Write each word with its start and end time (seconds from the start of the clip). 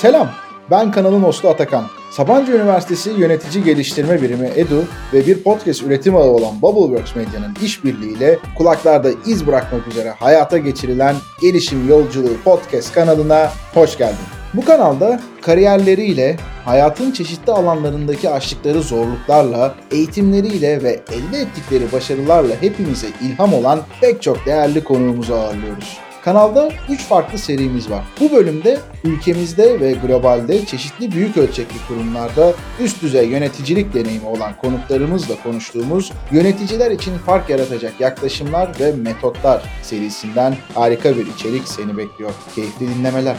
Selam, 0.00 0.28
ben 0.70 0.90
kanalın 0.90 1.22
hostu 1.22 1.48
Atakan. 1.48 1.84
Sabancı 2.10 2.52
Üniversitesi 2.52 3.10
Yönetici 3.10 3.64
Geliştirme 3.64 4.22
Birimi 4.22 4.46
EDU 4.56 4.84
ve 5.12 5.26
bir 5.26 5.42
podcast 5.42 5.82
üretim 5.82 6.16
ağı 6.16 6.30
olan 6.30 6.62
Bubbleworks 6.62 7.16
Medya'nın 7.16 7.56
işbirliğiyle 7.62 8.38
kulaklarda 8.58 9.10
iz 9.26 9.46
bırakmak 9.46 9.88
üzere 9.88 10.10
hayata 10.10 10.58
geçirilen 10.58 11.16
Gelişim 11.40 11.88
Yolculuğu 11.88 12.36
podcast 12.44 12.92
kanalına 12.94 13.50
hoş 13.74 13.98
geldin. 13.98 14.16
Bu 14.54 14.64
kanalda 14.64 15.20
kariyerleriyle, 15.42 16.36
hayatın 16.64 17.10
çeşitli 17.10 17.52
alanlarındaki 17.52 18.30
aştıkları 18.30 18.82
zorluklarla, 18.82 19.74
eğitimleriyle 19.90 20.82
ve 20.82 21.00
elde 21.12 21.38
ettikleri 21.40 21.92
başarılarla 21.92 22.54
hepimize 22.60 23.08
ilham 23.22 23.54
olan 23.54 23.80
pek 24.00 24.22
çok 24.22 24.46
değerli 24.46 24.84
konuğumuzu 24.84 25.34
ağırlıyoruz. 25.34 26.09
Kanalda 26.24 26.68
3 26.88 27.00
farklı 27.00 27.38
serimiz 27.38 27.90
var. 27.90 28.04
Bu 28.20 28.32
bölümde 28.32 28.78
ülkemizde 29.04 29.80
ve 29.80 29.92
globalde 29.92 30.66
çeşitli 30.66 31.12
büyük 31.12 31.36
ölçekli 31.36 31.76
kurumlarda 31.88 32.52
üst 32.80 33.02
düzey 33.02 33.28
yöneticilik 33.28 33.94
deneyimi 33.94 34.26
olan 34.26 34.56
konuklarımızla 34.56 35.34
konuştuğumuz 35.42 36.12
yöneticiler 36.30 36.90
için 36.90 37.18
fark 37.18 37.50
yaratacak 37.50 38.00
yaklaşımlar 38.00 38.70
ve 38.80 38.92
metotlar 38.92 39.62
serisinden 39.82 40.56
harika 40.74 41.16
bir 41.16 41.26
içerik 41.26 41.68
seni 41.68 41.96
bekliyor. 41.96 42.32
Keyifli 42.54 42.88
dinlemeler. 42.88 43.36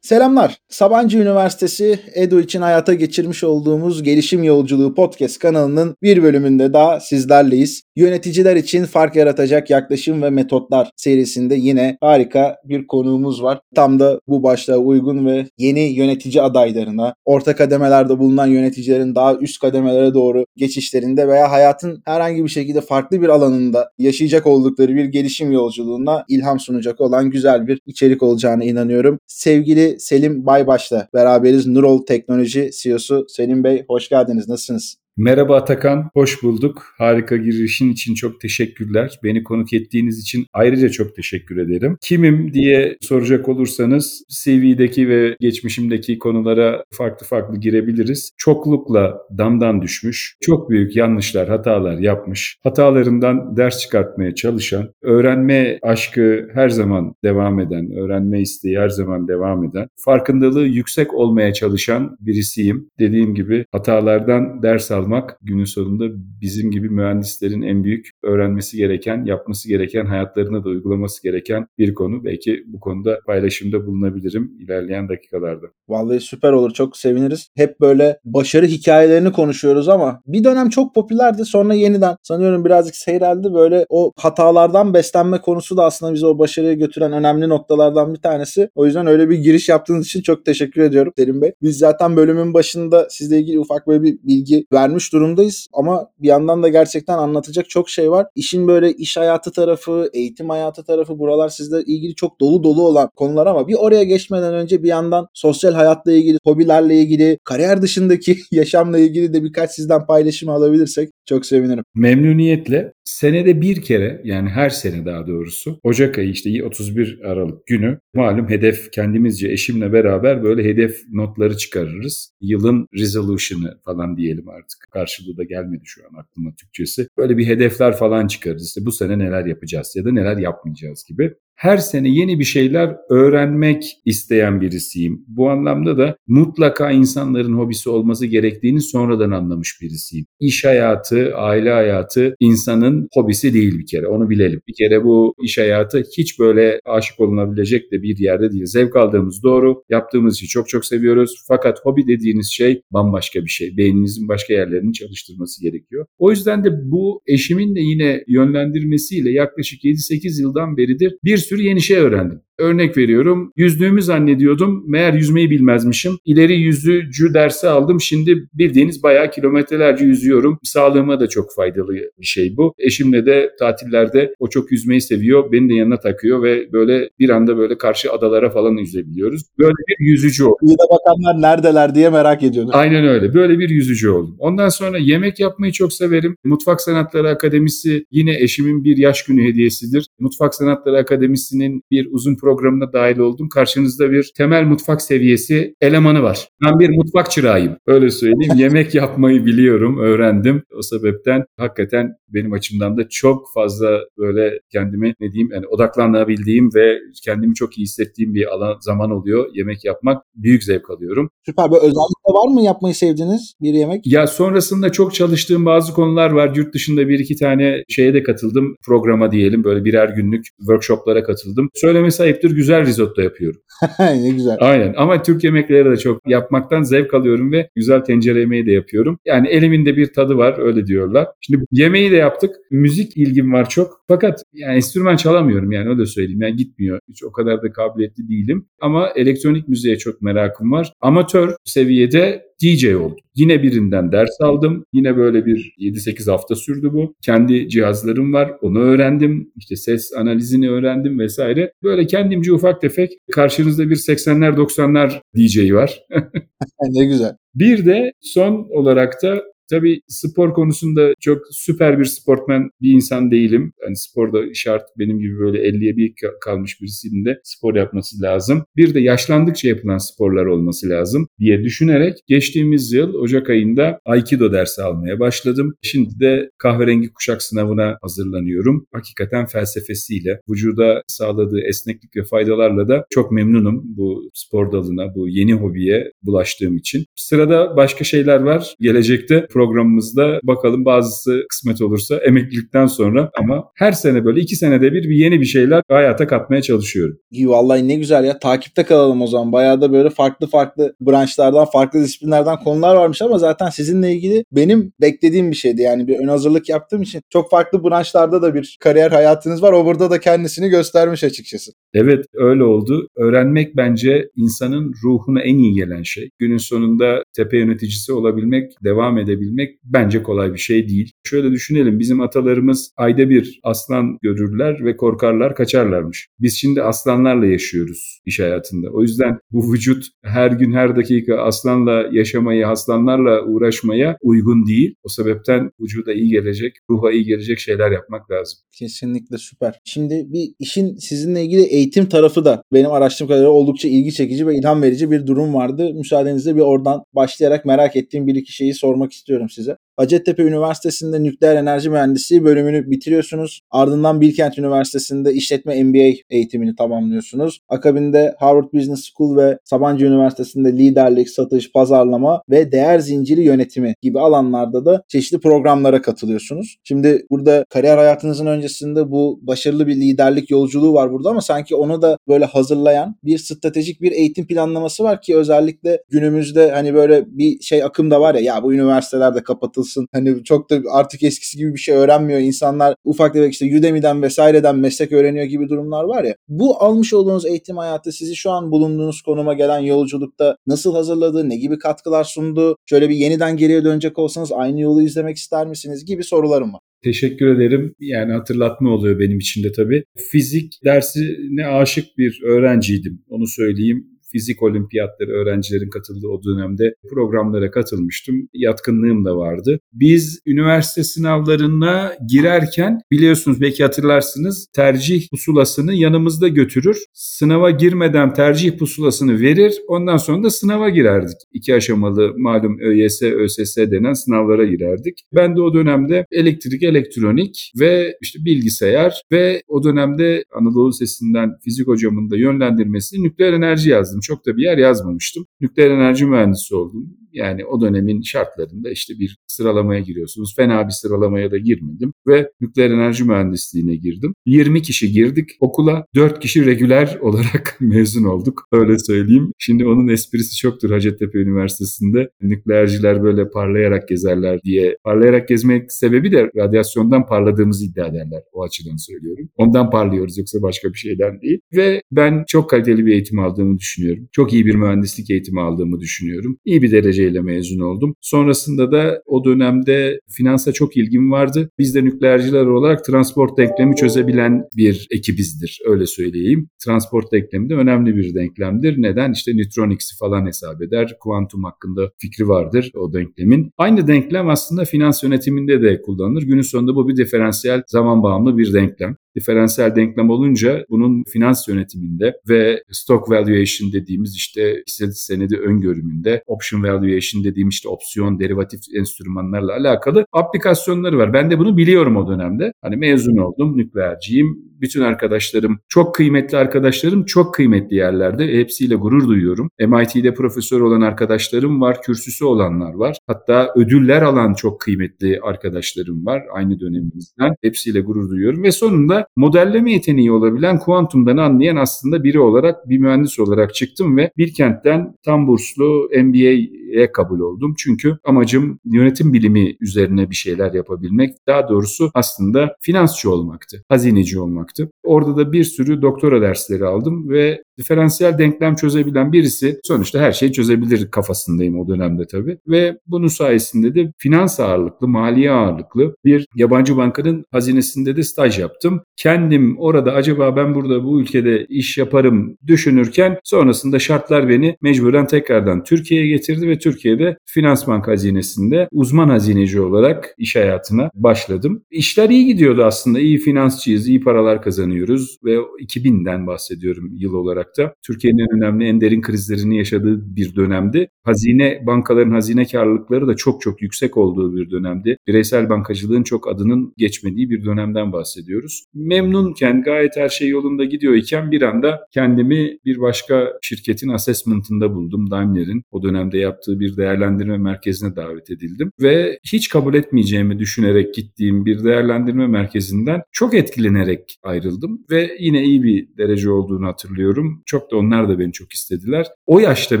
Selamlar. 0.02 0.58
Sabancı 0.68 1.18
Üniversitesi 1.18 2.00
Edu 2.14 2.40
için 2.40 2.60
hayata 2.60 2.94
geçirmiş 2.94 3.44
olduğumuz 3.44 4.02
Gelişim 4.02 4.42
Yolculuğu 4.42 4.94
podcast 4.94 5.38
kanalının 5.38 5.94
bir 6.02 6.22
bölümünde 6.22 6.72
daha 6.72 7.00
sizlerleyiz. 7.00 7.82
Yöneticiler 7.96 8.56
için 8.56 8.84
fark 8.84 9.16
yaratacak 9.16 9.70
yaklaşım 9.70 10.22
ve 10.22 10.30
metotlar 10.30 10.90
serisinde 10.96 11.54
yine 11.54 11.96
harika 12.00 12.56
bir 12.64 12.86
konuğumuz 12.86 13.42
var. 13.42 13.60
Tam 13.74 14.00
da 14.00 14.20
bu 14.28 14.42
başlığa 14.42 14.76
uygun 14.76 15.26
ve 15.26 15.46
yeni 15.58 15.80
yönetici 15.80 16.42
adaylarına, 16.42 17.14
orta 17.24 17.56
kademelerde 17.56 18.18
bulunan 18.18 18.46
yöneticilerin 18.46 19.14
daha 19.14 19.34
üst 19.34 19.60
kademelere 19.60 20.14
doğru 20.14 20.44
geçişlerinde 20.56 21.28
veya 21.28 21.52
hayatın 21.52 22.02
herhangi 22.04 22.44
bir 22.44 22.48
şekilde 22.48 22.80
farklı 22.80 23.22
bir 23.22 23.28
alanında 23.28 23.90
yaşayacak 23.98 24.46
oldukları 24.46 24.94
bir 24.94 25.04
gelişim 25.04 25.52
yolculuğuna 25.52 26.24
ilham 26.28 26.60
sunacak 26.60 27.00
olan 27.00 27.30
güzel 27.30 27.66
bir 27.66 27.80
içerik 27.86 28.22
olacağına 28.22 28.64
inanıyorum. 28.64 29.18
Sevgili 29.26 29.89
Selim 29.98 30.46
Baybaş'la 30.46 31.08
beraberiz. 31.14 31.66
Nurol 31.66 32.06
Teknoloji 32.06 32.70
CEO'su 32.72 33.26
Selim 33.28 33.64
Bey 33.64 33.84
hoş 33.88 34.08
geldiniz. 34.08 34.48
Nasılsınız? 34.48 34.99
Merhaba 35.22 35.56
Atakan, 35.56 36.10
hoş 36.14 36.42
bulduk. 36.42 36.94
Harika 36.98 37.36
girişin 37.36 37.92
için 37.92 38.14
çok 38.14 38.40
teşekkürler. 38.40 39.18
Beni 39.24 39.42
konuk 39.42 39.72
ettiğiniz 39.72 40.20
için 40.20 40.46
ayrıca 40.52 40.88
çok 40.88 41.16
teşekkür 41.16 41.56
ederim. 41.56 41.96
Kimim 42.00 42.54
diye 42.54 42.96
soracak 43.00 43.48
olursanız 43.48 44.22
CV'deki 44.44 45.08
ve 45.08 45.36
geçmişimdeki 45.40 46.18
konulara 46.18 46.84
farklı 46.92 47.26
farklı 47.26 47.60
girebiliriz. 47.60 48.30
Çoklukla 48.36 49.18
damdan 49.38 49.82
düşmüş, 49.82 50.36
çok 50.40 50.70
büyük 50.70 50.96
yanlışlar, 50.96 51.48
hatalar 51.48 51.98
yapmış, 51.98 52.56
hatalarından 52.62 53.56
ders 53.56 53.78
çıkartmaya 53.78 54.34
çalışan, 54.34 54.92
öğrenme 55.02 55.78
aşkı 55.82 56.48
her 56.54 56.68
zaman 56.68 57.14
devam 57.24 57.60
eden, 57.60 57.90
öğrenme 57.92 58.40
isteği 58.40 58.78
her 58.78 58.88
zaman 58.88 59.28
devam 59.28 59.64
eden, 59.64 59.88
farkındalığı 59.96 60.66
yüksek 60.66 61.14
olmaya 61.14 61.52
çalışan 61.52 62.16
birisiyim. 62.20 62.90
Dediğim 62.98 63.34
gibi 63.34 63.64
hatalardan 63.72 64.62
ders 64.62 64.90
almak 64.90 65.09
almak 65.10 65.38
günün 65.42 65.64
sonunda 65.64 66.04
bizim 66.40 66.70
gibi 66.70 66.88
mühendislerin 66.88 67.62
en 67.62 67.84
büyük 67.84 68.10
öğrenmesi 68.22 68.76
gereken, 68.76 69.24
yapması 69.24 69.68
gereken, 69.68 70.06
hayatlarına 70.06 70.64
da 70.64 70.68
uygulaması 70.68 71.22
gereken 71.22 71.66
bir 71.78 71.94
konu. 71.94 72.24
Belki 72.24 72.64
bu 72.66 72.80
konuda 72.80 73.18
paylaşımda 73.26 73.86
bulunabilirim 73.86 74.52
ilerleyen 74.60 75.08
dakikalarda. 75.08 75.66
Vallahi 75.88 76.20
süper 76.20 76.52
olur. 76.52 76.70
Çok 76.70 76.96
seviniriz. 76.96 77.48
Hep 77.56 77.80
böyle 77.80 78.18
başarı 78.24 78.66
hikayelerini 78.66 79.32
konuşuyoruz 79.32 79.88
ama 79.88 80.20
bir 80.26 80.44
dönem 80.44 80.68
çok 80.68 80.94
popülerdi. 80.94 81.44
Sonra 81.44 81.74
yeniden 81.74 82.16
sanıyorum 82.22 82.64
birazcık 82.64 82.96
seyreldi. 82.96 83.54
Böyle 83.54 83.86
o 83.88 84.12
hatalardan 84.16 84.94
beslenme 84.94 85.40
konusu 85.40 85.76
da 85.76 85.84
aslında 85.84 86.14
bizi 86.14 86.26
o 86.26 86.38
başarıya 86.38 86.72
götüren 86.72 87.12
önemli 87.12 87.48
noktalardan 87.48 88.14
bir 88.14 88.20
tanesi. 88.20 88.68
O 88.74 88.86
yüzden 88.86 89.06
öyle 89.06 89.30
bir 89.30 89.38
giriş 89.38 89.68
yaptığınız 89.68 90.06
için 90.06 90.22
çok 90.22 90.44
teşekkür 90.44 90.82
ediyorum 90.82 91.12
Derin 91.18 91.42
Bey. 91.42 91.52
Biz 91.62 91.78
zaten 91.78 92.16
bölümün 92.16 92.54
başında 92.54 93.06
sizle 93.10 93.38
ilgili 93.38 93.58
ufak 93.58 93.86
böyle 93.86 94.02
bir 94.02 94.18
bilgi 94.22 94.64
vermiş 94.72 94.89
görmüş 94.90 95.12
durumdayız 95.12 95.66
ama 95.72 96.06
bir 96.18 96.28
yandan 96.28 96.62
da 96.62 96.68
gerçekten 96.68 97.18
anlatacak 97.18 97.70
çok 97.70 97.90
şey 97.90 98.10
var. 98.10 98.26
İşin 98.34 98.68
böyle 98.68 98.92
iş 98.92 99.16
hayatı 99.16 99.52
tarafı, 99.52 100.10
eğitim 100.12 100.50
hayatı 100.50 100.84
tarafı 100.84 101.18
buralar 101.18 101.48
sizle 101.48 101.82
ilgili 101.82 102.14
çok 102.14 102.40
dolu 102.40 102.62
dolu 102.64 102.82
olan 102.82 103.10
konular 103.16 103.46
ama 103.46 103.68
bir 103.68 103.74
oraya 103.74 104.04
geçmeden 104.04 104.54
önce 104.54 104.82
bir 104.82 104.88
yandan 104.88 105.26
sosyal 105.34 105.72
hayatla 105.72 106.12
ilgili, 106.12 106.38
hobilerle 106.44 106.94
ilgili, 106.96 107.38
kariyer 107.44 107.82
dışındaki 107.82 108.36
yaşamla 108.52 108.98
ilgili 108.98 109.32
de 109.32 109.44
birkaç 109.44 109.70
sizden 109.70 110.06
paylaşım 110.06 110.48
alabilirsek 110.48 111.10
çok 111.26 111.46
sevinirim. 111.46 111.84
Memnuniyetle 111.94 112.92
senede 113.10 113.60
bir 113.60 113.82
kere 113.82 114.20
yani 114.24 114.48
her 114.48 114.70
sene 114.70 115.04
daha 115.04 115.26
doğrusu 115.26 115.80
Ocak 115.82 116.18
ayı 116.18 116.30
işte 116.30 116.64
31 116.64 117.20
Aralık 117.24 117.66
günü 117.66 117.98
malum 118.14 118.48
hedef 118.48 118.92
kendimizce 118.92 119.48
eşimle 119.48 119.92
beraber 119.92 120.42
böyle 120.42 120.64
hedef 120.64 121.00
notları 121.12 121.56
çıkarırız. 121.56 122.32
Yılın 122.40 122.86
resolution'ı 122.94 123.80
falan 123.84 124.16
diyelim 124.16 124.48
artık 124.48 124.88
karşılığı 124.90 125.36
da 125.36 125.44
gelmedi 125.44 125.82
şu 125.84 126.02
an 126.02 126.20
aklıma 126.20 126.54
Türkçesi. 126.54 127.06
Böyle 127.18 127.36
bir 127.36 127.46
hedefler 127.46 127.96
falan 127.96 128.26
çıkarız. 128.26 128.66
İşte 128.66 128.86
bu 128.86 128.92
sene 128.92 129.18
neler 129.18 129.46
yapacağız 129.46 129.92
ya 129.96 130.04
da 130.04 130.12
neler 130.12 130.36
yapmayacağız 130.36 131.04
gibi 131.08 131.34
her 131.60 131.76
sene 131.76 132.08
yeni 132.08 132.38
bir 132.38 132.44
şeyler 132.44 132.96
öğrenmek 133.10 133.84
isteyen 134.04 134.60
birisiyim. 134.60 135.24
Bu 135.28 135.50
anlamda 135.50 135.98
da 135.98 136.16
mutlaka 136.26 136.90
insanların 136.90 137.52
hobisi 137.52 137.90
olması 137.90 138.26
gerektiğini 138.26 138.80
sonradan 138.80 139.30
anlamış 139.30 139.78
birisiyim. 139.82 140.26
İş 140.40 140.64
hayatı, 140.64 141.36
aile 141.36 141.70
hayatı 141.70 142.34
insanın 142.40 143.08
hobisi 143.14 143.54
değil 143.54 143.78
bir 143.78 143.86
kere. 143.86 144.06
Onu 144.06 144.30
bilelim. 144.30 144.60
Bir 144.68 144.74
kere 144.74 145.04
bu 145.04 145.34
iş 145.42 145.58
hayatı 145.58 146.02
hiç 146.18 146.38
böyle 146.38 146.80
aşık 146.84 147.20
olunabilecek 147.20 147.92
de 147.92 148.02
bir 148.02 148.18
yerde 148.18 148.52
değil. 148.52 148.66
Zevk 148.66 148.96
aldığımız 148.96 149.42
doğru. 149.42 149.82
Yaptığımız 149.90 150.36
işi 150.36 150.48
çok 150.48 150.68
çok 150.68 150.84
seviyoruz. 150.84 151.44
Fakat 151.48 151.78
hobi 151.82 152.06
dediğiniz 152.06 152.50
şey 152.50 152.82
bambaşka 152.90 153.40
bir 153.40 153.50
şey. 153.50 153.76
Beyninizin 153.76 154.28
başka 154.28 154.54
yerlerini 154.54 154.92
çalıştırması 154.92 155.62
gerekiyor. 155.62 156.06
O 156.18 156.30
yüzden 156.30 156.64
de 156.64 156.68
bu 156.84 157.22
eşimin 157.26 157.74
de 157.74 157.80
yine 157.80 158.24
yönlendirmesiyle 158.28 159.30
yaklaşık 159.32 159.84
7-8 159.84 160.42
yıldan 160.42 160.76
beridir 160.76 161.16
bir 161.24 161.49
sürü 161.50 161.62
yeni 161.62 161.80
şey 161.80 161.96
öğrendim. 161.96 162.42
Örnek 162.60 162.96
veriyorum 162.96 163.52
yüzdüğümü 163.56 164.02
zannediyordum 164.02 164.84
meğer 164.86 165.14
yüzmeyi 165.14 165.50
bilmezmişim. 165.50 166.12
İleri 166.24 166.60
yüzücü 166.60 167.34
dersi 167.34 167.68
aldım 167.68 168.00
şimdi 168.00 168.48
bildiğiniz 168.54 169.02
bayağı 169.02 169.30
kilometrelerce 169.30 170.04
yüzüyorum. 170.04 170.58
Sağlığıma 170.62 171.20
da 171.20 171.26
çok 171.28 171.54
faydalı 171.56 171.92
bir 171.94 172.26
şey 172.26 172.56
bu. 172.56 172.74
Eşimle 172.78 173.26
de 173.26 173.50
tatillerde 173.58 174.34
o 174.38 174.48
çok 174.48 174.72
yüzmeyi 174.72 175.00
seviyor 175.00 175.52
beni 175.52 175.68
de 175.68 175.74
yanına 175.74 176.00
takıyor 176.00 176.42
ve 176.42 176.72
böyle 176.72 177.10
bir 177.18 177.30
anda 177.30 177.56
böyle 177.56 177.78
karşı 177.78 178.12
adalara 178.12 178.50
falan 178.50 178.76
yüzebiliyoruz. 178.76 179.42
Böyle 179.58 179.74
bir 179.88 180.04
yüzücü 180.04 180.44
oldum. 180.44 180.56
Bir 180.62 180.72
de 180.72 180.84
bakanlar 180.90 181.50
neredeler 181.50 181.94
diye 181.94 182.10
merak 182.10 182.42
ediyordum. 182.42 182.70
Aynen 182.74 183.04
öyle 183.04 183.34
böyle 183.34 183.58
bir 183.58 183.70
yüzücü 183.70 184.10
oldum. 184.10 184.36
Ondan 184.38 184.68
sonra 184.68 184.98
yemek 184.98 185.40
yapmayı 185.40 185.72
çok 185.72 185.92
severim. 185.92 186.36
Mutfak 186.44 186.80
Sanatları 186.80 187.28
Akademisi 187.28 188.04
yine 188.10 188.36
eşimin 188.40 188.84
bir 188.84 188.96
yaş 188.96 189.24
günü 189.24 189.42
hediyesidir. 189.44 190.06
Mutfak 190.18 190.54
Sanatları 190.54 190.98
Akademisi'nin 190.98 191.82
bir 191.90 192.08
uzun 192.10 192.36
program 192.36 192.49
programına 192.50 192.92
dahil 192.92 193.18
oldum. 193.18 193.48
Karşınızda 193.48 194.10
bir 194.10 194.32
temel 194.36 194.64
mutfak 194.64 195.02
seviyesi 195.02 195.74
elemanı 195.80 196.22
var. 196.22 196.48
Ben 196.64 196.78
bir 196.78 196.88
mutfak 196.88 197.30
çırağıyım. 197.30 197.76
Öyle 197.86 198.10
söyleyeyim. 198.10 198.52
Yemek 198.56 198.94
yapmayı 198.94 199.46
biliyorum, 199.46 199.98
öğrendim. 199.98 200.62
O 200.78 200.82
sebepten 200.82 201.44
hakikaten 201.56 202.12
benim 202.28 202.52
açımdan 202.52 202.96
da 202.98 203.08
çok 203.10 203.44
fazla 203.54 204.00
böyle 204.18 204.58
kendimi 204.72 205.14
ne 205.20 205.32
diyeyim 205.32 205.50
yani 205.52 205.66
odaklanabildiğim 205.66 206.70
ve 206.74 206.98
kendimi 207.24 207.54
çok 207.54 207.78
iyi 207.78 207.82
hissettiğim 207.82 208.34
bir 208.34 208.54
alan 208.54 208.76
zaman 208.80 209.10
oluyor. 209.10 209.46
Yemek 209.54 209.84
yapmak 209.84 210.22
büyük 210.34 210.64
zevk 210.64 210.90
alıyorum. 210.90 211.30
Süper. 211.46 211.70
Böyle 211.70 211.80
özellikle 211.80 212.30
var 212.32 212.48
mı 212.54 212.62
yapmayı 212.62 212.94
sevdiğiniz 212.94 213.54
bir 213.60 213.74
yemek? 213.74 214.06
Ya 214.06 214.26
sonrasında 214.26 214.92
çok 214.92 215.14
çalıştığım 215.14 215.66
bazı 215.66 215.94
konular 215.94 216.30
var. 216.30 216.52
Yurt 216.56 216.74
dışında 216.74 217.08
bir 217.08 217.18
iki 217.18 217.36
tane 217.36 217.84
şeye 217.88 218.14
de 218.14 218.22
katıldım. 218.22 218.76
Programa 218.86 219.32
diyelim 219.32 219.64
böyle 219.64 219.84
birer 219.84 220.08
günlük 220.08 220.46
workshoplara 220.58 221.22
katıldım. 221.24 221.68
Söylemesi 221.74 222.22
ayıptır 222.40 222.56
güzel 222.56 222.86
risotto 222.86 223.22
yapıyorum. 223.22 223.60
ne 223.98 224.30
güzel. 224.30 224.56
Aynen 224.60 224.94
ama 224.96 225.22
Türk 225.22 225.44
yemekleri 225.44 225.90
de 225.90 225.96
çok 225.96 226.28
yapmaktan 226.28 226.82
zevk 226.82 227.14
alıyorum 227.14 227.52
ve 227.52 227.68
güzel 227.74 228.00
tencere 228.00 228.40
yemeği 228.40 228.66
de 228.66 228.72
yapıyorum. 228.72 229.18
Yani 229.24 229.48
elimin 229.48 229.86
de 229.86 229.96
bir 229.96 230.12
tadı 230.12 230.36
var 230.36 230.58
öyle 230.58 230.86
diyorlar. 230.86 231.28
Şimdi 231.40 231.64
yemeği 231.72 232.10
de 232.10 232.16
yaptık. 232.16 232.56
Müzik 232.70 233.16
ilgim 233.16 233.52
var 233.52 233.68
çok. 233.68 234.00
Fakat 234.08 234.42
yani 234.52 234.76
enstrüman 234.76 235.16
çalamıyorum 235.16 235.72
yani 235.72 235.88
öyle 235.88 236.06
söyleyeyim. 236.06 236.42
Yani 236.42 236.56
gitmiyor. 236.56 237.00
Hiç 237.08 237.24
o 237.24 237.32
kadar 237.32 237.62
da 237.62 237.72
kabiliyetli 237.72 238.28
değilim. 238.28 238.66
Ama 238.80 239.08
elektronik 239.16 239.68
müziğe 239.68 239.98
çok 239.98 240.22
merakım 240.22 240.72
var. 240.72 240.92
Amatör 241.00 241.54
seviyede 241.64 242.42
DJ 242.62 242.94
oldum. 242.94 243.16
Yine 243.36 243.62
birinden 243.62 244.12
ders 244.12 244.40
aldım. 244.40 244.84
Yine 244.92 245.16
böyle 245.16 245.46
bir 245.46 245.74
7-8 245.78 246.30
hafta 246.30 246.54
sürdü 246.54 246.90
bu. 246.92 247.14
Kendi 247.24 247.68
cihazlarım 247.68 248.32
var. 248.32 248.52
Onu 248.62 248.78
öğrendim. 248.78 249.52
İşte 249.56 249.76
ses 249.76 250.12
analizini 250.16 250.70
öğrendim 250.70 251.18
vesaire. 251.18 251.72
Böyle 251.82 252.06
kendimce 252.06 252.52
ufak 252.52 252.80
tefek 252.80 253.10
karşınızda 253.32 253.90
bir 253.90 253.96
80'ler 253.96 254.56
90'lar 254.56 255.20
DJ 255.36 255.72
var. 255.72 256.02
ne 256.90 257.04
güzel. 257.04 257.36
Bir 257.54 257.86
de 257.86 258.12
son 258.20 258.68
olarak 258.70 259.22
da 259.22 259.42
Tabii 259.70 260.00
spor 260.08 260.54
konusunda 260.54 261.14
çok 261.20 261.42
süper 261.50 261.98
bir 261.98 262.04
sportmen 262.04 262.70
bir 262.82 262.90
insan 262.90 263.30
değilim. 263.30 263.72
Yani 263.84 263.96
sporda 263.96 264.54
şart 264.54 264.82
benim 264.98 265.18
gibi 265.18 265.38
böyle 265.38 265.58
50'ye 265.58 265.96
bir 265.96 266.14
kalmış 266.40 266.80
birisinin 266.80 267.24
de 267.24 267.40
spor 267.44 267.74
yapması 267.74 268.22
lazım. 268.22 268.64
Bir 268.76 268.94
de 268.94 269.00
yaşlandıkça 269.00 269.68
yapılan 269.68 269.98
sporlar 269.98 270.46
olması 270.46 270.88
lazım 270.88 271.28
diye 271.38 271.64
düşünerek 271.64 272.18
geçtiğimiz 272.26 272.92
yıl 272.92 273.14
Ocak 273.14 273.50
ayında 273.50 274.00
Aikido 274.04 274.52
dersi 274.52 274.82
almaya 274.82 275.20
başladım. 275.20 275.74
Şimdi 275.82 276.20
de 276.20 276.50
kahverengi 276.58 277.12
kuşak 277.12 277.42
sınavına 277.42 277.98
hazırlanıyorum. 278.02 278.86
Hakikaten 278.92 279.46
felsefesiyle, 279.46 280.40
vücuda 280.48 281.02
sağladığı 281.06 281.60
esneklik 281.60 282.16
ve 282.16 282.24
faydalarla 282.24 282.88
da 282.88 283.04
çok 283.10 283.32
memnunum 283.32 283.82
bu 283.84 284.30
spor 284.34 284.72
dalına, 284.72 285.14
bu 285.14 285.28
yeni 285.28 285.54
hobiye 285.54 286.12
bulaştığım 286.22 286.76
için. 286.76 287.04
Sırada 287.16 287.76
başka 287.76 288.04
şeyler 288.04 288.40
var. 288.40 288.74
Gelecekte 288.80 289.46
programımızda 289.60 290.40
bakalım 290.42 290.84
bazısı 290.84 291.42
kısmet 291.48 291.82
olursa 291.82 292.16
emeklilikten 292.16 292.86
sonra 292.86 293.30
ama 293.38 293.64
her 293.74 293.92
sene 293.92 294.24
böyle 294.24 294.40
iki 294.40 294.56
senede 294.56 294.92
bir 294.92 295.08
bir 295.08 295.16
yeni 295.16 295.40
bir 295.40 295.46
şeyler 295.46 295.82
hayata 295.88 296.26
katmaya 296.26 296.62
çalışıyorum. 296.62 297.18
İyi 297.30 297.48
vallahi 297.48 297.88
ne 297.88 297.94
güzel 297.94 298.24
ya 298.24 298.38
takipte 298.38 298.82
kalalım 298.82 299.22
o 299.22 299.26
zaman. 299.26 299.52
Bayağı 299.52 299.80
da 299.80 299.92
böyle 299.92 300.10
farklı 300.10 300.46
farklı 300.46 300.94
branşlardan 301.00 301.64
farklı 301.64 302.00
disiplinlerden 302.00 302.56
konular 302.56 302.96
varmış 302.96 303.22
ama 303.22 303.38
zaten 303.38 303.70
sizinle 303.70 304.12
ilgili 304.12 304.44
benim 304.52 304.92
beklediğim 305.00 305.50
bir 305.50 305.56
şeydi. 305.56 305.82
Yani 305.82 306.06
bir 306.06 306.18
ön 306.18 306.28
hazırlık 306.28 306.68
yaptığım 306.68 307.02
için 307.02 307.22
çok 307.30 307.50
farklı 307.50 307.84
branşlarda 307.84 308.42
da 308.42 308.54
bir 308.54 308.78
kariyer 308.80 309.10
hayatınız 309.10 309.62
var. 309.62 309.72
O 309.72 309.86
burada 309.86 310.10
da 310.10 310.20
kendisini 310.20 310.68
göstermiş 310.68 311.24
açıkçası. 311.24 311.72
Evet 311.94 312.24
öyle 312.34 312.64
oldu. 312.64 313.08
Öğrenmek 313.16 313.76
bence 313.76 314.28
insanın 314.36 314.92
ruhuna 315.04 315.42
en 315.42 315.58
iyi 315.58 315.74
gelen 315.74 316.02
şey. 316.02 316.30
Günün 316.38 316.58
sonunda 316.58 317.22
tepe 317.36 317.58
yöneticisi 317.58 318.12
olabilmek, 318.12 318.72
devam 318.84 319.18
edebilmek 319.18 319.49
bence 319.84 320.22
kolay 320.22 320.52
bir 320.54 320.58
şey 320.58 320.88
değil. 320.88 321.12
Şöyle 321.24 321.50
düşünelim 321.50 321.98
bizim 321.98 322.20
atalarımız 322.20 322.92
ayda 322.96 323.30
bir 323.30 323.60
aslan 323.62 324.18
görürler 324.22 324.84
ve 324.84 324.96
korkarlar 324.96 325.54
kaçarlarmış. 325.54 326.28
Biz 326.40 326.54
şimdi 326.54 326.82
aslanlarla 326.82 327.46
yaşıyoruz 327.46 328.20
iş 328.26 328.40
hayatında. 328.40 328.90
O 328.90 329.02
yüzden 329.02 329.38
bu 329.52 329.72
vücut 329.72 330.04
her 330.22 330.50
gün 330.50 330.72
her 330.72 330.96
dakika 330.96 331.36
aslanla 331.36 332.08
yaşamayı, 332.12 332.68
aslanlarla 332.68 333.44
uğraşmaya 333.44 334.16
uygun 334.22 334.66
değil. 334.66 334.94
O 335.02 335.08
sebepten 335.08 335.70
vücuda 335.80 336.12
iyi 336.12 336.30
gelecek, 336.30 336.76
ruha 336.90 337.12
iyi 337.12 337.24
gelecek 337.24 337.58
şeyler 337.58 337.90
yapmak 337.90 338.30
lazım. 338.30 338.58
Kesinlikle 338.78 339.38
süper. 339.38 339.80
Şimdi 339.84 340.26
bir 340.28 340.54
işin 340.58 340.96
sizinle 340.96 341.44
ilgili 341.44 341.62
eğitim 341.62 342.06
tarafı 342.06 342.44
da 342.44 342.62
benim 342.72 342.90
araştırdığım 342.90 343.28
kadarıyla 343.28 343.50
oldukça 343.50 343.88
ilgi 343.88 344.12
çekici 344.12 344.46
ve 344.46 344.56
ilham 344.56 344.82
verici 344.82 345.10
bir 345.10 345.26
durum 345.26 345.54
vardı. 345.54 345.94
Müsaadenizle 345.94 346.56
bir 346.56 346.60
oradan 346.60 347.02
başlayarak 347.14 347.64
merak 347.64 347.96
ettiğim 347.96 348.26
bir 348.26 348.34
iki 348.34 348.52
şeyi 348.52 348.74
sormak 348.74 349.12
istiyorum 349.12 349.29
size. 349.48 349.79
Hacettepe 350.00 350.42
Üniversitesi'nde 350.42 351.22
nükleer 351.22 351.56
enerji 351.56 351.90
mühendisliği 351.90 352.44
bölümünü 352.44 352.90
bitiriyorsunuz. 352.90 353.60
Ardından 353.70 354.20
Bilkent 354.20 354.58
Üniversitesi'nde 354.58 355.32
işletme 355.32 355.84
MBA 355.84 356.18
eğitimini 356.30 356.76
tamamlıyorsunuz. 356.76 357.60
Akabinde 357.68 358.34
Harvard 358.38 358.72
Business 358.74 359.10
School 359.12 359.36
ve 359.36 359.58
Sabancı 359.64 360.06
Üniversitesi'nde 360.06 360.72
liderlik, 360.72 361.30
satış, 361.30 361.72
pazarlama 361.72 362.42
ve 362.50 362.72
değer 362.72 362.98
zinciri 362.98 363.42
yönetimi 363.42 363.94
gibi 364.02 364.20
alanlarda 364.20 364.84
da 364.84 365.02
çeşitli 365.08 365.40
programlara 365.40 366.02
katılıyorsunuz. 366.02 366.76
Şimdi 366.84 367.26
burada 367.30 367.64
kariyer 367.70 367.98
hayatınızın 367.98 368.46
öncesinde 368.46 369.10
bu 369.10 369.40
başarılı 369.42 369.86
bir 369.86 369.96
liderlik 369.96 370.50
yolculuğu 370.50 370.94
var 370.94 371.12
burada 371.12 371.30
ama 371.30 371.40
sanki 371.40 371.76
onu 371.76 372.02
da 372.02 372.16
böyle 372.28 372.44
hazırlayan 372.44 373.16
bir 373.24 373.38
stratejik 373.38 374.00
bir 374.00 374.12
eğitim 374.12 374.46
planlaması 374.46 375.04
var 375.04 375.22
ki 375.22 375.36
özellikle 375.36 376.02
günümüzde 376.10 376.70
hani 376.70 376.94
böyle 376.94 377.24
bir 377.26 377.60
şey 377.60 377.84
akım 377.84 378.10
da 378.10 378.20
var 378.20 378.34
ya 378.34 378.40
ya 378.40 378.62
bu 378.62 378.74
üniversitelerde 378.74 379.42
kapatılsın 379.42 379.89
olmasın. 379.90 380.08
Hani 380.12 380.44
çok 380.44 380.70
da 380.70 380.82
artık 380.92 381.22
eskisi 381.22 381.58
gibi 381.58 381.74
bir 381.74 381.78
şey 381.78 381.94
öğrenmiyor. 381.94 382.40
İnsanlar 382.40 382.94
ufak 383.04 383.32
tefek 383.32 383.52
işte 383.52 383.78
Udemy'den 383.78 384.22
vesaireden 384.22 384.78
meslek 384.78 385.12
öğreniyor 385.12 385.44
gibi 385.44 385.68
durumlar 385.68 386.04
var 386.04 386.24
ya. 386.24 386.34
Bu 386.48 386.82
almış 386.82 387.14
olduğunuz 387.14 387.46
eğitim 387.46 387.76
hayatı 387.76 388.12
sizi 388.12 388.36
şu 388.36 388.50
an 388.50 388.70
bulunduğunuz 388.70 389.22
konuma 389.22 389.54
gelen 389.54 389.78
yolculukta 389.80 390.56
nasıl 390.66 390.94
hazırladı? 390.94 391.48
Ne 391.48 391.56
gibi 391.56 391.78
katkılar 391.78 392.24
sundu? 392.24 392.76
Şöyle 392.86 393.08
bir 393.08 393.14
yeniden 393.14 393.56
geriye 393.56 393.84
dönecek 393.84 394.18
olsanız 394.18 394.52
aynı 394.52 394.80
yolu 394.80 395.02
izlemek 395.02 395.36
ister 395.36 395.66
misiniz 395.66 396.04
gibi 396.04 396.24
sorularım 396.24 396.72
var. 396.72 396.80
Teşekkür 397.04 397.46
ederim. 397.46 397.94
Yani 398.00 398.32
hatırlatma 398.32 398.90
oluyor 398.90 399.18
benim 399.18 399.38
için 399.38 399.62
de 399.62 399.72
tabii. 399.72 400.04
Fizik 400.30 400.72
dersine 400.84 401.66
aşık 401.66 402.18
bir 402.18 402.40
öğrenciydim. 402.44 403.22
Onu 403.28 403.46
söyleyeyim 403.46 404.06
fizik 404.32 404.62
olimpiyatları 404.62 405.30
öğrencilerin 405.30 405.90
katıldığı 405.90 406.28
o 406.28 406.40
dönemde 406.44 406.94
programlara 407.10 407.70
katılmıştım. 407.70 408.48
Yatkınlığım 408.54 409.24
da 409.24 409.36
vardı. 409.36 409.80
Biz 409.92 410.40
üniversite 410.46 411.04
sınavlarına 411.04 412.12
girerken 412.28 413.00
biliyorsunuz 413.12 413.60
belki 413.60 413.82
hatırlarsınız 413.82 414.66
tercih 414.74 415.28
pusulasını 415.30 415.94
yanımızda 415.94 416.48
götürür. 416.48 416.98
Sınava 417.14 417.70
girmeden 417.70 418.34
tercih 418.34 418.78
pusulasını 418.78 419.40
verir. 419.40 419.74
Ondan 419.88 420.16
sonra 420.16 420.42
da 420.42 420.50
sınava 420.50 420.88
girerdik. 420.88 421.36
İki 421.52 421.74
aşamalı 421.74 422.34
malum 422.38 422.78
ÖYS, 422.80 423.22
ÖSS 423.22 423.76
denen 423.76 424.12
sınavlara 424.12 424.64
girerdik. 424.64 425.20
Ben 425.34 425.56
de 425.56 425.60
o 425.60 425.74
dönemde 425.74 426.26
elektrik, 426.30 426.82
elektronik 426.82 427.72
ve 427.80 428.16
işte 428.22 428.44
bilgisayar 428.44 429.22
ve 429.32 429.62
o 429.68 429.84
dönemde 429.84 430.44
Anadolu 430.54 430.92
Sesi'nden 430.92 431.50
fizik 431.64 431.86
hocamın 431.86 432.30
da 432.30 432.36
yönlendirmesini 432.36 433.22
nükleer 433.24 433.52
enerji 433.52 433.90
yazdım. 433.90 434.19
Çok 434.20 434.46
da 434.46 434.56
bir 434.56 434.62
yer 434.62 434.78
yazmamıştım. 434.78 435.46
Nükleer 435.60 435.90
enerji 435.90 436.26
mühendisi 436.26 436.76
oldum. 436.76 437.16
Yani 437.32 437.64
o 437.64 437.80
dönemin 437.80 438.22
şartlarında 438.22 438.90
işte 438.90 439.14
bir 439.18 439.36
sıralamaya 439.46 440.00
giriyorsunuz. 440.00 440.54
Fena 440.56 440.86
bir 440.86 440.92
sıralamaya 440.92 441.50
da 441.50 441.58
girmedim 441.58 442.12
ve 442.26 442.50
nükleer 442.60 442.90
enerji 442.90 443.24
mühendisliğine 443.24 443.96
girdim. 443.96 444.34
20 444.46 444.82
kişi 444.82 445.12
girdik 445.12 445.50
okula. 445.60 446.06
4 446.14 446.40
kişi 446.40 446.66
regüler 446.66 447.18
olarak 447.20 447.76
mezun 447.80 448.24
olduk. 448.24 448.64
Öyle 448.72 448.98
söyleyeyim. 448.98 449.52
Şimdi 449.58 449.86
onun 449.86 450.08
esprisi 450.08 450.56
çoktur 450.56 450.90
Hacettepe 450.90 451.38
Üniversitesi'nde. 451.38 452.30
Nükleerciler 452.42 453.22
böyle 453.22 453.50
parlayarak 453.50 454.08
gezerler 454.08 454.60
diye. 454.64 454.96
Parlayarak 455.04 455.48
gezmek 455.48 455.92
sebebi 455.92 456.32
de 456.32 456.50
radyasyondan 456.56 457.26
parladığımızı 457.26 457.84
iddia 457.84 458.06
ederler. 458.06 458.42
O 458.52 458.62
açıdan 458.62 458.96
söylüyorum. 458.96 459.48
Ondan 459.56 459.90
parlıyoruz 459.90 460.38
yoksa 460.38 460.62
başka 460.62 460.88
bir 460.92 460.98
şeyden 460.98 461.40
değil. 461.40 461.60
Ve 461.76 462.02
ben 462.12 462.44
çok 462.48 462.70
kaliteli 462.70 463.06
bir 463.06 463.12
eğitim 463.12 463.38
aldığımı 463.38 463.78
düşünüyorum. 463.78 464.28
Çok 464.32 464.52
iyi 464.52 464.66
bir 464.66 464.74
mühendislik 464.74 465.30
eğitimi 465.30 465.60
aldığımı 465.60 466.00
düşünüyorum. 466.00 466.58
İyi 466.64 466.82
bir 466.82 466.90
derece 466.90 467.19
dereceyle 467.20 467.40
mezun 467.40 467.80
oldum. 467.80 468.14
Sonrasında 468.20 468.92
da 468.92 469.22
o 469.26 469.44
dönemde 469.44 470.20
finansa 470.28 470.72
çok 470.72 470.96
ilgim 470.96 471.30
vardı. 471.30 471.70
Biz 471.78 471.94
de 471.94 472.04
nükleerciler 472.04 472.66
olarak 472.66 473.04
transport 473.04 473.58
denklemi 473.58 473.96
çözebilen 473.96 474.62
bir 474.76 475.06
ekibizdir 475.10 475.78
öyle 475.86 476.06
söyleyeyim. 476.06 476.68
Transport 476.84 477.32
denklemi 477.32 477.68
de 477.70 477.74
önemli 477.74 478.16
bir 478.16 478.34
denklemdir. 478.34 479.02
Neden? 479.02 479.32
İşte 479.32 479.56
Neutronix'i 479.56 480.18
falan 480.18 480.46
hesap 480.46 480.82
eder. 480.82 481.16
Kuantum 481.20 481.64
hakkında 481.64 482.10
fikri 482.18 482.48
vardır 482.48 482.90
o 482.94 483.12
denklemin. 483.12 483.70
Aynı 483.78 484.06
denklem 484.06 484.48
aslında 484.48 484.84
finans 484.84 485.22
yönetiminde 485.22 485.82
de 485.82 486.02
kullanılır. 486.02 486.42
Günün 486.42 486.62
sonunda 486.62 486.94
bu 486.94 487.08
bir 487.08 487.16
diferansiyel 487.16 487.82
zaman 487.86 488.22
bağımlı 488.22 488.58
bir 488.58 488.74
denklem 488.74 489.16
diferansiyel 489.36 489.96
denklem 489.96 490.30
olunca 490.30 490.84
bunun 490.90 491.24
finans 491.24 491.68
yönetiminde 491.68 492.34
ve 492.48 492.82
stock 492.90 493.30
valuation 493.30 493.92
dediğimiz 493.92 494.36
işte 494.36 494.82
hisse 494.86 495.12
senedi 495.12 495.56
öngörümünde, 495.56 496.42
option 496.46 496.82
valuation 496.82 497.44
dediğim 497.44 497.68
işte 497.68 497.88
opsiyon, 497.88 498.40
derivatif 498.40 498.80
enstrümanlarla 498.98 499.72
alakalı 499.72 500.24
aplikasyonları 500.32 501.18
var. 501.18 501.32
Ben 501.32 501.50
de 501.50 501.58
bunu 501.58 501.76
biliyorum 501.76 502.16
o 502.16 502.28
dönemde. 502.28 502.72
Hani 502.82 502.96
mezun 502.96 503.36
oldum, 503.36 503.76
nükleerciyim, 503.76 504.70
bütün 504.80 505.00
arkadaşlarım, 505.00 505.78
çok 505.88 506.14
kıymetli 506.14 506.58
arkadaşlarım 506.58 507.24
çok 507.24 507.54
kıymetli 507.54 507.96
yerlerde. 507.96 508.58
Hepsiyle 508.58 508.94
gurur 508.94 509.28
duyuyorum. 509.28 509.70
MIT'de 509.80 510.34
profesör 510.34 510.80
olan 510.80 511.00
arkadaşlarım 511.00 511.80
var, 511.80 512.02
kürsüsü 512.02 512.44
olanlar 512.44 512.94
var. 512.94 513.18
Hatta 513.26 513.72
ödüller 513.76 514.22
alan 514.22 514.54
çok 514.54 514.80
kıymetli 514.80 515.40
arkadaşlarım 515.42 516.26
var 516.26 516.42
aynı 516.52 516.80
dönemimizden. 516.80 517.54
Hepsiyle 517.62 518.00
gurur 518.00 518.30
duyuyorum 518.30 518.62
ve 518.62 518.72
sonunda 518.72 519.19
modelleme 519.36 519.92
yeteneği 519.92 520.32
olabilen 520.32 520.78
kuantumdan 520.78 521.36
anlayan 521.36 521.76
aslında 521.76 522.24
biri 522.24 522.40
olarak 522.40 522.88
bir 522.88 522.98
mühendis 522.98 523.40
olarak 523.40 523.74
çıktım 523.74 524.16
ve 524.16 524.30
bir 524.36 524.54
kentten 524.54 525.14
tam 525.24 525.46
burslu 525.46 526.08
MBA'ye 526.22 527.12
kabul 527.12 527.40
oldum. 527.40 527.74
Çünkü 527.78 528.18
amacım 528.24 528.78
yönetim 528.84 529.32
bilimi 529.32 529.76
üzerine 529.80 530.30
bir 530.30 530.34
şeyler 530.34 530.72
yapabilmek. 530.72 531.30
Daha 531.46 531.68
doğrusu 531.68 532.10
aslında 532.14 532.74
finansçı 532.80 533.30
olmaktı, 533.30 533.84
hazineci 533.88 534.40
olmak 534.40 534.60
olmaktı. 534.60 534.90
Orada 535.02 535.36
da 535.36 535.52
bir 535.52 535.64
sürü 535.64 536.02
doktora 536.02 536.42
dersleri 536.42 536.84
aldım 536.84 537.28
ve 537.28 537.62
diferansiyel 537.80 538.38
denklem 538.38 538.74
çözebilen 538.74 539.32
birisi 539.32 539.80
sonuçta 539.84 540.20
her 540.20 540.32
şeyi 540.32 540.52
çözebilir 540.52 541.10
kafasındayım 541.10 541.80
o 541.80 541.88
dönemde 541.88 542.26
tabii. 542.26 542.58
Ve 542.68 542.98
bunun 543.06 543.28
sayesinde 543.28 543.94
de 543.94 544.12
finans 544.18 544.60
ağırlıklı, 544.60 545.08
maliye 545.08 545.50
ağırlıklı 545.50 546.14
bir 546.24 546.46
yabancı 546.54 546.96
bankanın 546.96 547.44
hazinesinde 547.52 548.16
de 548.16 548.22
staj 548.22 548.58
yaptım. 548.58 549.00
Kendim 549.16 549.78
orada 549.78 550.12
acaba 550.12 550.56
ben 550.56 550.74
burada 550.74 551.04
bu 551.04 551.20
ülkede 551.20 551.66
iş 551.68 551.98
yaparım 551.98 552.56
düşünürken 552.66 553.38
sonrasında 553.44 553.98
şartlar 553.98 554.48
beni 554.48 554.76
mecburen 554.82 555.26
tekrardan 555.26 555.84
Türkiye'ye 555.84 556.28
getirdi 556.28 556.68
ve 556.68 556.78
Türkiye'de 556.78 557.36
Finans 557.46 557.86
Bank 557.86 558.08
hazinesinde 558.08 558.88
uzman 558.92 559.28
hazineci 559.28 559.80
olarak 559.80 560.34
iş 560.38 560.56
hayatına 560.56 561.10
başladım. 561.14 561.82
İşler 561.90 562.30
iyi 562.30 562.46
gidiyordu 562.46 562.84
aslında. 562.84 563.20
İyi 563.20 563.38
finansçıyız, 563.38 564.08
iyi 564.08 564.20
paralar 564.20 564.62
kazanıyoruz 564.62 565.38
ve 565.44 565.56
2000'den 565.56 566.46
bahsediyorum 566.46 567.10
yıl 567.16 567.34
olarak 567.34 567.69
da. 567.78 567.94
Türkiye'nin 568.06 568.38
en 568.38 568.56
önemli 568.56 568.84
en 568.84 569.00
derin 569.00 569.20
krizlerini 569.20 569.78
yaşadığı 569.78 570.36
bir 570.36 570.56
dönemdi. 570.56 571.08
Hazine 571.24 571.82
bankaların 571.86 572.32
hazine 572.32 572.64
karlılıkları 572.64 573.28
da 573.28 573.36
çok 573.36 573.60
çok 573.60 573.82
yüksek 573.82 574.16
olduğu 574.16 574.56
bir 574.56 574.70
dönemdi. 574.70 575.16
Bireysel 575.26 575.68
bankacılığın 575.68 576.22
çok 576.22 576.48
adının 576.48 576.94
geçmediği 576.96 577.50
bir 577.50 577.64
dönemden 577.64 578.12
bahsediyoruz. 578.12 578.84
Memnunken 578.94 579.82
gayet 579.82 580.16
her 580.16 580.28
şey 580.28 580.48
yolunda 580.48 580.84
gidiyor 580.84 581.14
iken 581.14 581.50
bir 581.50 581.62
anda 581.62 582.00
kendimi 582.12 582.76
bir 582.84 583.00
başka 583.00 583.52
şirketin 583.62 584.08
assessment'ında 584.08 584.94
buldum. 584.94 585.30
Daimler'in 585.30 585.82
o 585.90 586.02
dönemde 586.02 586.38
yaptığı 586.38 586.80
bir 586.80 586.96
değerlendirme 586.96 587.58
merkezine 587.58 588.16
davet 588.16 588.50
edildim 588.50 588.92
ve 589.02 589.38
hiç 589.52 589.68
kabul 589.68 589.94
etmeyeceğimi 589.94 590.58
düşünerek 590.58 591.14
gittiğim 591.14 591.66
bir 591.66 591.84
değerlendirme 591.84 592.46
merkezinden 592.46 593.22
çok 593.32 593.54
etkilenerek 593.54 594.38
ayrıldım 594.42 595.04
ve 595.10 595.30
yine 595.40 595.64
iyi 595.64 595.82
bir 595.82 596.08
derece 596.18 596.50
olduğunu 596.50 596.86
hatırlıyorum. 596.86 597.59
Çok 597.66 597.90
da 597.90 597.96
onlar 597.96 598.28
da 598.28 598.38
beni 598.38 598.52
çok 598.52 598.72
istediler. 598.72 599.26
O 599.46 599.60
yaşta 599.60 600.00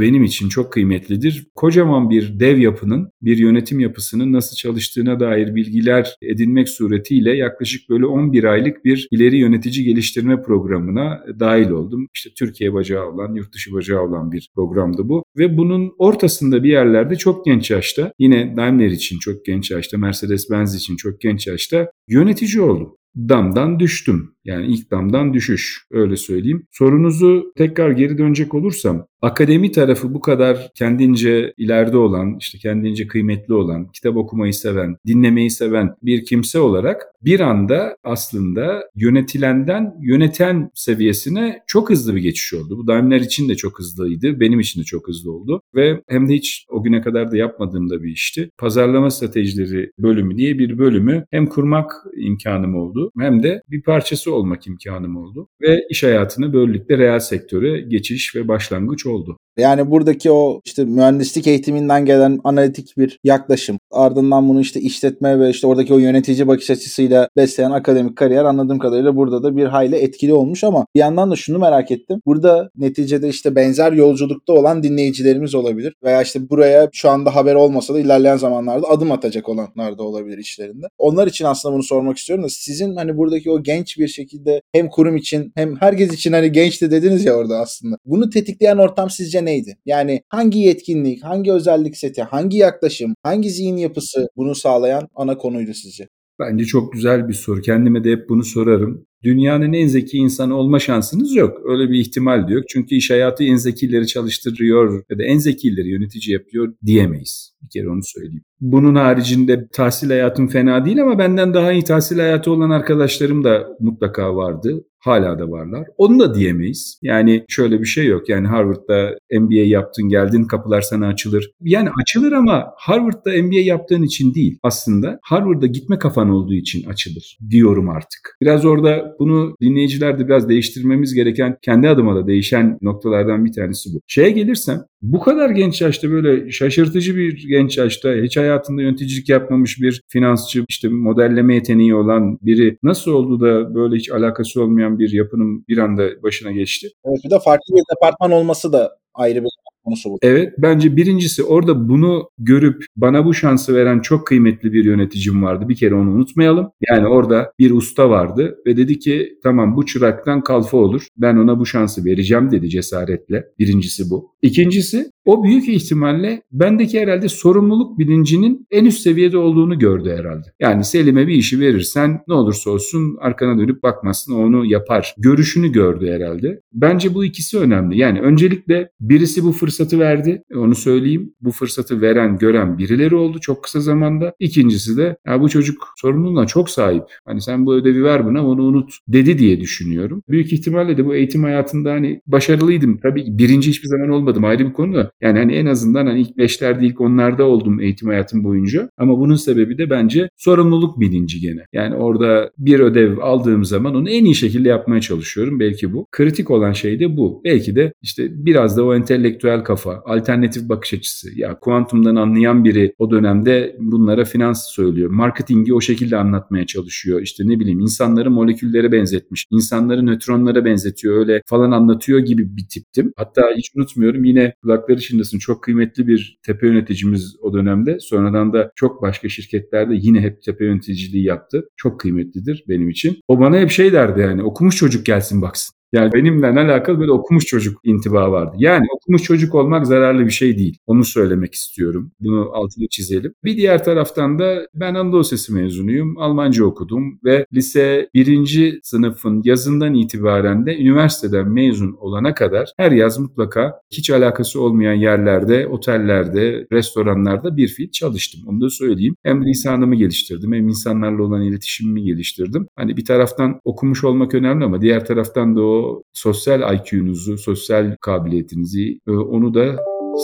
benim 0.00 0.24
için 0.24 0.48
çok 0.48 0.72
kıymetlidir. 0.72 1.46
Kocaman 1.54 2.10
bir 2.10 2.40
dev 2.40 2.58
yapının, 2.58 3.10
bir 3.22 3.36
yönetim 3.36 3.80
yapısının 3.80 4.32
nasıl 4.32 4.56
çalıştığına 4.56 5.20
dair 5.20 5.54
bilgiler 5.54 6.14
edinmek 6.22 6.68
suretiyle 6.68 7.36
yaklaşık 7.36 7.90
böyle 7.90 8.06
11 8.06 8.44
aylık 8.44 8.84
bir 8.84 9.08
ileri 9.10 9.38
yönetici 9.38 9.84
geliştirme 9.84 10.42
programına 10.42 11.24
dahil 11.40 11.70
oldum. 11.70 12.06
İşte 12.14 12.30
Türkiye 12.38 12.74
bacağı 12.74 13.06
olan, 13.06 13.34
yurt 13.34 13.54
dışı 13.54 13.72
bacağı 13.72 14.02
olan 14.02 14.32
bir 14.32 14.50
programdı 14.54 15.08
bu. 15.08 15.22
Ve 15.38 15.56
bunun 15.56 15.92
ortasında 15.98 16.62
bir 16.62 16.70
yerlerde 16.70 17.16
çok 17.16 17.44
genç 17.44 17.70
yaşta, 17.70 18.12
yine 18.18 18.56
Daimler 18.56 18.90
için 18.90 19.18
çok 19.18 19.44
genç 19.44 19.70
yaşta, 19.70 19.96
Mercedes-Benz 19.96 20.76
için 20.76 20.96
çok 20.96 21.20
genç 21.20 21.46
yaşta 21.46 21.90
yönetici 22.08 22.62
oldum 22.62 22.96
damdan 23.16 23.80
düştüm. 23.80 24.34
Yani 24.44 24.66
ilk 24.66 24.90
düşüş 25.32 25.84
öyle 25.90 26.16
söyleyeyim. 26.16 26.66
Sorunuzu 26.70 27.52
tekrar 27.56 27.90
geri 27.90 28.18
dönecek 28.18 28.54
olursam 28.54 29.06
akademi 29.22 29.72
tarafı 29.72 30.14
bu 30.14 30.20
kadar 30.20 30.70
kendince 30.74 31.54
ileride 31.56 31.96
olan, 31.96 32.36
işte 32.40 32.58
kendince 32.58 33.06
kıymetli 33.06 33.54
olan, 33.54 33.90
kitap 33.92 34.16
okumayı 34.16 34.54
seven, 34.54 34.96
dinlemeyi 35.06 35.50
seven 35.50 35.94
bir 36.02 36.24
kimse 36.24 36.58
olarak 36.58 37.02
bir 37.22 37.40
anda 37.40 37.96
aslında 38.04 38.82
yönetilenden 38.96 39.94
yöneten 40.02 40.70
seviyesine 40.74 41.62
çok 41.66 41.90
hızlı 41.90 42.14
bir 42.14 42.20
geçiş 42.20 42.54
oldu. 42.54 42.78
Bu 42.78 42.86
Daimler 42.86 43.20
için 43.20 43.48
de 43.48 43.54
çok 43.54 43.78
hızlıydı, 43.78 44.40
benim 44.40 44.60
için 44.60 44.80
de 44.80 44.84
çok 44.84 45.08
hızlı 45.08 45.32
oldu 45.32 45.62
ve 45.74 46.02
hem 46.08 46.28
de 46.28 46.34
hiç 46.34 46.66
o 46.68 46.82
güne 46.82 47.02
kadar 47.02 47.32
da 47.32 47.36
yapmadığım 47.36 47.90
da 47.90 48.02
bir 48.02 48.10
işti. 48.10 48.50
Pazarlama 48.58 49.10
stratejileri 49.10 49.90
bölümü 49.98 50.36
diye 50.36 50.58
bir 50.58 50.78
bölümü 50.78 51.24
hem 51.30 51.46
kurmak 51.46 51.92
imkanım 52.16 52.74
oldu 52.74 53.10
hem 53.18 53.42
de 53.42 53.62
bir 53.70 53.82
parçası 53.82 54.29
olmak 54.30 54.66
imkanım 54.66 55.16
oldu 55.16 55.48
ve 55.62 55.86
iş 55.90 56.02
hayatını 56.02 56.52
böylelikle 56.52 56.98
reel 56.98 57.20
sektöre 57.20 57.80
geçiş 57.80 58.36
ve 58.36 58.48
başlangıç 58.48 59.06
oldu. 59.06 59.36
Yani 59.56 59.90
buradaki 59.90 60.32
o 60.32 60.60
işte 60.64 60.84
mühendislik 60.84 61.46
eğitiminden 61.46 62.04
gelen 62.04 62.40
analitik 62.44 62.98
bir 62.98 63.18
yaklaşım. 63.24 63.78
Ardından 63.90 64.48
bunu 64.48 64.60
işte 64.60 64.80
işletme 64.80 65.40
ve 65.40 65.50
işte 65.50 65.66
oradaki 65.66 65.94
o 65.94 65.98
yönetici 65.98 66.46
bakış 66.46 66.70
açısıyla 66.70 67.28
besleyen 67.36 67.70
akademik 67.70 68.16
kariyer 68.16 68.44
anladığım 68.44 68.78
kadarıyla 68.78 69.16
burada 69.16 69.42
da 69.42 69.56
bir 69.56 69.64
hayli 69.64 69.96
etkili 69.96 70.34
olmuş 70.34 70.64
ama 70.64 70.86
bir 70.94 71.00
yandan 71.00 71.30
da 71.30 71.36
şunu 71.36 71.58
merak 71.58 71.90
ettim. 71.90 72.20
Burada 72.26 72.70
neticede 72.76 73.28
işte 73.28 73.54
benzer 73.54 73.92
yolculukta 73.92 74.52
olan 74.52 74.82
dinleyicilerimiz 74.82 75.54
olabilir 75.54 75.94
veya 76.04 76.22
işte 76.22 76.50
buraya 76.50 76.88
şu 76.92 77.10
anda 77.10 77.34
haber 77.34 77.54
olmasa 77.54 77.94
da 77.94 78.00
ilerleyen 78.00 78.36
zamanlarda 78.36 78.88
adım 78.88 79.12
atacak 79.12 79.48
olanlar 79.48 79.98
da 79.98 80.02
olabilir 80.02 80.38
işlerinde. 80.38 80.86
Onlar 80.98 81.26
için 81.26 81.44
aslında 81.44 81.74
bunu 81.74 81.82
sormak 81.82 82.18
istiyorum 82.18 82.44
da 82.44 82.48
sizin 82.48 82.96
hani 82.96 83.16
buradaki 83.16 83.50
o 83.50 83.62
genç 83.62 83.98
bir 83.98 84.08
şekilde 84.08 84.62
hem 84.72 84.88
kurum 84.88 85.16
için 85.16 85.52
hem 85.54 85.76
herkes 85.76 86.12
için 86.12 86.32
hani 86.32 86.52
gençti 86.52 86.90
dediniz 86.90 87.24
ya 87.24 87.34
orada 87.34 87.58
aslında. 87.58 87.96
Bunu 88.04 88.30
tetikleyen 88.30 88.76
ortam 88.76 89.10
sizce 89.10 89.39
neydi? 89.44 89.78
Yani 89.86 90.22
hangi 90.28 90.58
yetkinlik, 90.58 91.24
hangi 91.24 91.52
özellik 91.52 91.96
seti, 91.96 92.22
hangi 92.22 92.56
yaklaşım, 92.56 93.14
hangi 93.22 93.50
zihin 93.50 93.76
yapısı 93.76 94.28
bunu 94.36 94.54
sağlayan 94.54 95.08
ana 95.14 95.38
konuydu 95.38 95.74
sizce? 95.74 96.08
Bence 96.40 96.64
çok 96.64 96.92
güzel 96.92 97.28
bir 97.28 97.34
soru. 97.34 97.60
Kendime 97.60 98.04
de 98.04 98.10
hep 98.10 98.28
bunu 98.28 98.44
sorarım. 98.44 99.06
Dünyanın 99.22 99.72
en 99.72 99.86
zeki 99.86 100.16
insanı 100.18 100.56
olma 100.56 100.78
şansınız 100.78 101.34
yok. 101.34 101.58
Öyle 101.64 101.90
bir 101.90 101.98
ihtimal 101.98 102.48
de 102.48 102.52
yok. 102.52 102.64
Çünkü 102.68 102.94
iş 102.94 103.10
hayatı 103.10 103.44
en 103.44 103.56
zekileri 103.56 104.06
çalıştırıyor 104.06 105.04
ya 105.10 105.18
da 105.18 105.24
en 105.24 105.38
zekileri 105.38 105.88
yönetici 105.88 106.32
yapıyor 106.32 106.74
diyemeyiz. 106.86 107.54
Bir 107.62 107.68
kere 107.68 107.88
onu 107.88 108.02
söyleyeyim. 108.02 108.44
Bunun 108.60 108.94
haricinde 108.94 109.68
tahsil 109.72 110.08
hayatım 110.08 110.48
fena 110.48 110.84
değil 110.84 111.02
ama 111.02 111.18
benden 111.18 111.54
daha 111.54 111.72
iyi 111.72 111.84
tahsil 111.84 112.18
hayatı 112.18 112.52
olan 112.52 112.70
arkadaşlarım 112.70 113.44
da 113.44 113.68
mutlaka 113.80 114.36
vardı. 114.36 114.84
Hala 115.00 115.38
da 115.38 115.50
varlar. 115.50 115.86
Onu 115.96 116.20
da 116.20 116.34
diyemeyiz. 116.34 116.98
Yani 117.02 117.44
şöyle 117.48 117.80
bir 117.80 117.86
şey 117.86 118.06
yok. 118.06 118.28
Yani 118.28 118.46
Harvard'da 118.46 119.18
MBA 119.40 119.54
yaptın 119.54 120.08
geldin 120.08 120.44
kapılar 120.44 120.80
sana 120.80 121.06
açılır. 121.06 121.50
Yani 121.60 121.88
açılır 122.02 122.32
ama 122.32 122.66
Harvard'da 122.76 123.42
MBA 123.42 123.60
yaptığın 123.60 124.02
için 124.02 124.34
değil. 124.34 124.58
Aslında 124.62 125.18
Harvard'a 125.22 125.66
gitme 125.66 125.98
kafan 125.98 126.30
olduğu 126.30 126.54
için 126.54 126.88
açılır 126.88 127.38
diyorum 127.50 127.88
artık. 127.88 128.36
Biraz 128.40 128.64
orada 128.64 129.16
bunu 129.18 129.56
dinleyiciler 129.60 130.18
de 130.18 130.28
biraz 130.28 130.48
değiştirmemiz 130.48 131.14
gereken 131.14 131.56
kendi 131.62 131.88
adıma 131.88 132.16
da 132.16 132.26
değişen 132.26 132.78
noktalardan 132.82 133.44
bir 133.44 133.52
tanesi 133.52 133.90
bu. 133.94 134.00
Şeye 134.06 134.30
gelirsem 134.30 134.84
bu 135.02 135.20
kadar 135.20 135.50
genç 135.50 135.80
yaşta 135.80 136.10
böyle 136.10 136.50
şaşırtıcı 136.50 137.16
bir 137.16 137.48
genç 137.48 137.78
yaşta 137.78 138.14
hiç 138.14 138.36
hayatında 138.50 138.82
yöneticilik 138.82 139.28
yapmamış 139.28 139.80
bir 139.80 140.02
finansçı 140.08 140.64
işte 140.68 140.88
modelleme 140.88 141.54
yeteneği 141.54 141.94
olan 141.94 142.38
biri 142.42 142.78
nasıl 142.82 143.12
oldu 143.12 143.40
da 143.40 143.74
böyle 143.74 143.96
hiç 143.96 144.10
alakası 144.10 144.62
olmayan 144.62 144.98
bir 144.98 145.12
yapının 145.12 145.64
bir 145.68 145.78
anda 145.78 146.22
başına 146.22 146.52
geçti? 146.52 146.88
Evet 147.04 147.18
bir 147.24 147.30
de 147.30 147.38
farklı 147.44 147.74
bir 147.74 147.96
departman 147.96 148.32
olması 148.32 148.72
da 148.72 148.98
ayrı 149.14 149.44
bir 149.44 149.50
konusu 149.84 150.10
bu. 150.10 150.18
Evet 150.22 150.52
bence 150.58 150.96
birincisi 150.96 151.42
orada 151.42 151.88
bunu 151.88 152.28
görüp 152.38 152.84
bana 152.96 153.24
bu 153.24 153.34
şansı 153.34 153.74
veren 153.74 154.00
çok 154.00 154.26
kıymetli 154.26 154.72
bir 154.72 154.84
yöneticim 154.84 155.42
vardı. 155.42 155.68
Bir 155.68 155.76
kere 155.76 155.94
onu 155.94 156.10
unutmayalım. 156.10 156.70
Yani 156.90 157.06
orada 157.06 157.52
bir 157.58 157.70
usta 157.70 158.10
vardı 158.10 158.56
ve 158.66 158.76
dedi 158.76 158.98
ki 158.98 159.38
tamam 159.42 159.76
bu 159.76 159.86
çıraktan 159.86 160.42
kalfa 160.42 160.76
olur. 160.76 161.06
Ben 161.16 161.36
ona 161.36 161.58
bu 161.58 161.66
şansı 161.66 162.04
vereceğim 162.04 162.50
dedi 162.50 162.68
cesaretle. 162.68 163.44
Birincisi 163.58 164.10
bu. 164.10 164.30
İkincisi 164.42 165.10
o 165.24 165.44
büyük 165.44 165.68
ihtimalle 165.68 166.42
bendeki 166.52 167.00
herhalde 167.00 167.28
sorumluluk 167.28 167.98
bilincinin 167.98 168.66
en 168.70 168.84
üst 168.84 169.00
seviyede 169.00 169.38
olduğunu 169.38 169.78
gördü 169.78 170.14
herhalde. 170.18 170.46
Yani 170.60 170.84
Selim'e 170.84 171.26
bir 171.26 171.34
işi 171.34 171.60
verirsen 171.60 172.20
ne 172.28 172.34
olursa 172.34 172.70
olsun 172.70 173.16
arkana 173.20 173.58
dönüp 173.58 173.82
bakmazsın 173.82 174.34
onu 174.34 174.66
yapar. 174.66 175.14
Görüşünü 175.18 175.72
gördü 175.72 176.10
herhalde. 176.10 176.60
Bence 176.72 177.14
bu 177.14 177.24
ikisi 177.24 177.58
önemli. 177.58 177.98
Yani 177.98 178.20
öncelikle 178.20 178.90
birisi 179.00 179.44
bu 179.44 179.52
fırsatı 179.52 179.69
verdi. 179.98 180.42
Onu 180.54 180.74
söyleyeyim. 180.74 181.34
Bu 181.40 181.50
fırsatı 181.50 182.00
veren, 182.00 182.38
gören 182.38 182.78
birileri 182.78 183.14
oldu 183.14 183.38
çok 183.40 183.64
kısa 183.64 183.80
zamanda. 183.80 184.34
İkincisi 184.38 184.96
de 184.96 185.16
ya 185.26 185.40
bu 185.40 185.48
çocuk 185.48 185.88
sorumluluğuna 185.96 186.46
çok 186.46 186.70
sahip. 186.70 187.04
Hani 187.24 187.40
sen 187.40 187.66
bu 187.66 187.74
ödevi 187.74 188.04
ver 188.04 188.26
buna 188.26 188.46
onu 188.46 188.62
unut 188.62 188.92
dedi 189.08 189.38
diye 189.38 189.60
düşünüyorum. 189.60 190.22
Büyük 190.28 190.52
ihtimalle 190.52 190.96
de 190.96 191.06
bu 191.06 191.14
eğitim 191.14 191.42
hayatında 191.42 191.92
hani 191.92 192.20
başarılıydım. 192.26 192.98
Tabii 193.02 193.24
birinci 193.28 193.70
hiçbir 193.70 193.88
zaman 193.88 194.08
olmadım 194.08 194.44
ayrı 194.44 194.66
bir 194.66 194.72
konu 194.72 194.94
da. 194.94 195.10
Yani 195.20 195.38
hani 195.38 195.52
en 195.52 195.66
azından 195.66 196.06
hani 196.06 196.20
ilk 196.20 196.38
beşlerde 196.38 196.86
ilk 196.86 197.00
onlarda 197.00 197.44
oldum 197.44 197.80
eğitim 197.80 198.08
hayatım 198.08 198.44
boyunca. 198.44 198.90
Ama 198.98 199.18
bunun 199.18 199.34
sebebi 199.34 199.78
de 199.78 199.90
bence 199.90 200.28
sorumluluk 200.36 201.00
bilinci 201.00 201.40
gene. 201.40 201.60
Yani 201.72 201.94
orada 201.94 202.50
bir 202.58 202.80
ödev 202.80 203.18
aldığım 203.18 203.64
zaman 203.64 203.94
onu 203.94 204.10
en 204.10 204.24
iyi 204.24 204.34
şekilde 204.34 204.68
yapmaya 204.68 205.00
çalışıyorum. 205.00 205.60
Belki 205.60 205.92
bu. 205.92 206.06
Kritik 206.10 206.50
olan 206.50 206.72
şey 206.72 207.00
de 207.00 207.16
bu. 207.16 207.40
Belki 207.44 207.76
de 207.76 207.92
işte 208.02 208.28
biraz 208.46 208.76
da 208.76 208.84
o 208.84 208.94
entelektüel 208.94 209.59
kafa, 209.64 210.02
alternatif 210.04 210.68
bakış 210.68 210.94
açısı. 210.94 211.38
Ya 211.38 211.58
kuantumdan 211.58 212.16
anlayan 212.16 212.64
biri 212.64 212.94
o 212.98 213.10
dönemde 213.10 213.76
bunlara 213.80 214.24
finans 214.24 214.66
söylüyor. 214.70 215.10
Marketingi 215.10 215.74
o 215.74 215.80
şekilde 215.80 216.16
anlatmaya 216.16 216.66
çalışıyor. 216.66 217.20
İşte 217.22 217.44
ne 217.46 217.60
bileyim 217.60 217.80
insanları 217.80 218.30
moleküllere 218.30 218.92
benzetmiş. 218.92 219.46
insanları 219.50 220.06
nötronlara 220.06 220.64
benzetiyor 220.64 221.16
öyle 221.16 221.42
falan 221.46 221.70
anlatıyor 221.70 222.18
gibi 222.18 222.56
bir 222.56 222.68
tiptim. 222.68 223.12
Hatta 223.16 223.42
hiç 223.56 223.70
unutmuyorum 223.76 224.24
yine 224.24 224.54
kulakları 224.62 225.00
çınlasın 225.00 225.38
çok 225.38 225.62
kıymetli 225.62 226.06
bir 226.06 226.38
tepe 226.42 226.66
yöneticimiz 226.66 227.36
o 227.40 227.54
dönemde. 227.54 228.00
Sonradan 228.00 228.52
da 228.52 228.72
çok 228.76 229.02
başka 229.02 229.28
şirketlerde 229.28 229.94
yine 229.96 230.20
hep 230.20 230.42
tepe 230.42 230.64
yöneticiliği 230.64 231.24
yaptı. 231.24 231.68
Çok 231.76 232.00
kıymetlidir 232.00 232.64
benim 232.68 232.90
için. 232.90 233.16
O 233.28 233.40
bana 233.40 233.58
hep 233.58 233.70
şey 233.70 233.92
derdi 233.92 234.20
yani 234.20 234.42
okumuş 234.42 234.76
çocuk 234.76 235.06
gelsin 235.06 235.42
baksın. 235.42 235.79
Yani 235.92 236.12
benimle 236.12 236.46
alakalı 236.46 237.00
böyle 237.00 237.12
okumuş 237.12 237.46
çocuk 237.46 237.80
intiba 237.84 238.32
vardı. 238.32 238.56
Yani 238.58 238.86
okumuş 238.96 239.22
çocuk 239.22 239.54
olmak 239.54 239.86
zararlı 239.86 240.26
bir 240.26 240.30
şey 240.30 240.58
değil. 240.58 240.78
Onu 240.86 241.04
söylemek 241.04 241.54
istiyorum. 241.54 242.12
Bunu 242.20 242.50
altını 242.52 242.88
çizelim. 242.88 243.34
Bir 243.44 243.56
diğer 243.56 243.84
taraftan 243.84 244.38
da 244.38 244.66
ben 244.74 244.94
Anadolu 244.94 245.24
Sesi 245.24 245.52
mezunuyum. 245.52 246.18
Almanca 246.18 246.64
okudum 246.64 247.20
ve 247.24 247.46
lise 247.54 248.08
birinci 248.14 248.80
sınıfın 248.82 249.42
yazından 249.44 249.94
itibaren 249.94 250.66
de 250.66 250.78
üniversiteden 250.78 251.48
mezun 251.48 251.96
olana 252.00 252.34
kadar 252.34 252.72
her 252.76 252.92
yaz 252.92 253.18
mutlaka 253.18 253.80
hiç 253.90 254.10
alakası 254.10 254.60
olmayan 254.60 254.94
yerlerde, 254.94 255.66
otellerde, 255.66 256.66
restoranlarda 256.72 257.56
bir 257.56 257.68
fiil 257.68 257.90
çalıştım. 257.90 258.40
Onu 258.46 258.60
da 258.60 258.70
söyleyeyim. 258.70 259.16
Hem 259.22 259.44
lisanımı 259.46 259.94
geliştirdim 259.94 260.52
hem 260.52 260.68
insanlarla 260.68 261.22
olan 261.22 261.42
iletişimimi 261.42 262.02
geliştirdim. 262.02 262.68
Hani 262.76 262.96
bir 262.96 263.04
taraftan 263.04 263.60
okumuş 263.64 264.04
olmak 264.04 264.34
önemli 264.34 264.64
ama 264.64 264.82
diğer 264.82 265.06
taraftan 265.06 265.56
da 265.56 265.62
o 265.62 265.79
sosyal 266.12 266.74
IQ'nuzu, 266.74 267.38
sosyal 267.38 267.96
kabiliyetinizi 268.00 268.98
e, 269.08 269.10
onu 269.10 269.54
da 269.54 269.76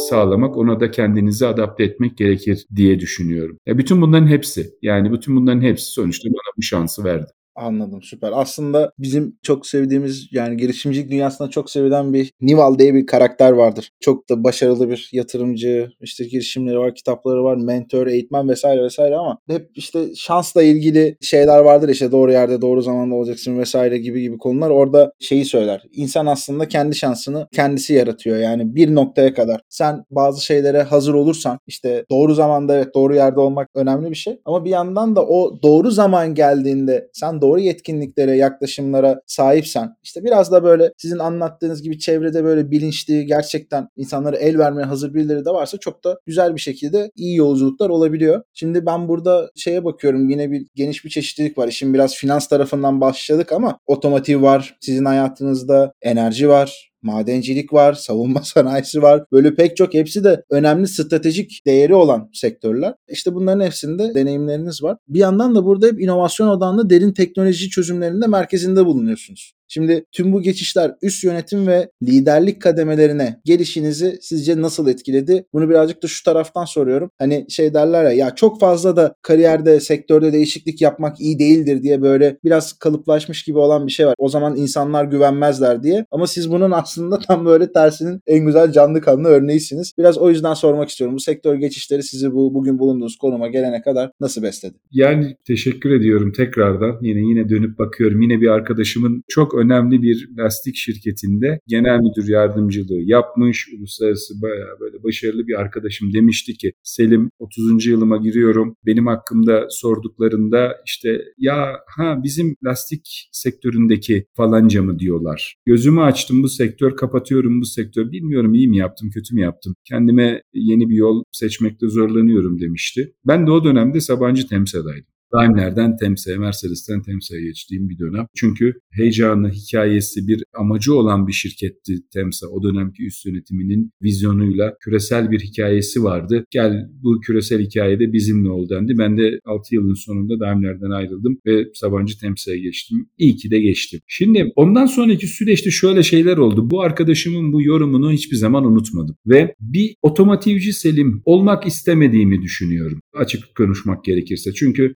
sağlamak, 0.09 0.57
ona 0.57 0.81
da 0.81 0.91
kendinizi 0.91 1.47
adapte 1.47 1.85
etmek 1.85 2.17
gerekir 2.17 2.67
diye 2.77 3.01
düşünüyorum. 3.01 3.59
Ya 3.67 3.79
bütün 3.79 4.03
bunların 4.03 4.27
hepsi, 4.27 4.71
yani 4.83 5.13
bütün 5.13 5.37
bunların 5.37 5.61
hepsi 5.61 5.87
sonuçta 5.87 6.29
bana 6.29 6.53
bu 6.57 6.63
şansı 6.63 7.05
verdi. 7.05 7.33
Anladım 7.57 8.03
süper. 8.03 8.31
Aslında 8.35 8.93
bizim 8.99 9.39
çok 9.43 9.67
sevdiğimiz 9.67 10.29
yani 10.33 10.57
girişimcilik 10.57 11.11
dünyasında 11.11 11.51
çok 11.51 11.71
sevilen 11.71 12.13
bir 12.13 12.33
Nival 12.41 12.79
diye 12.79 12.95
bir 12.95 13.07
karakter 13.07 13.51
vardır. 13.51 13.91
Çok 14.01 14.29
da 14.31 14.45
başarılı 14.45 14.91
bir 14.91 15.09
yatırımcı, 15.13 15.89
işte 16.01 16.25
girişimleri 16.25 16.79
var, 16.79 16.95
kitapları 16.95 17.45
var, 17.45 17.57
mentor, 17.57 18.07
eğitmen 18.07 18.49
vesaire 18.49 18.83
vesaire 18.83 19.17
ama 19.17 19.39
hep 19.51 19.71
işte 19.75 20.15
şansla 20.15 20.63
ilgili 20.63 21.17
şeyler 21.21 21.59
vardır 21.59 21.89
işte 21.89 22.13
doğru 22.13 22.33
yerde 22.33 22.61
doğru 22.61 22.83
zamanda 22.83 23.15
olacaksın 23.15 23.59
vesaire 23.59 23.99
gibi 23.99 24.21
gibi 24.23 24.39
konular. 24.39 24.71
Orada 24.71 25.13
şeyi 25.21 25.45
söyler. 25.45 25.83
İnsan 25.93 26.27
aslında 26.27 26.69
kendi 26.69 26.97
şansını 26.97 27.49
kendisi 27.53 27.95
yaratıyor. 27.95 28.37
Yani 28.39 28.75
bir 28.75 28.95
noktaya 28.95 29.35
kadar. 29.35 29.61
Sen 29.69 30.05
bazı 30.11 30.45
şeylere 30.45 30.83
hazır 30.83 31.15
olursan 31.15 31.59
işte 31.67 32.05
doğru 32.11 32.35
zamanda 32.35 32.77
evet 32.77 32.95
doğru 32.95 33.15
yerde 33.15 33.41
olmak 33.41 33.69
önemli 33.75 34.11
bir 34.11 34.17
şey. 34.17 34.41
Ama 34.45 34.65
bir 34.65 34.71
yandan 34.71 35.17
da 35.17 35.27
o 35.27 35.63
doğru 35.63 35.91
zaman 35.91 36.35
geldiğinde 36.35 37.09
sen 37.13 37.41
doğru 37.47 37.61
yetkinliklere, 37.61 38.37
yaklaşımlara 38.37 39.21
sahipsen 39.27 39.97
işte 40.03 40.25
biraz 40.25 40.53
da 40.53 40.65
böyle 40.65 40.93
sizin 40.97 41.19
anlattığınız 41.19 41.83
gibi 41.83 41.99
çevrede 41.99 42.45
böyle 42.45 42.71
bilinçli, 42.71 43.27
gerçekten 43.27 43.89
insanlara 43.97 44.37
el 44.37 44.59
vermeye 44.59 44.85
hazır 44.85 45.15
birileri 45.15 45.45
de 45.45 45.51
varsa 45.51 45.79
çok 45.79 46.05
da 46.05 46.19
güzel 46.27 46.55
bir 46.55 46.61
şekilde 46.61 47.11
iyi 47.17 47.37
yolculuklar 47.37 47.91
olabiliyor. 47.91 48.43
Şimdi 48.55 48.87
ben 48.87 49.09
burada 49.09 49.51
şeye 49.57 49.85
bakıyorum 49.85 50.29
yine 50.29 50.51
bir 50.51 50.67
geniş 50.75 51.05
bir 51.05 51.11
çeşitlilik 51.11 51.59
var. 51.59 51.69
İşin 51.69 51.95
biraz 51.95 52.15
finans 52.15 52.49
tarafından 52.49 53.01
başladık 53.01 53.53
ama 53.53 53.79
otomotiv 53.87 54.43
var, 54.43 54.77
sizin 54.81 55.05
hayatınızda 55.05 55.93
enerji 56.03 56.49
var, 56.49 56.91
madencilik 57.03 57.73
var, 57.73 57.93
savunma 57.93 58.41
sanayisi 58.45 59.03
var. 59.03 59.25
Böyle 59.33 59.55
pek 59.55 59.77
çok 59.77 59.95
hepsi 59.95 60.25
de 60.25 60.43
önemli 60.51 60.89
stratejik 60.89 61.63
değeri 61.67 61.95
olan 61.95 62.31
sektörler. 62.33 62.95
İşte 63.09 63.35
bunların 63.35 63.65
hepsinde 63.65 64.15
deneyimleriniz 64.15 64.83
var. 64.83 64.97
Bir 65.09 65.19
yandan 65.19 65.55
da 65.55 65.65
burada 65.65 65.87
hep 65.87 66.01
inovasyon 66.01 66.49
odağında 66.49 66.91
derin 66.91 67.13
teknoloji 67.13 67.71
çözümlerinde 67.71 68.27
merkezinde 68.27 68.87
bulunuyorsunuz. 68.87 69.56
Şimdi 69.69 70.05
tüm 70.13 70.33
bu 70.33 70.43
geçişler 70.43 70.95
üst 71.03 71.25
yönetim 71.25 71.67
ve 71.67 71.91
liderlik 72.03 72.63
kademelerine 72.63 73.41
gelişinizi 73.45 74.19
sizce 74.21 74.63
nasıl 74.63 74.89
etkiledi? 74.89 75.47
Bunu 75.53 75.71
birazcık 75.71 76.03
da 76.03 76.07
şu 76.07 76.25
taraftan 76.25 76.65
soruyorum. 76.65 77.11
Hani 77.19 77.47
şey 77.49 77.75
derler 77.75 78.05
ya 78.05 78.13
ya 78.13 78.35
çok 78.35 78.61
fazla 78.61 78.97
da 78.97 79.15
kariyerde, 79.23 79.81
sektörde 79.81 80.33
değişiklik 80.33 80.83
yapmak 80.83 81.21
iyi 81.21 81.39
değildir 81.39 81.83
diye 81.83 82.03
böyle 82.03 82.39
biraz 82.45 82.73
kalıplaşmış 82.73 83.43
gibi 83.43 83.59
olan 83.59 83.87
bir 83.87 83.93
şey 83.93 84.07
var. 84.07 84.15
O 84.19 84.29
zaman 84.29 84.57
insanlar 84.57 85.05
güvenmezler 85.05 85.83
diye. 85.83 86.07
Ama 86.11 86.27
siz 86.27 86.51
bunun 86.51 86.71
aslında 86.71 87.19
tam 87.19 87.47
böyle 87.47 87.73
tersinin 87.73 88.21
en 88.27 88.47
güzel 88.47 88.73
canlı 88.73 89.01
kanlı 89.01 89.29
örneğisiniz. 89.29 89.93
Biraz 89.99 90.19
o 90.19 90.31
yüzden 90.31 90.55
sormak 90.55 90.89
istiyorum. 90.89 91.17
Bu 91.17 91.21
sektör 91.21 91.55
geçişleri 91.55 92.03
sizi 92.03 92.33
bu 92.33 92.55
bugün 92.55 92.79
bulunduğunuz 92.79 93.17
konuma 93.17 93.49
gelene 93.49 93.83
kadar 93.83 94.11
nasıl 94.21 94.43
besledi? 94.43 94.75
Yani 94.93 95.37
teşekkür 95.47 95.91
ediyorum 95.91 96.33
tekrardan. 96.33 96.99
Yine 97.03 97.21
yine 97.21 97.49
dönüp 97.49 97.79
bakıyorum. 97.79 98.23
Yine 98.23 98.41
bir 98.41 98.49
arkadaşımın 98.49 99.23
çok 99.29 99.55
önemli 99.57 100.03
bir 100.03 100.29
lastik 100.39 100.77
şirketinde 100.77 101.61
genel 101.67 101.99
müdür 101.99 102.29
yardımcılığı 102.29 103.03
yapmış. 103.03 103.69
Uluslararası 103.79 104.43
bayağı 104.43 104.81
böyle 104.81 105.03
başarılı 105.03 105.47
bir 105.47 105.61
arkadaşım 105.61 106.13
demişti 106.13 106.57
ki 106.57 106.73
Selim 106.83 107.31
30. 107.39 107.87
yılıma 107.87 108.17
giriyorum. 108.17 108.77
Benim 108.87 109.07
hakkımda 109.07 109.67
sorduklarında 109.71 110.77
işte 110.87 111.23
ya 111.39 111.73
ha 111.97 112.21
bizim 112.23 112.57
lastik 112.65 113.29
sektöründeki 113.33 114.27
falanca 114.37 114.83
mı 114.83 114.99
diyorlar. 114.99 115.57
Gözümü 115.67 116.01
açtım 116.01 116.43
bu 116.43 116.49
sektör 116.49 116.97
kapatıyorum 116.97 117.61
bu 117.61 117.65
sektör. 117.65 118.13
Bilmiyorum 118.13 118.55
iyi 118.55 118.69
mi 118.69 118.77
yaptım 118.77 119.11
kötü 119.15 119.35
mü 119.35 119.41
yaptım. 119.41 119.75
Kendime 119.85 120.43
yeni 120.55 120.89
bir 120.89 120.95
yol 120.97 121.23
seçmekte 121.33 121.89
zorlanıyorum 121.89 122.61
demişti. 122.61 123.13
Ben 123.25 123.47
de 123.47 123.51
o 123.51 123.65
dönemde 123.65 124.01
Sabancı 124.01 124.49
Temsa'daydım. 124.49 125.16
Daimler'den 125.33 125.97
Temsa'ya, 125.97 126.39
Mercedes'ten 126.39 127.03
Temsa'ya 127.03 127.41
geçtiğim 127.41 127.89
bir 127.89 127.99
dönem. 127.99 128.27
Çünkü 128.35 128.75
heyecanı, 128.93 129.51
hikayesi, 129.51 130.29
bir 130.29 130.45
amacı 130.55 130.95
olan 130.95 131.27
bir 131.27 131.33
şirketti 131.33 131.95
Temsa. 132.13 132.47
O 132.47 132.63
dönemki 132.63 133.07
üst 133.07 133.27
yönetiminin 133.27 133.91
vizyonuyla 134.03 134.75
küresel 134.81 135.31
bir 135.31 135.41
hikayesi 135.41 136.05
vardı. 136.05 136.45
Gel 136.51 136.89
bu 137.03 137.21
küresel 137.21 137.63
hikayede 137.63 138.13
bizimle 138.13 138.49
ol 138.51 138.69
dendi. 138.69 138.99
Ben 138.99 139.19
de 139.19 139.41
6 139.45 139.75
yılın 139.75 139.95
sonunda 139.95 140.41
Daimler'den 140.41 140.91
ayrıldım 140.91 141.39
ve 141.47 141.65
Sabancı 141.75 142.19
Temsa'ya 142.19 142.57
geçtim. 142.57 143.09
İyi 143.19 143.37
ki 143.37 143.51
de 143.51 143.61
geçtim. 143.61 144.01
Şimdi 144.07 144.53
ondan 144.57 144.87
sonraki 144.87 145.27
süreçte 145.27 145.71
şöyle 145.71 146.03
şeyler 146.03 146.37
oldu. 146.37 146.71
Bu 146.71 146.81
arkadaşımın 146.81 147.53
bu 147.53 147.63
yorumunu 147.63 148.13
hiçbir 148.13 148.37
zaman 148.37 148.65
unutmadım. 148.65 149.17
Ve 149.27 149.55
bir 149.61 149.95
otomotivci 150.03 150.73
Selim 150.73 151.23
olmak 151.25 151.67
istemediğimi 151.67 152.43
düşünüyorum. 152.43 153.01
Açık 153.15 153.55
konuşmak 153.57 154.05
gerekirse. 154.05 154.53
Çünkü 154.53 154.95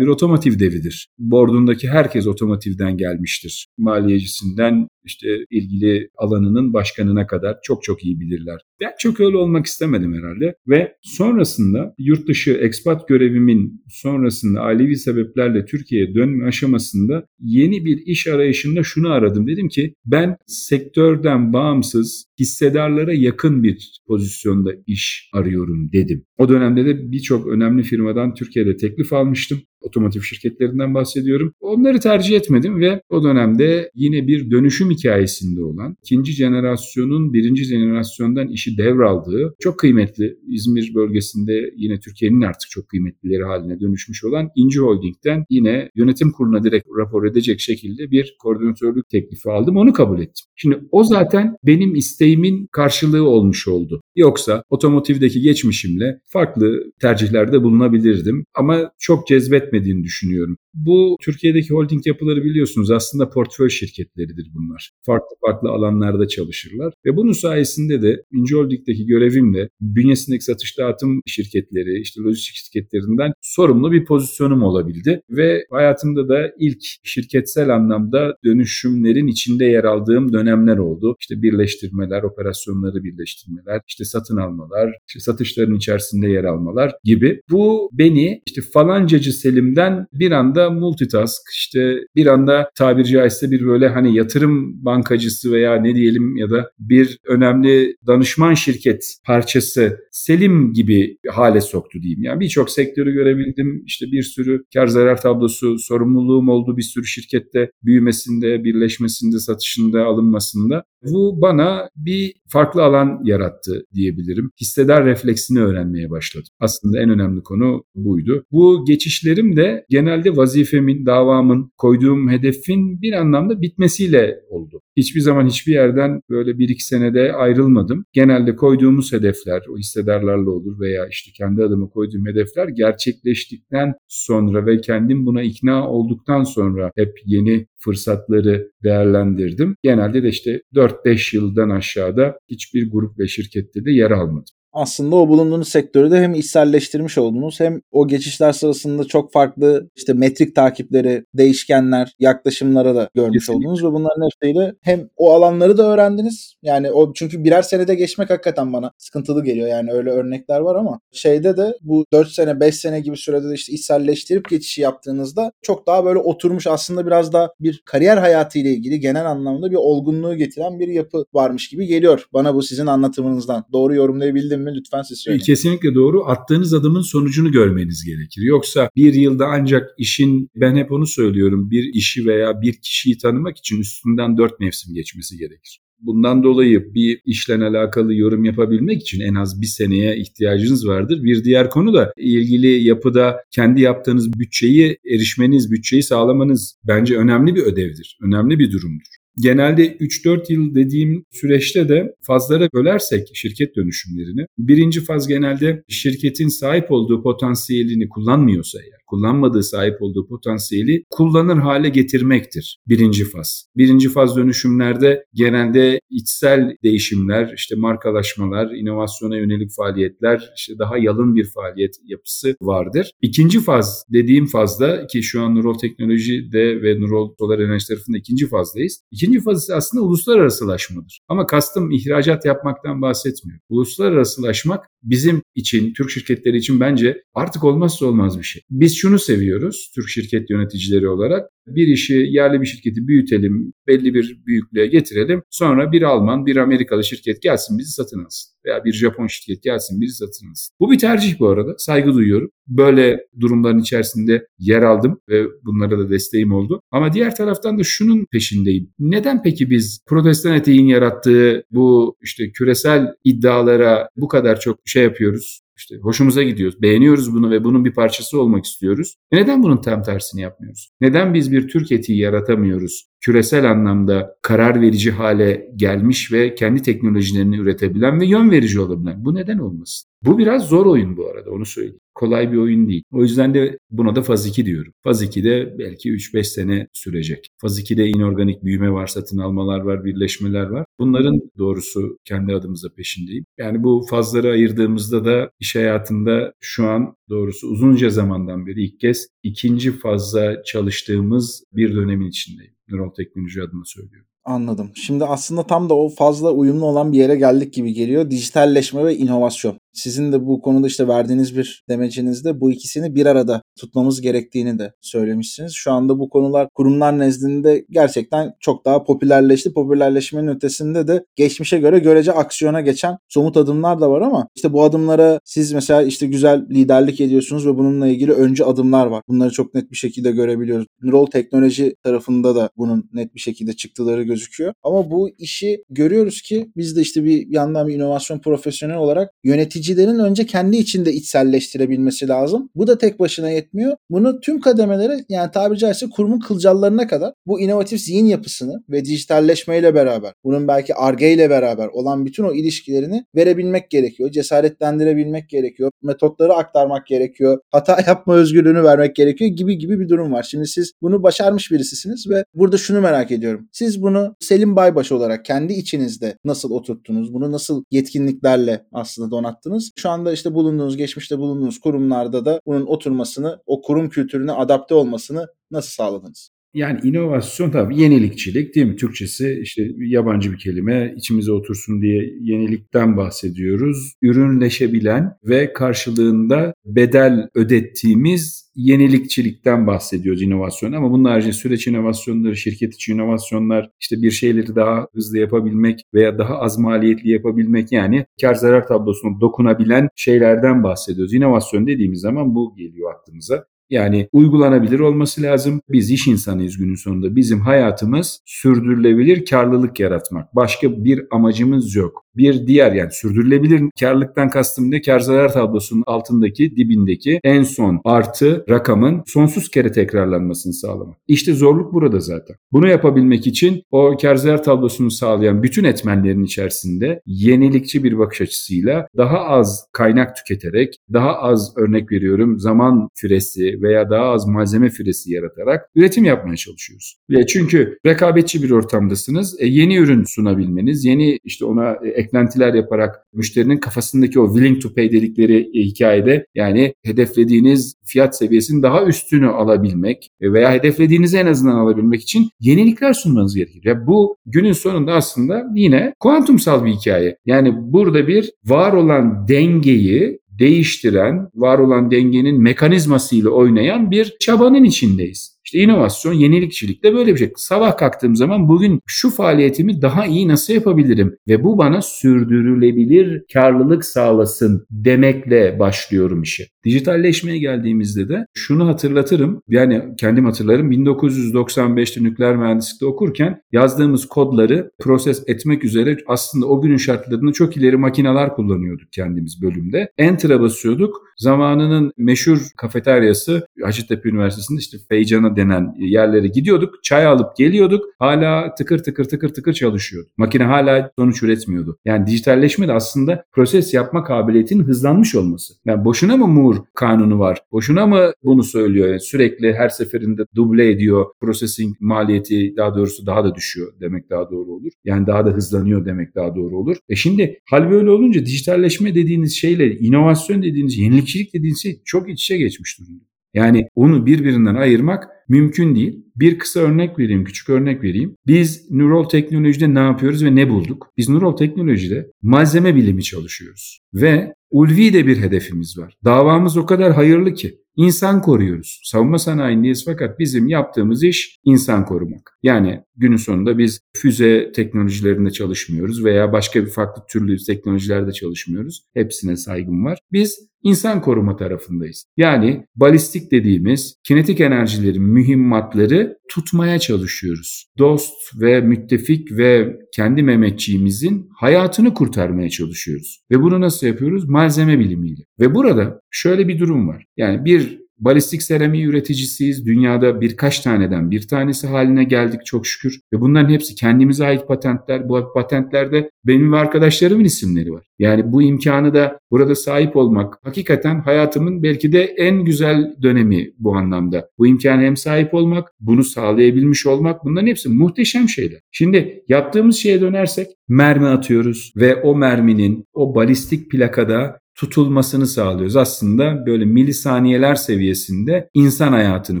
bir 0.00 0.06
otomotiv 0.06 0.58
devidir. 0.58 1.08
Bordundaki 1.18 1.88
herkes 1.88 2.26
otomotivden 2.26 2.96
gelmiştir. 2.96 3.66
Maliyecisinden 3.78 4.88
işte 5.04 5.28
ilgili 5.50 6.08
alanının 6.16 6.72
başkanına 6.72 7.26
kadar 7.26 7.56
çok 7.62 7.82
çok 7.82 8.04
iyi 8.04 8.20
bilirler. 8.20 8.60
Ben 8.80 8.92
çok 8.98 9.20
öyle 9.20 9.36
olmak 9.36 9.66
istemedim 9.66 10.14
herhalde 10.14 10.54
ve 10.68 10.96
sonrasında 11.02 11.94
yurt 11.98 12.28
dışı 12.28 12.52
ekspat 12.52 13.08
görevimin 13.08 13.82
sonrasında 13.88 14.60
ailevi 14.60 14.96
sebeplerle 14.96 15.64
Türkiye'ye 15.64 16.14
dönme 16.14 16.46
aşamasında 16.46 17.26
yeni 17.40 17.84
bir 17.84 18.02
iş 18.06 18.26
arayışında 18.26 18.82
şunu 18.82 19.10
aradım. 19.10 19.46
Dedim 19.46 19.68
ki 19.68 19.94
ben 20.04 20.36
sektörden 20.46 21.52
bağımsız 21.52 22.24
hissedarlara 22.40 23.12
yakın 23.12 23.62
bir 23.62 24.00
pozisyonda 24.06 24.70
iş 24.86 25.30
arıyorum 25.32 25.92
dedim. 25.92 26.24
O 26.38 26.48
dönemde 26.48 26.84
de 26.84 27.12
birçok 27.12 27.46
önemli 27.46 27.82
firmadan 27.82 28.34
Türkiye'de 28.34 28.76
teklif 28.76 29.12
almıştım 29.12 29.60
otomotiv 29.80 30.20
şirketlerinden 30.20 30.94
bahsediyorum. 30.94 31.54
Onları 31.60 32.00
tercih 32.00 32.36
etmedim 32.36 32.80
ve 32.80 33.02
o 33.10 33.24
dönemde 33.24 33.90
yine 33.94 34.26
bir 34.26 34.50
dönüşüm 34.50 34.90
hikayesinde 34.90 35.64
olan 35.64 35.96
ikinci 36.02 36.32
jenerasyonun 36.32 37.32
birinci 37.32 37.64
jenerasyondan 37.64 38.48
işi 38.48 38.78
devraldığı 38.78 39.54
çok 39.60 39.78
kıymetli 39.78 40.36
İzmir 40.48 40.92
bölgesinde 40.94 41.70
yine 41.76 42.00
Türkiye'nin 42.00 42.40
artık 42.40 42.70
çok 42.70 42.88
kıymetlileri 42.88 43.44
haline 43.44 43.80
dönüşmüş 43.80 44.24
olan 44.24 44.48
İnci 44.56 44.80
Holding'den 44.80 45.44
yine 45.50 45.90
yönetim 45.94 46.32
kuruluna 46.32 46.64
direkt 46.64 46.86
rapor 46.98 47.26
edecek 47.26 47.60
şekilde 47.60 48.10
bir 48.10 48.36
koordinatörlük 48.42 49.08
teklifi 49.08 49.50
aldım. 49.50 49.76
Onu 49.76 49.92
kabul 49.92 50.20
ettim. 50.20 50.46
Şimdi 50.56 50.78
o 50.90 51.04
zaten 51.04 51.56
benim 51.66 51.94
isteğimin 51.94 52.68
karşılığı 52.72 53.28
olmuş 53.28 53.68
oldu. 53.68 54.02
Yoksa 54.16 54.64
otomotivdeki 54.70 55.40
geçmişimle 55.40 56.20
farklı 56.26 56.92
tercihlerde 57.00 57.62
bulunabilirdim 57.62 58.44
ama 58.54 58.92
çok 58.98 59.26
cezbetmediğini 59.70 60.04
düşünüyorum. 60.04 60.58
Bu 60.74 61.16
Türkiye'deki 61.20 61.68
holding 61.74 62.06
yapıları 62.06 62.44
biliyorsunuz 62.44 62.90
aslında 62.90 63.30
portföy 63.30 63.68
şirketleridir 63.68 64.50
bunlar. 64.54 64.90
Farklı 65.06 65.36
farklı 65.46 65.68
alanlarda 65.68 66.28
çalışırlar 66.28 66.92
ve 67.06 67.16
bunun 67.16 67.32
sayesinde 67.32 68.02
de 68.02 68.22
İnci 68.32 68.54
Holding'deki 68.54 69.06
görevimle 69.06 69.68
bünyesindeki 69.80 70.44
satış 70.44 70.78
dağıtım 70.78 71.20
şirketleri, 71.26 72.00
işte 72.00 72.20
lojistik 72.20 72.56
şirketlerinden 72.56 73.32
sorumlu 73.42 73.92
bir 73.92 74.04
pozisyonum 74.04 74.62
olabildi 74.62 75.22
ve 75.30 75.64
hayatımda 75.70 76.28
da 76.28 76.52
ilk 76.58 76.82
şirketsel 77.04 77.74
anlamda 77.74 78.36
dönüşümlerin 78.44 79.26
içinde 79.26 79.64
yer 79.64 79.84
aldığım 79.84 80.32
dönemler 80.32 80.78
oldu. 80.78 81.16
İşte 81.20 81.42
birleştirmeler, 81.42 82.22
operasyonları 82.22 83.04
birleştirmeler, 83.04 83.80
işte 83.88 84.04
satın 84.04 84.36
almalar, 84.36 84.94
işte 85.08 85.20
satışların 85.20 85.74
içerisinde 85.74 86.28
yer 86.28 86.44
almalar 86.44 86.92
gibi. 87.04 87.40
Bu 87.50 87.90
beni 87.92 88.42
işte 88.46 88.60
falancacı 88.72 89.32
Selim'den 89.32 90.06
bir 90.12 90.30
anda 90.30 90.59
anda 90.60 90.80
multitask 90.80 91.42
işte 91.52 91.96
bir 92.16 92.26
anda 92.26 92.70
tabiri 92.74 93.08
caizse 93.08 93.50
bir 93.50 93.66
böyle 93.66 93.88
hani 93.88 94.16
yatırım 94.16 94.84
bankacısı 94.84 95.52
veya 95.52 95.74
ne 95.74 95.94
diyelim 95.94 96.36
ya 96.36 96.50
da 96.50 96.70
bir 96.78 97.18
önemli 97.26 97.96
danışman 98.06 98.54
şirket 98.54 99.16
parçası 99.26 100.00
Selim 100.12 100.72
gibi 100.72 101.16
hale 101.28 101.60
soktu 101.60 102.02
diyeyim. 102.02 102.22
Yani 102.22 102.40
birçok 102.40 102.70
sektörü 102.70 103.12
görebildim. 103.12 103.82
İşte 103.86 104.06
bir 104.06 104.22
sürü 104.22 104.62
kar 104.74 104.86
zarar 104.86 105.20
tablosu 105.20 105.78
sorumluluğum 105.78 106.48
oldu 106.48 106.76
bir 106.76 106.82
sürü 106.82 107.06
şirkette 107.06 107.70
büyümesinde, 107.84 108.64
birleşmesinde, 108.64 109.38
satışında, 109.38 110.04
alınmasında. 110.04 110.84
Bu 111.02 111.40
bana 111.40 111.88
bir 111.96 112.32
farklı 112.48 112.82
alan 112.84 113.20
yarattı 113.24 113.84
diyebilirim. 113.94 114.50
Hisseder 114.60 115.04
refleksini 115.04 115.60
öğrenmeye 115.60 116.10
başladım. 116.10 116.48
Aslında 116.60 117.00
en 117.02 117.10
önemli 117.10 117.42
konu 117.42 117.84
buydu. 117.94 118.44
Bu 118.52 118.84
geçişlerim 118.86 119.56
de 119.56 119.86
genelde 119.90 120.36
vazifemin, 120.36 121.06
davamın, 121.06 121.72
koyduğum 121.78 122.30
hedefin 122.30 123.02
bir 123.02 123.12
anlamda 123.12 123.60
bitmesiyle 123.60 124.40
oldu. 124.50 124.80
Hiçbir 124.96 125.20
zaman 125.20 125.46
hiçbir 125.46 125.72
yerden 125.72 126.20
böyle 126.30 126.58
bir 126.58 126.68
iki 126.68 126.84
senede 126.84 127.32
ayrılmadım. 127.32 128.04
Genelde 128.12 128.56
koyduğumuz 128.56 129.12
hedefler 129.12 129.62
o 129.70 129.78
hissedarlarla 129.78 130.50
olur 130.50 130.80
veya 130.80 131.06
işte 131.08 131.30
kendi 131.34 131.64
adıma 131.64 131.88
koyduğum 131.88 132.26
hedefler 132.26 132.68
gerçekleştikten 132.68 133.94
sonra 134.08 134.66
ve 134.66 134.80
kendim 134.80 135.26
buna 135.26 135.42
ikna 135.42 135.90
olduktan 135.90 136.44
sonra 136.44 136.90
hep 136.96 137.12
yeni 137.26 137.66
fırsatları 137.78 138.70
değerlendirdim. 138.84 139.76
Genelde 139.82 140.22
de 140.22 140.28
işte 140.28 140.62
4-5 140.74 141.36
yıldan 141.36 141.70
aşağıda 141.70 142.38
hiçbir 142.48 142.90
grup 142.90 143.18
ve 143.18 143.28
şirkette 143.28 143.84
de 143.84 143.90
yer 143.92 144.10
almadım 144.10 144.59
aslında 144.72 145.16
o 145.16 145.28
bulunduğunuz 145.28 145.68
sektörü 145.68 146.10
de 146.10 146.20
hem 146.20 146.34
içselleştirmiş 146.34 147.18
oldunuz 147.18 147.60
hem 147.60 147.80
o 147.92 148.08
geçişler 148.08 148.52
sırasında 148.52 149.04
çok 149.04 149.32
farklı 149.32 149.90
işte 149.96 150.12
metrik 150.12 150.56
takipleri, 150.56 151.24
değişkenler, 151.34 152.14
yaklaşımlara 152.18 152.94
da 152.94 153.08
görmüş 153.14 153.46
Kesinlikle. 153.46 153.68
oldunuz 153.68 153.84
ve 153.84 153.92
bunların 153.92 154.24
hepsiyle 154.24 154.74
hem 154.82 155.08
o 155.16 155.32
alanları 155.32 155.78
da 155.78 155.92
öğrendiniz. 155.92 156.54
Yani 156.62 156.90
o 156.90 157.12
çünkü 157.12 157.44
birer 157.44 157.62
senede 157.62 157.94
geçmek 157.94 158.30
hakikaten 158.30 158.72
bana 158.72 158.90
sıkıntılı 158.98 159.44
geliyor. 159.44 159.68
Yani 159.68 159.92
öyle 159.92 160.10
örnekler 160.10 160.60
var 160.60 160.76
ama 160.76 161.00
şeyde 161.12 161.56
de 161.56 161.78
bu 161.82 162.04
4 162.12 162.28
sene 162.28 162.60
5 162.60 162.74
sene 162.74 163.00
gibi 163.00 163.16
sürede 163.16 163.48
de 163.48 163.54
işte 163.54 163.72
içselleştirip 163.72 164.48
geçişi 164.48 164.80
yaptığınızda 164.80 165.52
çok 165.62 165.86
daha 165.86 166.04
böyle 166.04 166.18
oturmuş 166.18 166.66
aslında 166.66 167.06
biraz 167.06 167.32
daha 167.32 167.48
bir 167.60 167.82
kariyer 167.84 168.16
hayatı 168.16 168.58
ile 168.58 168.70
ilgili 168.70 169.00
genel 169.00 169.26
anlamda 169.26 169.70
bir 169.70 169.76
olgunluğu 169.76 170.36
getiren 170.36 170.80
bir 170.80 170.88
yapı 170.88 171.24
varmış 171.34 171.68
gibi 171.68 171.86
geliyor. 171.86 172.26
Bana 172.32 172.54
bu 172.54 172.62
sizin 172.62 172.86
anlatımınızdan. 172.86 173.64
Doğru 173.72 173.94
yorumlayabildim 173.94 174.59
mi? 174.60 174.70
Lütfen 174.76 175.02
siz 175.02 175.18
söyleyin. 175.18 175.42
Kesinlikle 175.42 175.94
doğru. 175.94 176.24
Attığınız 176.24 176.74
adımın 176.74 177.02
sonucunu 177.02 177.52
görmeniz 177.52 178.04
gerekir. 178.04 178.42
Yoksa 178.42 178.90
bir 178.96 179.14
yılda 179.14 179.46
ancak 179.46 179.90
işin, 179.98 180.50
ben 180.56 180.76
hep 180.76 180.92
onu 180.92 181.06
söylüyorum, 181.06 181.70
bir 181.70 181.94
işi 181.94 182.26
veya 182.26 182.62
bir 182.62 182.72
kişiyi 182.72 183.18
tanımak 183.18 183.58
için 183.58 183.80
üstünden 183.80 184.38
dört 184.38 184.60
mevsim 184.60 184.94
geçmesi 184.94 185.36
gerekir. 185.36 185.80
Bundan 186.02 186.42
dolayı 186.42 186.94
bir 186.94 187.20
işle 187.24 187.54
alakalı 187.54 188.14
yorum 188.14 188.44
yapabilmek 188.44 189.02
için 189.02 189.20
en 189.20 189.34
az 189.34 189.60
bir 189.60 189.66
seneye 189.66 190.16
ihtiyacınız 190.16 190.86
vardır. 190.86 191.24
Bir 191.24 191.44
diğer 191.44 191.70
konu 191.70 191.94
da 191.94 192.12
ilgili 192.16 192.84
yapıda 192.84 193.36
kendi 193.50 193.80
yaptığınız 193.80 194.32
bütçeyi 194.32 194.98
erişmeniz, 195.14 195.70
bütçeyi 195.70 196.02
sağlamanız 196.02 196.78
bence 196.84 197.16
önemli 197.16 197.54
bir 197.54 197.62
ödevdir. 197.62 198.18
Önemli 198.22 198.58
bir 198.58 198.72
durumdur. 198.72 199.19
Genelde 199.36 199.96
3-4 199.96 200.52
yıl 200.52 200.74
dediğim 200.74 201.24
süreçte 201.30 201.88
de 201.88 202.14
fazlara 202.22 202.68
bölersek 202.74 203.28
şirket 203.34 203.76
dönüşümlerini 203.76 204.46
birinci 204.58 205.00
faz 205.00 205.28
genelde 205.28 205.82
şirketin 205.88 206.48
sahip 206.48 206.90
olduğu 206.90 207.22
potansiyelini 207.22 208.08
kullanmıyorsa 208.08 208.78
eğer 208.82 208.99
kullanmadığı 209.10 209.62
sahip 209.62 210.02
olduğu 210.02 210.26
potansiyeli 210.26 211.04
kullanır 211.10 211.56
hale 211.56 211.88
getirmektir 211.88 212.78
birinci 212.88 213.24
faz. 213.24 213.66
Birinci 213.76 214.08
faz 214.08 214.36
dönüşümlerde 214.36 215.24
genelde 215.34 216.00
içsel 216.10 216.76
değişimler, 216.82 217.52
işte 217.56 217.76
markalaşmalar, 217.76 218.70
inovasyona 218.70 219.36
yönelik 219.36 219.70
faaliyetler, 219.76 220.50
işte 220.56 220.78
daha 220.78 220.98
yalın 220.98 221.34
bir 221.34 221.44
faaliyet 221.44 221.94
yapısı 222.04 222.56
vardır. 222.62 223.10
İkinci 223.22 223.60
faz 223.60 224.04
dediğim 224.12 224.46
fazda 224.46 225.06
ki 225.06 225.22
şu 225.22 225.42
an 225.42 225.54
Nurol 225.54 225.78
Teknoloji'de 225.78 226.82
ve 226.82 227.00
Nurol 227.00 227.34
Solar 227.38 227.58
Enerji 227.58 227.86
tarafında 227.88 228.18
ikinci 228.18 228.48
fazdayız. 228.48 229.00
İkinci 229.10 229.40
faz 229.40 229.70
aslında 229.70 230.04
uluslararasılaşmadır. 230.04 231.20
Ama 231.28 231.46
kastım 231.46 231.90
ihracat 231.90 232.44
yapmaktan 232.44 233.02
bahsetmiyor. 233.02 233.60
Uluslararasılaşmak 233.68 234.86
bizim 235.02 235.42
için, 235.54 235.92
Türk 235.92 236.10
şirketleri 236.10 236.56
için 236.56 236.80
bence 236.80 237.22
artık 237.34 237.64
olmazsa 237.64 238.06
olmaz 238.06 238.38
bir 238.38 238.44
şey. 238.44 238.62
Biz 238.70 238.96
şunu 238.96 239.18
seviyoruz 239.18 239.90
Türk 239.94 240.08
şirket 240.08 240.50
yöneticileri 240.50 241.08
olarak. 241.08 241.50
Bir 241.66 241.86
işi 241.86 242.14
yerli 242.14 242.60
bir 242.60 242.66
şirketi 242.66 243.06
büyütelim, 243.06 243.72
belli 243.86 244.14
bir 244.14 244.40
büyüklüğe 244.46 244.86
getirelim. 244.86 245.42
Sonra 245.50 245.92
bir 245.92 246.02
Alman, 246.02 246.46
bir 246.46 246.56
Amerikalı 246.56 247.04
şirket 247.04 247.42
gelsin 247.42 247.78
bizi 247.78 247.90
satın 247.90 248.24
alsın. 248.24 248.50
Veya 248.66 248.84
bir 248.84 248.92
Japon 248.92 249.26
şirket 249.26 249.62
gelsin 249.62 250.00
bizi 250.00 250.14
satın 250.14 250.50
alsın. 250.50 250.74
Bu 250.80 250.90
bir 250.92 250.98
tercih 250.98 251.40
bu 251.40 251.48
arada. 251.48 251.74
Saygı 251.78 252.14
duyuyorum. 252.14 252.50
Böyle 252.68 253.20
durumların 253.40 253.78
içerisinde 253.78 254.46
yer 254.58 254.82
aldım 254.82 255.20
ve 255.28 255.44
bunlara 255.64 255.98
da 255.98 256.10
desteğim 256.10 256.52
oldu. 256.52 256.82
Ama 256.90 257.12
diğer 257.12 257.36
taraftan 257.36 257.78
da 257.78 257.82
şunun 257.84 258.26
peşindeyim. 258.32 258.90
Neden 258.98 259.42
peki 259.42 259.70
biz 259.70 260.00
protestan 260.08 260.54
eteğin 260.54 260.86
yarattığı 260.86 261.64
bu 261.70 262.16
işte 262.22 262.52
küresel 262.52 263.06
iddialara 263.24 264.08
bu 264.16 264.28
kadar 264.28 264.60
çok 264.60 264.78
şey 264.86 265.02
yapıyoruz? 265.02 265.39
İşte 265.80 265.96
hoşumuza 265.96 266.42
gidiyor. 266.42 266.72
Beğeniyoruz 266.82 267.34
bunu 267.34 267.50
ve 267.50 267.64
bunun 267.64 267.84
bir 267.84 267.94
parçası 267.94 268.40
olmak 268.40 268.64
istiyoruz. 268.64 269.14
E 269.32 269.36
neden 269.36 269.62
bunun 269.62 269.76
tam 269.76 270.02
tersini 270.02 270.40
yapmıyoruz? 270.40 270.90
Neden 271.00 271.34
biz 271.34 271.52
bir 271.52 271.68
Türk 271.68 271.92
etiği 271.92 272.18
yaratamıyoruz? 272.18 273.06
Küresel 273.20 273.70
anlamda 273.70 274.36
karar 274.42 274.80
verici 274.80 275.10
hale 275.10 275.70
gelmiş 275.76 276.32
ve 276.32 276.54
kendi 276.54 276.82
teknolojilerini 276.82 277.56
üretebilen 277.56 278.20
ve 278.20 278.26
yön 278.26 278.50
verici 278.50 278.80
olabilen. 278.80 279.24
Bu 279.24 279.34
neden 279.34 279.58
olmasın? 279.58 280.10
Bu 280.22 280.38
biraz 280.38 280.68
zor 280.68 280.86
oyun 280.86 281.16
bu 281.16 281.30
arada 281.30 281.50
onu 281.50 281.66
söyleyeyim 281.66 282.00
kolay 282.20 282.52
bir 282.52 282.56
oyun 282.56 282.88
değil. 282.88 283.02
O 283.12 283.22
yüzden 283.22 283.54
de 283.54 283.78
buna 283.90 284.16
da 284.16 284.22
faz 284.22 284.46
2 284.46 284.66
diyorum. 284.66 284.92
Faz 285.04 285.22
2'de 285.22 285.78
belki 285.78 286.10
3-5 286.10 286.44
sene 286.44 286.88
sürecek. 286.92 287.48
Faz 287.58 287.80
2'de 287.80 288.06
inorganik 288.08 288.64
büyüme 288.64 288.90
var, 288.92 289.06
satın 289.06 289.38
almalar 289.38 289.80
var, 289.80 290.04
birleşmeler 290.04 290.66
var. 290.66 290.86
Bunların 290.98 291.40
doğrusu 291.58 292.18
kendi 292.24 292.54
adımıza 292.54 292.88
peşindeyim. 292.88 293.44
Yani 293.58 293.82
bu 293.82 294.06
fazları 294.10 294.50
ayırdığımızda 294.50 295.24
da 295.24 295.50
iş 295.60 295.76
hayatında 295.76 296.52
şu 296.60 296.86
an 296.86 297.16
doğrusu 297.30 297.68
uzunca 297.68 298.10
zamandan 298.10 298.66
beri 298.66 298.84
ilk 298.84 299.00
kez 299.00 299.28
ikinci 299.42 299.98
fazla 299.98 300.62
çalıştığımız 300.62 301.64
bir 301.72 301.94
dönemin 301.94 302.28
içindeyim. 302.28 302.74
Neural 302.88 303.10
teknoloji 303.10 303.62
adına 303.62 303.84
söylüyorum. 303.84 304.30
Anladım. 304.44 304.90
Şimdi 304.94 305.24
aslında 305.24 305.62
tam 305.62 305.88
da 305.88 305.94
o 305.94 306.08
fazla 306.08 306.52
uyumlu 306.52 306.86
olan 306.86 307.12
bir 307.12 307.18
yere 307.18 307.36
geldik 307.36 307.74
gibi 307.74 307.92
geliyor. 307.92 308.30
Dijitalleşme 308.30 309.04
ve 309.04 309.16
inovasyon. 309.16 309.78
Sizin 309.92 310.32
de 310.32 310.46
bu 310.46 310.60
konuda 310.60 310.86
işte 310.86 311.08
verdiğiniz 311.08 311.56
bir 311.56 311.84
demecinizde 311.88 312.60
bu 312.60 312.72
ikisini 312.72 313.14
bir 313.14 313.26
arada 313.26 313.62
tutmamız 313.80 314.20
gerektiğini 314.20 314.78
de 314.78 314.92
söylemişsiniz. 315.00 315.72
Şu 315.74 315.92
anda 315.92 316.18
bu 316.18 316.28
konular 316.28 316.68
kurumlar 316.74 317.18
nezdinde 317.18 317.84
gerçekten 317.90 318.52
çok 318.60 318.84
daha 318.84 319.04
popülerleşti. 319.04 319.72
Popülerleşmenin 319.72 320.48
ötesinde 320.48 321.08
de 321.08 321.24
geçmişe 321.36 321.78
göre 321.78 321.98
görece 321.98 322.32
aksiyona 322.32 322.80
geçen 322.80 323.16
somut 323.28 323.56
adımlar 323.56 324.00
da 324.00 324.10
var 324.10 324.20
ama 324.20 324.48
işte 324.54 324.72
bu 324.72 324.82
adımlara 324.82 325.40
siz 325.44 325.72
mesela 325.72 326.02
işte 326.02 326.26
güzel 326.26 326.66
liderlik 326.70 327.20
ediyorsunuz 327.20 327.66
ve 327.66 327.78
bununla 327.78 328.08
ilgili 328.08 328.32
öncü 328.32 328.64
adımlar 328.64 329.06
var. 329.06 329.22
Bunları 329.30 329.50
çok 329.50 329.74
net 329.74 329.90
bir 329.90 329.96
şekilde 329.96 330.30
görebiliyoruz. 330.30 330.86
Neural 331.02 331.26
teknoloji 331.26 331.94
tarafında 332.02 332.54
da 332.54 332.70
bunun 332.76 333.10
net 333.12 333.34
bir 333.34 333.40
şekilde 333.40 333.72
çıktıları 333.72 334.22
gözüküyor. 334.22 334.72
Ama 334.82 335.10
bu 335.10 335.30
işi 335.38 335.84
görüyoruz 335.90 336.42
ki 336.42 336.72
biz 336.76 336.96
de 336.96 337.00
işte 337.00 337.24
bir 337.24 337.46
yandan 337.50 337.88
bir 337.88 337.94
inovasyon 337.94 338.38
profesyonel 338.38 338.96
olarak 338.96 339.30
yöneticilerin 339.44 340.18
önce 340.18 340.46
kendi 340.46 340.76
içinde 340.76 341.12
içselleştirebilmesi 341.12 342.28
lazım. 342.28 342.70
Bu 342.74 342.86
da 342.86 342.98
tek 342.98 343.20
başına 343.20 343.50
yetmiyor. 343.50 343.96
Bunu 344.10 344.40
tüm 344.40 344.60
kademelere 344.60 345.24
yani 345.28 345.50
tabiri 345.50 345.78
caizse 345.78 346.06
kurumun 346.10 346.40
kılcallarına 346.40 347.06
kadar 347.06 347.32
bu 347.46 347.60
inovatif 347.60 348.00
zihin 348.00 348.26
yapısını 348.26 348.82
ve 348.88 349.04
dijitalleşmeyle 349.04 349.94
beraber 349.94 350.32
bunun 350.44 350.68
belki 350.68 350.94
arge 350.94 351.32
ile 351.32 351.50
beraber 351.50 351.88
olan 351.88 352.26
bütün 352.26 352.44
o 352.44 352.52
ilişkilerini 352.52 353.24
verebilmek 353.36 353.90
gerekiyor. 353.90 354.30
Cesaretlendirebilmek 354.30 355.48
gerekiyor. 355.48 355.90
Metotları 356.02 356.52
aktarmak 356.54 357.06
gerekiyor. 357.06 357.60
Hata 357.70 357.98
yapma 358.06 358.34
özgürlüğünü 358.34 358.82
vermek 358.84 359.16
gerekiyor 359.20 359.50
gibi 359.50 359.78
gibi 359.78 360.00
bir 360.00 360.08
durum 360.08 360.32
var. 360.32 360.42
Şimdi 360.42 360.66
siz 360.66 360.92
bunu 361.02 361.22
başarmış 361.22 361.70
birisisiniz 361.72 362.30
ve 362.30 362.44
burada 362.54 362.78
şunu 362.78 363.00
merak 363.00 363.30
ediyorum. 363.30 363.68
Siz 363.72 364.02
bunu 364.02 364.36
Selim 364.40 364.76
Baybaş 364.76 365.12
olarak 365.12 365.44
kendi 365.44 365.72
içinizde 365.72 366.36
nasıl 366.44 366.70
oturttunuz? 366.70 367.34
Bunu 367.34 367.52
nasıl 367.52 367.84
yetkinliklerle 367.90 368.86
aslında 368.92 369.30
donattınız? 369.30 369.90
Şu 369.96 370.10
anda 370.10 370.32
işte 370.32 370.54
bulunduğunuz, 370.54 370.96
geçmişte 370.96 371.38
bulunduğunuz 371.38 371.80
kurumlarda 371.80 372.44
da 372.44 372.60
bunun 372.66 372.86
oturmasını, 372.86 373.58
o 373.66 373.82
kurum 373.82 374.08
kültürüne 374.10 374.52
adapte 374.52 374.94
olmasını 374.94 375.46
nasıl 375.70 375.90
sağladınız? 375.90 376.50
Yani 376.74 377.00
inovasyon 377.02 377.70
tabii 377.70 378.00
yenilikçilik 378.00 378.74
değil 378.74 378.86
mi? 378.86 378.96
Türkçesi 378.96 379.60
işte 379.62 379.88
yabancı 379.98 380.52
bir 380.52 380.58
kelime 380.58 381.14
içimize 381.16 381.52
otursun 381.52 382.02
diye 382.02 382.34
yenilikten 382.40 383.16
bahsediyoruz. 383.16 384.14
Ürünleşebilen 384.22 385.32
ve 385.44 385.72
karşılığında 385.72 386.74
bedel 386.84 387.48
ödettiğimiz 387.54 388.70
yenilikçilikten 388.74 389.86
bahsediyoruz 389.86 390.42
inovasyon 390.42 390.92
ama 390.92 391.10
bunun 391.10 391.24
haricinde 391.24 391.52
süreç 391.52 391.86
inovasyonları, 391.86 392.56
şirket 392.56 392.94
içi 392.94 393.12
inovasyonlar, 393.12 393.90
işte 394.00 394.22
bir 394.22 394.30
şeyleri 394.30 394.74
daha 394.74 395.06
hızlı 395.14 395.38
yapabilmek 395.38 396.00
veya 396.14 396.38
daha 396.38 396.58
az 396.58 396.78
maliyetli 396.78 397.30
yapabilmek 397.30 397.92
yani 397.92 398.26
kar 398.40 398.54
zarar 398.54 398.86
tablosuna 398.86 399.40
dokunabilen 399.40 400.08
şeylerden 400.16 400.82
bahsediyoruz. 400.82 401.34
İnovasyon 401.34 401.86
dediğimiz 401.86 402.20
zaman 402.20 402.54
bu 402.54 402.74
geliyor 402.76 403.14
aklımıza. 403.14 403.64
Yani 403.90 404.28
uygulanabilir 404.32 405.00
olması 405.00 405.42
lazım. 405.42 405.80
Biz 405.88 406.10
iş 406.10 406.26
insanıyız 406.26 406.78
günün 406.78 406.94
sonunda. 406.94 407.36
Bizim 407.36 407.60
hayatımız 407.60 408.40
sürdürülebilir 408.46 409.44
karlılık 409.44 410.00
yaratmak. 410.00 410.56
Başka 410.56 411.04
bir 411.04 411.26
amacımız 411.30 411.94
yok. 411.94 412.24
Bir 412.36 412.66
diğer 412.66 412.92
yani 412.92 413.10
sürdürülebilir 413.12 413.90
karlılıktan 414.00 414.50
kastım 414.50 414.90
ne? 414.90 415.00
Kar 415.00 415.20
zarar 415.20 415.52
tablosunun 415.52 416.04
altındaki 416.06 416.76
dibindeki 416.76 417.40
en 417.44 417.62
son 417.62 418.00
artı 418.04 418.64
rakamın 418.68 419.22
sonsuz 419.26 419.70
kere 419.70 419.92
tekrarlanmasını 419.92 420.72
sağlamak. 420.72 421.16
İşte 421.28 421.54
zorluk 421.54 421.92
burada 421.92 422.20
zaten. 422.20 422.56
Bunu 422.72 422.88
yapabilmek 422.88 423.46
için 423.46 423.82
o 423.90 424.16
kar 424.22 424.36
zarar 424.36 424.62
tablosunu 424.62 425.10
sağlayan 425.10 425.62
bütün 425.62 425.84
etmenlerin 425.84 426.44
içerisinde 426.44 427.22
yenilikçi 427.26 428.04
bir 428.04 428.18
bakış 428.18 428.40
açısıyla 428.40 429.06
daha 429.16 429.38
az 429.38 429.86
kaynak 429.92 430.36
tüketerek, 430.36 430.96
daha 431.12 431.34
az 431.34 431.72
örnek 431.76 432.12
veriyorum 432.12 432.58
zaman 432.58 433.08
füresi 433.14 433.79
veya 433.82 434.10
daha 434.10 434.24
az 434.24 434.46
malzeme 434.46 434.90
füresi 434.90 435.32
yaratarak 435.32 435.90
üretim 435.94 436.24
yapmaya 436.24 436.56
çalışıyoruz. 436.56 437.16
Ve 437.30 437.46
çünkü 437.46 437.98
rekabetçi 438.06 438.62
bir 438.62 438.70
ortamdasınız. 438.70 439.56
E, 439.60 439.66
yeni 439.66 439.96
ürün 439.96 440.24
sunabilmeniz, 440.24 441.04
yeni 441.04 441.38
işte 441.44 441.64
ona 441.64 441.96
e, 442.04 442.08
eklentiler 442.08 442.74
yaparak 442.74 443.26
müşterinin 443.32 443.78
kafasındaki 443.78 444.40
o 444.40 444.54
willing 444.54 444.82
to 444.82 444.94
pay 444.94 445.12
dedikleri 445.12 445.70
e, 445.74 445.82
hikayede 445.82 446.46
yani 446.54 446.94
hedeflediğiniz 447.04 447.94
fiyat 448.04 448.36
seviyesinin 448.36 448.82
daha 448.82 449.04
üstünü 449.04 449.48
alabilmek 449.48 450.30
e, 450.40 450.52
veya 450.52 450.72
hedeflediğinizi 450.72 451.36
en 451.36 451.46
azından 451.46 451.76
alabilmek 451.76 452.22
için 452.22 452.48
yenilikler 452.60 453.12
sunmanız 453.12 453.54
gerekir. 453.54 453.82
Ya 453.84 454.06
bu 454.06 454.36
günün 454.46 454.72
sonunda 454.72 455.12
aslında 455.12 455.64
yine 455.74 456.14
kuantumsal 456.20 456.84
bir 456.84 456.90
hikaye. 456.90 457.36
Yani 457.46 457.74
burada 457.76 458.26
bir 458.26 458.50
var 458.64 458.92
olan 458.92 459.48
dengeyi 459.48 460.40
değiştiren, 460.60 461.48
var 461.54 461.78
olan 461.78 462.10
dengenin 462.10 462.62
mekanizmasıyla 462.62 463.50
oynayan 463.50 464.10
bir 464.10 464.36
çabanın 464.40 464.84
içindeyiz. 464.84 465.59
İşte 465.70 465.78
inovasyon, 465.78 466.32
yenilikçilik 466.32 467.04
de 467.04 467.14
böyle 467.14 467.34
bir 467.34 467.38
şey. 467.38 467.52
Sabah 467.56 467.96
kalktığım 467.96 468.36
zaman 468.36 468.68
bugün 468.68 469.00
şu 469.06 469.30
faaliyetimi 469.30 470.02
daha 470.02 470.26
iyi 470.26 470.48
nasıl 470.48 470.72
yapabilirim 470.72 471.36
ve 471.48 471.64
bu 471.64 471.78
bana 471.78 472.02
sürdürülebilir 472.02 473.42
karlılık 473.52 474.04
sağlasın 474.04 474.86
demekle 474.90 475.78
başlıyorum 475.78 476.42
işe. 476.42 476.64
Dijitalleşmeye 476.84 477.58
geldiğimizde 477.58 478.28
de 478.28 478.46
şunu 478.54 478.88
hatırlatırım. 478.88 479.62
Yani 479.68 480.02
kendim 480.18 480.44
hatırlarım 480.44 480.92
1995'te 480.92 482.22
nükleer 482.22 482.56
mühendislikte 482.56 483.06
okurken 483.06 483.62
yazdığımız 483.72 484.28
kodları 484.28 484.90
proses 485.00 485.42
etmek 485.46 485.84
üzere 485.84 486.16
aslında 486.26 486.66
o 486.66 486.80
günün 486.80 486.96
şartlarında 486.96 487.52
çok 487.52 487.76
ileri 487.76 487.96
makineler 487.96 488.54
kullanıyorduk 488.54 489.12
kendimiz 489.12 489.62
bölümde. 489.62 490.10
Enter'a 490.18 490.60
basıyorduk. 490.60 491.22
Zamanının 491.36 492.12
meşhur 492.16 492.58
kafeteryası 492.76 493.66
Hacettepe 493.82 494.28
Üniversitesi'nde 494.28 494.78
işte 494.78 494.98
Feycan'a 495.08 495.56
denen 495.60 495.94
yerlere 495.98 496.46
gidiyorduk. 496.48 497.04
Çay 497.04 497.26
alıp 497.26 497.56
geliyorduk. 497.56 498.04
Hala 498.18 498.74
tıkır 498.74 498.98
tıkır 498.98 499.24
tıkır 499.24 499.48
tıkır 499.48 499.72
çalışıyordu. 499.72 500.28
Makine 500.36 500.64
hala 500.64 501.10
sonuç 501.18 501.42
üretmiyordu. 501.42 501.98
Yani 502.04 502.26
dijitalleşme 502.26 502.88
de 502.88 502.92
aslında 502.92 503.44
proses 503.52 503.94
yapma 503.94 504.24
kabiliyetinin 504.24 504.84
hızlanmış 504.84 505.34
olması. 505.34 505.74
Yani 505.84 506.04
boşuna 506.04 506.36
mı 506.36 506.46
Moore 506.46 506.78
kanunu 506.94 507.38
var? 507.38 507.58
Boşuna 507.72 508.06
mı 508.06 508.32
bunu 508.44 508.64
söylüyor? 508.64 509.08
Yani 509.08 509.20
sürekli 509.20 509.74
her 509.74 509.88
seferinde 509.88 510.42
duble 510.54 510.90
ediyor. 510.90 511.26
Processing 511.40 511.96
maliyeti 512.00 512.74
daha 512.76 512.94
doğrusu 512.94 513.26
daha 513.26 513.44
da 513.44 513.54
düşüyor 513.54 513.92
demek 514.00 514.30
daha 514.30 514.50
doğru 514.50 514.70
olur. 514.70 514.92
Yani 515.04 515.26
daha 515.26 515.46
da 515.46 515.50
hızlanıyor 515.50 516.06
demek 516.06 516.34
daha 516.34 516.56
doğru 516.56 516.78
olur. 516.78 516.96
E 517.08 517.16
şimdi 517.16 517.58
hal 517.70 517.90
böyle 517.90 518.10
olunca 518.10 518.46
dijitalleşme 518.46 519.14
dediğiniz 519.14 519.56
şeyle 519.56 519.98
inovasyon 519.98 520.62
dediğiniz, 520.62 520.98
yenilikçilik 520.98 521.54
dediğiniz 521.54 521.82
şey 521.82 522.00
çok 522.04 522.30
iç 522.30 522.42
içe 522.42 522.56
geçmiş 522.56 522.98
durumda. 522.98 523.24
Yani 523.54 523.88
onu 523.94 524.26
birbirinden 524.26 524.74
ayırmak 524.74 525.28
mümkün 525.50 525.94
değil. 525.94 526.24
Bir 526.36 526.58
kısa 526.58 526.80
örnek 526.80 527.18
vereyim, 527.18 527.44
küçük 527.44 527.68
örnek 527.68 528.02
vereyim. 528.02 528.34
Biz 528.46 528.90
nörol 528.90 529.24
teknolojide 529.24 529.94
ne 529.94 529.98
yapıyoruz 529.98 530.44
ve 530.44 530.54
ne 530.54 530.68
bulduk? 530.70 531.12
Biz 531.16 531.28
nörol 531.28 531.56
teknolojide 531.56 532.26
malzeme 532.42 532.94
bilimi 532.96 533.22
çalışıyoruz. 533.22 534.00
Ve 534.14 534.54
ulvi 534.70 535.12
de 535.12 535.26
bir 535.26 535.36
hedefimiz 535.36 535.98
var. 535.98 536.14
Davamız 536.24 536.76
o 536.76 536.86
kadar 536.86 537.12
hayırlı 537.12 537.54
ki 537.54 537.78
insan 538.00 538.42
koruyoruz. 538.42 539.00
Savunma 539.04 539.38
sanayindeyiz 539.38 540.04
fakat 540.04 540.38
bizim 540.38 540.68
yaptığımız 540.68 541.24
iş 541.24 541.58
insan 541.64 542.04
korumak. 542.04 542.58
Yani 542.62 543.00
günün 543.16 543.36
sonunda 543.36 543.78
biz 543.78 544.00
füze 544.16 544.72
teknolojilerinde 544.72 545.50
çalışmıyoruz 545.50 546.24
veya 546.24 546.52
başka 546.52 546.84
bir 546.84 546.90
farklı 546.90 547.22
türlü 547.30 547.56
teknolojilerde 547.56 548.32
çalışmıyoruz. 548.32 549.02
Hepsine 549.14 549.56
saygım 549.56 550.04
var. 550.04 550.18
Biz 550.32 550.70
insan 550.82 551.22
koruma 551.22 551.56
tarafındayız. 551.56 552.24
Yani 552.36 552.84
balistik 552.96 553.52
dediğimiz 553.52 554.14
kinetik 554.24 554.60
enerjilerin 554.60 555.22
mühimmatları 555.22 556.38
tutmaya 556.48 556.98
çalışıyoruz. 556.98 557.86
Dost 557.98 558.34
ve 558.60 558.80
müttefik 558.80 559.52
ve 559.52 559.96
kendi 560.14 560.42
Mehmetçiğimizin 560.42 561.48
hayatını 561.56 562.14
kurtarmaya 562.14 562.70
çalışıyoruz. 562.70 563.40
Ve 563.50 563.62
bunu 563.62 563.80
nasıl 563.80 564.06
yapıyoruz? 564.06 564.48
Malzeme 564.48 564.98
bilimiyle. 564.98 565.42
Ve 565.60 565.74
burada 565.74 566.20
şöyle 566.30 566.68
bir 566.68 566.78
durum 566.78 567.08
var. 567.08 567.24
Yani 567.36 567.64
bir 567.64 567.89
Balistik 568.20 568.62
seramiği 568.62 569.06
üreticisiyiz. 569.06 569.86
Dünyada 569.86 570.40
birkaç 570.40 570.80
taneden 570.80 571.30
bir 571.30 571.48
tanesi 571.48 571.86
haline 571.86 572.24
geldik 572.24 572.60
çok 572.66 572.86
şükür. 572.86 573.20
Ve 573.32 573.40
bunların 573.40 573.70
hepsi 573.70 573.94
kendimize 573.94 574.46
ait 574.46 574.68
patentler. 574.68 575.28
Bu 575.28 575.52
patentlerde 575.54 576.30
benim 576.44 576.72
ve 576.72 576.78
arkadaşlarımın 576.78 577.44
isimleri 577.44 577.92
var. 577.92 578.06
Yani 578.18 578.52
bu 578.52 578.62
imkanı 578.62 579.14
da 579.14 579.38
burada 579.50 579.74
sahip 579.74 580.16
olmak 580.16 580.58
hakikaten 580.62 581.20
hayatımın 581.20 581.82
belki 581.82 582.12
de 582.12 582.24
en 582.24 582.64
güzel 582.64 583.14
dönemi 583.22 583.70
bu 583.78 583.96
anlamda. 583.96 584.48
Bu 584.58 584.66
imkanı 584.66 585.02
hem 585.02 585.16
sahip 585.16 585.54
olmak, 585.54 585.92
bunu 586.00 586.24
sağlayabilmiş 586.24 587.06
olmak 587.06 587.44
bunların 587.44 587.66
hepsi 587.66 587.88
muhteşem 587.88 588.48
şeyler. 588.48 588.80
Şimdi 588.92 589.42
yaptığımız 589.48 589.96
şeye 589.96 590.20
dönersek 590.20 590.66
mermi 590.88 591.26
atıyoruz 591.26 591.92
ve 591.96 592.16
o 592.16 592.36
merminin 592.36 593.04
o 593.14 593.34
balistik 593.34 593.90
plakada 593.90 594.60
tutulmasını 594.80 595.46
sağlıyoruz. 595.46 595.96
Aslında 595.96 596.66
böyle 596.66 596.84
milisaniyeler 596.84 597.74
seviyesinde 597.74 598.68
insan 598.74 599.12
hayatını 599.12 599.60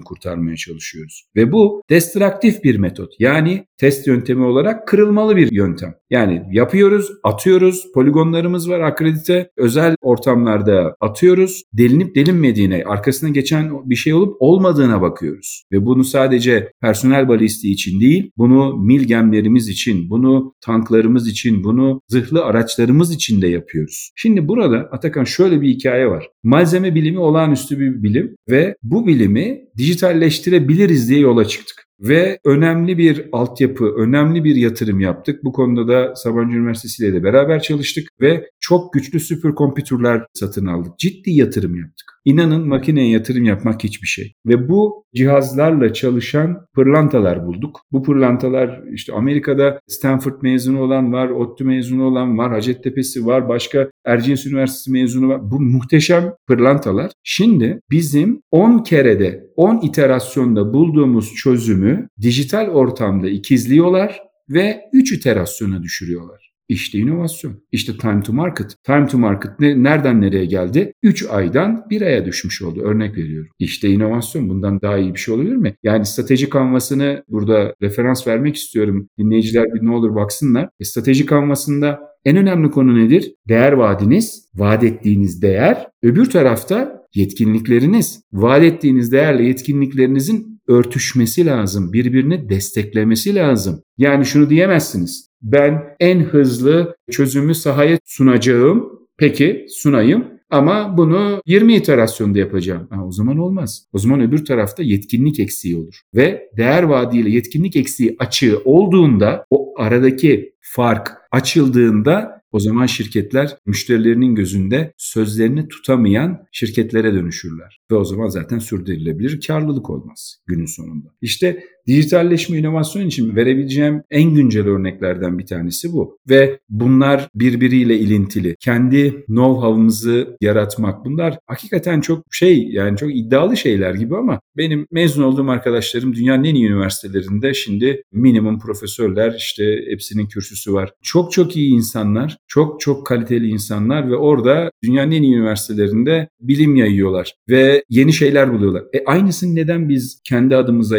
kurtarmaya 0.00 0.56
çalışıyoruz. 0.56 1.24
Ve 1.36 1.52
bu 1.52 1.82
destruktif 1.90 2.64
bir 2.64 2.76
metot. 2.76 3.12
Yani 3.18 3.64
test 3.78 4.06
yöntemi 4.06 4.44
olarak 4.44 4.88
kırılmalı 4.88 5.36
bir 5.36 5.52
yöntem. 5.52 5.94
Yani 6.10 6.42
yapıyoruz, 6.52 7.10
atıyoruz, 7.24 7.86
poligonlarımız 7.94 8.70
var 8.70 8.80
akredite, 8.80 9.50
özel 9.56 9.96
ortamlarda 10.02 10.96
atıyoruz. 11.00 11.62
Delinip 11.72 12.14
delinmediğine, 12.14 12.84
arkasına 12.86 13.30
geçen 13.30 13.90
bir 13.90 13.96
şey 13.96 14.14
olup 14.14 14.36
olmadığına 14.40 15.02
bakıyoruz. 15.02 15.64
Ve 15.72 15.86
bunu 15.86 16.04
sadece 16.04 16.72
personel 16.80 17.28
balistiği 17.28 17.74
için 17.74 18.00
değil, 18.00 18.30
bunu 18.36 18.76
mil 18.76 19.04
gemlerimiz 19.04 19.68
için, 19.68 20.10
bunu 20.10 20.54
tanklarımız 20.60 21.28
için, 21.28 21.64
bunu 21.64 22.00
zırhlı 22.08 22.44
araçlarımız 22.44 23.14
için 23.14 23.42
de 23.42 23.48
yapıyoruz. 23.48 24.10
Şimdi 24.16 24.48
burada 24.48 24.88
Atakan 25.10 25.24
şöyle 25.24 25.62
bir 25.62 25.68
hikaye 25.68 26.06
var. 26.06 26.30
Malzeme 26.42 26.94
bilimi 26.94 27.18
olağanüstü 27.18 27.80
bir 27.80 28.02
bilim 28.02 28.36
ve 28.50 28.76
bu 28.82 29.06
bilimi 29.06 29.60
dijitalleştirebiliriz 29.76 31.08
diye 31.08 31.20
yola 31.20 31.44
çıktık 31.44 31.89
ve 32.00 32.38
önemli 32.44 32.98
bir 32.98 33.28
altyapı, 33.32 33.94
önemli 33.96 34.44
bir 34.44 34.56
yatırım 34.56 35.00
yaptık. 35.00 35.44
Bu 35.44 35.52
konuda 35.52 35.88
da 35.88 36.16
Sabancı 36.16 36.56
Üniversitesi 36.56 37.06
ile 37.06 37.14
de 37.14 37.24
beraber 37.24 37.62
çalıştık 37.62 38.08
ve 38.20 38.50
çok 38.60 38.92
güçlü 38.92 39.20
süperkompütürler 39.20 40.22
satın 40.34 40.66
aldık. 40.66 40.98
Ciddi 40.98 41.30
yatırım 41.30 41.76
yaptık. 41.76 42.10
İnanın 42.24 42.68
makineye 42.68 43.10
yatırım 43.10 43.44
yapmak 43.44 43.84
hiçbir 43.84 44.06
şey. 44.06 44.32
Ve 44.46 44.68
bu 44.68 45.04
cihazlarla 45.14 45.92
çalışan 45.92 46.66
pırlantalar 46.74 47.46
bulduk. 47.46 47.80
Bu 47.92 48.02
pırlantalar 48.02 48.80
işte 48.92 49.12
Amerika'da 49.12 49.80
Stanford 49.86 50.42
mezunu 50.42 50.80
olan 50.80 51.12
var, 51.12 51.28
ODTÜ 51.28 51.64
mezunu 51.64 52.04
olan 52.04 52.38
var, 52.38 52.52
Hacettepe'si 52.52 53.26
var, 53.26 53.48
başka 53.48 53.90
Erciyes 54.04 54.46
Üniversitesi 54.46 54.90
mezunu 54.90 55.28
var. 55.28 55.50
Bu 55.50 55.60
muhteşem 55.60 56.32
pırlantalar. 56.46 57.10
Şimdi 57.22 57.80
bizim 57.90 58.42
10 58.50 58.78
kerede, 58.78 59.44
10 59.56 59.80
iterasyonda 59.82 60.72
bulduğumuz 60.72 61.34
çözümü 61.34 61.89
dijital 62.20 62.66
ortamda 62.66 63.28
ikizliyorlar 63.28 64.20
ve 64.48 64.80
3 64.92 65.12
iterasyona 65.12 65.82
düşürüyorlar. 65.82 66.50
İşte 66.70 66.98
inovasyon. 66.98 67.52
İşte 67.72 67.96
time 67.96 68.22
to 68.22 68.32
market. 68.32 68.76
Time 68.84 69.06
to 69.06 69.18
market 69.18 69.60
ne, 69.60 69.82
nereden 69.82 70.20
nereye 70.20 70.44
geldi? 70.44 70.92
3 71.02 71.26
aydan 71.30 71.86
1 71.90 72.02
aya 72.02 72.24
düşmüş 72.24 72.62
oldu. 72.62 72.80
Örnek 72.82 73.16
veriyorum. 73.16 73.50
İşte 73.58 73.88
inovasyon. 73.88 74.48
Bundan 74.48 74.80
daha 74.82 74.98
iyi 74.98 75.14
bir 75.14 75.18
şey 75.18 75.34
olabilir 75.34 75.56
mi? 75.56 75.74
Yani 75.82 76.06
strateji 76.06 76.48
kanvasını 76.48 77.24
burada 77.28 77.74
referans 77.82 78.26
vermek 78.26 78.56
istiyorum. 78.56 79.08
Dinleyiciler 79.18 79.74
bir 79.74 79.86
ne 79.86 79.90
olur 79.90 80.14
baksınlar. 80.14 80.68
E, 80.80 80.84
strateji 80.84 81.26
kanvasında 81.26 82.00
en 82.24 82.36
önemli 82.36 82.70
konu 82.70 83.04
nedir? 83.04 83.34
Değer 83.48 83.72
vaadiniz, 83.72 84.50
vaat 84.54 84.84
ettiğiniz 84.84 85.42
değer. 85.42 85.86
Öbür 86.02 86.30
tarafta 86.30 87.00
yetkinlikleriniz. 87.14 88.22
Vaat 88.32 88.62
ettiğiniz 88.62 89.12
değerle 89.12 89.44
yetkinliklerinizin 89.44 90.59
örtüşmesi 90.68 91.46
lazım. 91.46 91.92
Birbirini 91.92 92.48
desteklemesi 92.48 93.34
lazım. 93.34 93.82
Yani 93.98 94.26
şunu 94.26 94.50
diyemezsiniz. 94.50 95.30
Ben 95.42 95.96
en 96.00 96.20
hızlı 96.20 96.96
çözümü 97.10 97.54
sahaya 97.54 97.98
sunacağım. 98.04 99.00
Peki 99.18 99.66
sunayım. 99.68 100.24
Ama 100.50 100.96
bunu 100.96 101.42
20 101.46 101.74
iterasyonda 101.74 102.38
yapacağım. 102.38 102.86
Ha, 102.90 103.06
o 103.06 103.12
zaman 103.12 103.38
olmaz. 103.38 103.86
O 103.92 103.98
zaman 103.98 104.20
öbür 104.20 104.44
tarafta 104.44 104.82
yetkinlik 104.82 105.40
eksiği 105.40 105.76
olur. 105.76 106.00
Ve 106.14 106.50
değer 106.56 106.82
vaadiyle 106.82 107.30
yetkinlik 107.30 107.76
eksiği 107.76 108.16
açığı 108.18 108.58
olduğunda 108.64 109.44
o 109.50 109.74
aradaki 109.76 110.52
fark 110.60 111.12
açıldığında 111.32 112.39
o 112.52 112.60
zaman 112.60 112.86
şirketler 112.86 113.56
müşterilerinin 113.66 114.34
gözünde 114.34 114.94
sözlerini 114.96 115.68
tutamayan 115.68 116.46
şirketlere 116.52 117.14
dönüşürler. 117.14 117.80
Ve 117.90 117.94
o 117.94 118.04
zaman 118.04 118.28
zaten 118.28 118.58
sürdürülebilir 118.58 119.40
karlılık 119.46 119.90
olmaz 119.90 120.42
günün 120.46 120.66
sonunda. 120.66 121.08
İşte 121.20 121.64
dijitalleşme 121.90 122.58
inovasyon 122.58 123.06
için 123.06 123.36
verebileceğim 123.36 124.02
en 124.10 124.34
güncel 124.34 124.66
örneklerden 124.66 125.38
bir 125.38 125.46
tanesi 125.46 125.92
bu. 125.92 126.18
Ve 126.28 126.58
bunlar 126.68 127.28
birbiriyle 127.34 127.98
ilintili. 127.98 128.56
Kendi 128.60 129.24
know-how'ımızı 129.28 130.36
yaratmak 130.40 131.04
bunlar 131.04 131.38
hakikaten 131.46 132.00
çok 132.00 132.24
şey 132.30 132.68
yani 132.68 132.96
çok 132.96 133.16
iddialı 133.16 133.56
şeyler 133.56 133.94
gibi 133.94 134.16
ama 134.16 134.40
benim 134.56 134.86
mezun 134.90 135.22
olduğum 135.22 135.50
arkadaşlarım 135.50 136.14
dünyanın 136.14 136.44
en 136.44 136.54
iyi 136.54 136.66
üniversitelerinde 136.66 137.54
şimdi 137.54 138.02
minimum 138.12 138.58
profesörler 138.58 139.34
işte 139.38 139.78
hepsinin 139.90 140.26
kürsüsü 140.26 140.72
var. 140.72 140.92
Çok 141.02 141.32
çok 141.32 141.56
iyi 141.56 141.72
insanlar, 141.72 142.36
çok 142.48 142.80
çok 142.80 143.06
kaliteli 143.06 143.48
insanlar 143.48 144.10
ve 144.10 144.16
orada 144.16 144.70
dünyanın 144.84 145.10
en 145.10 145.22
iyi 145.22 145.34
üniversitelerinde 145.34 146.28
bilim 146.40 146.76
yayıyorlar 146.76 147.34
ve 147.48 147.84
yeni 147.88 148.12
şeyler 148.12 148.52
buluyorlar. 148.52 148.82
E 148.92 149.04
aynısını 149.06 149.54
neden 149.54 149.88
biz 149.88 150.20
kendi 150.24 150.56
adımıza 150.56 150.98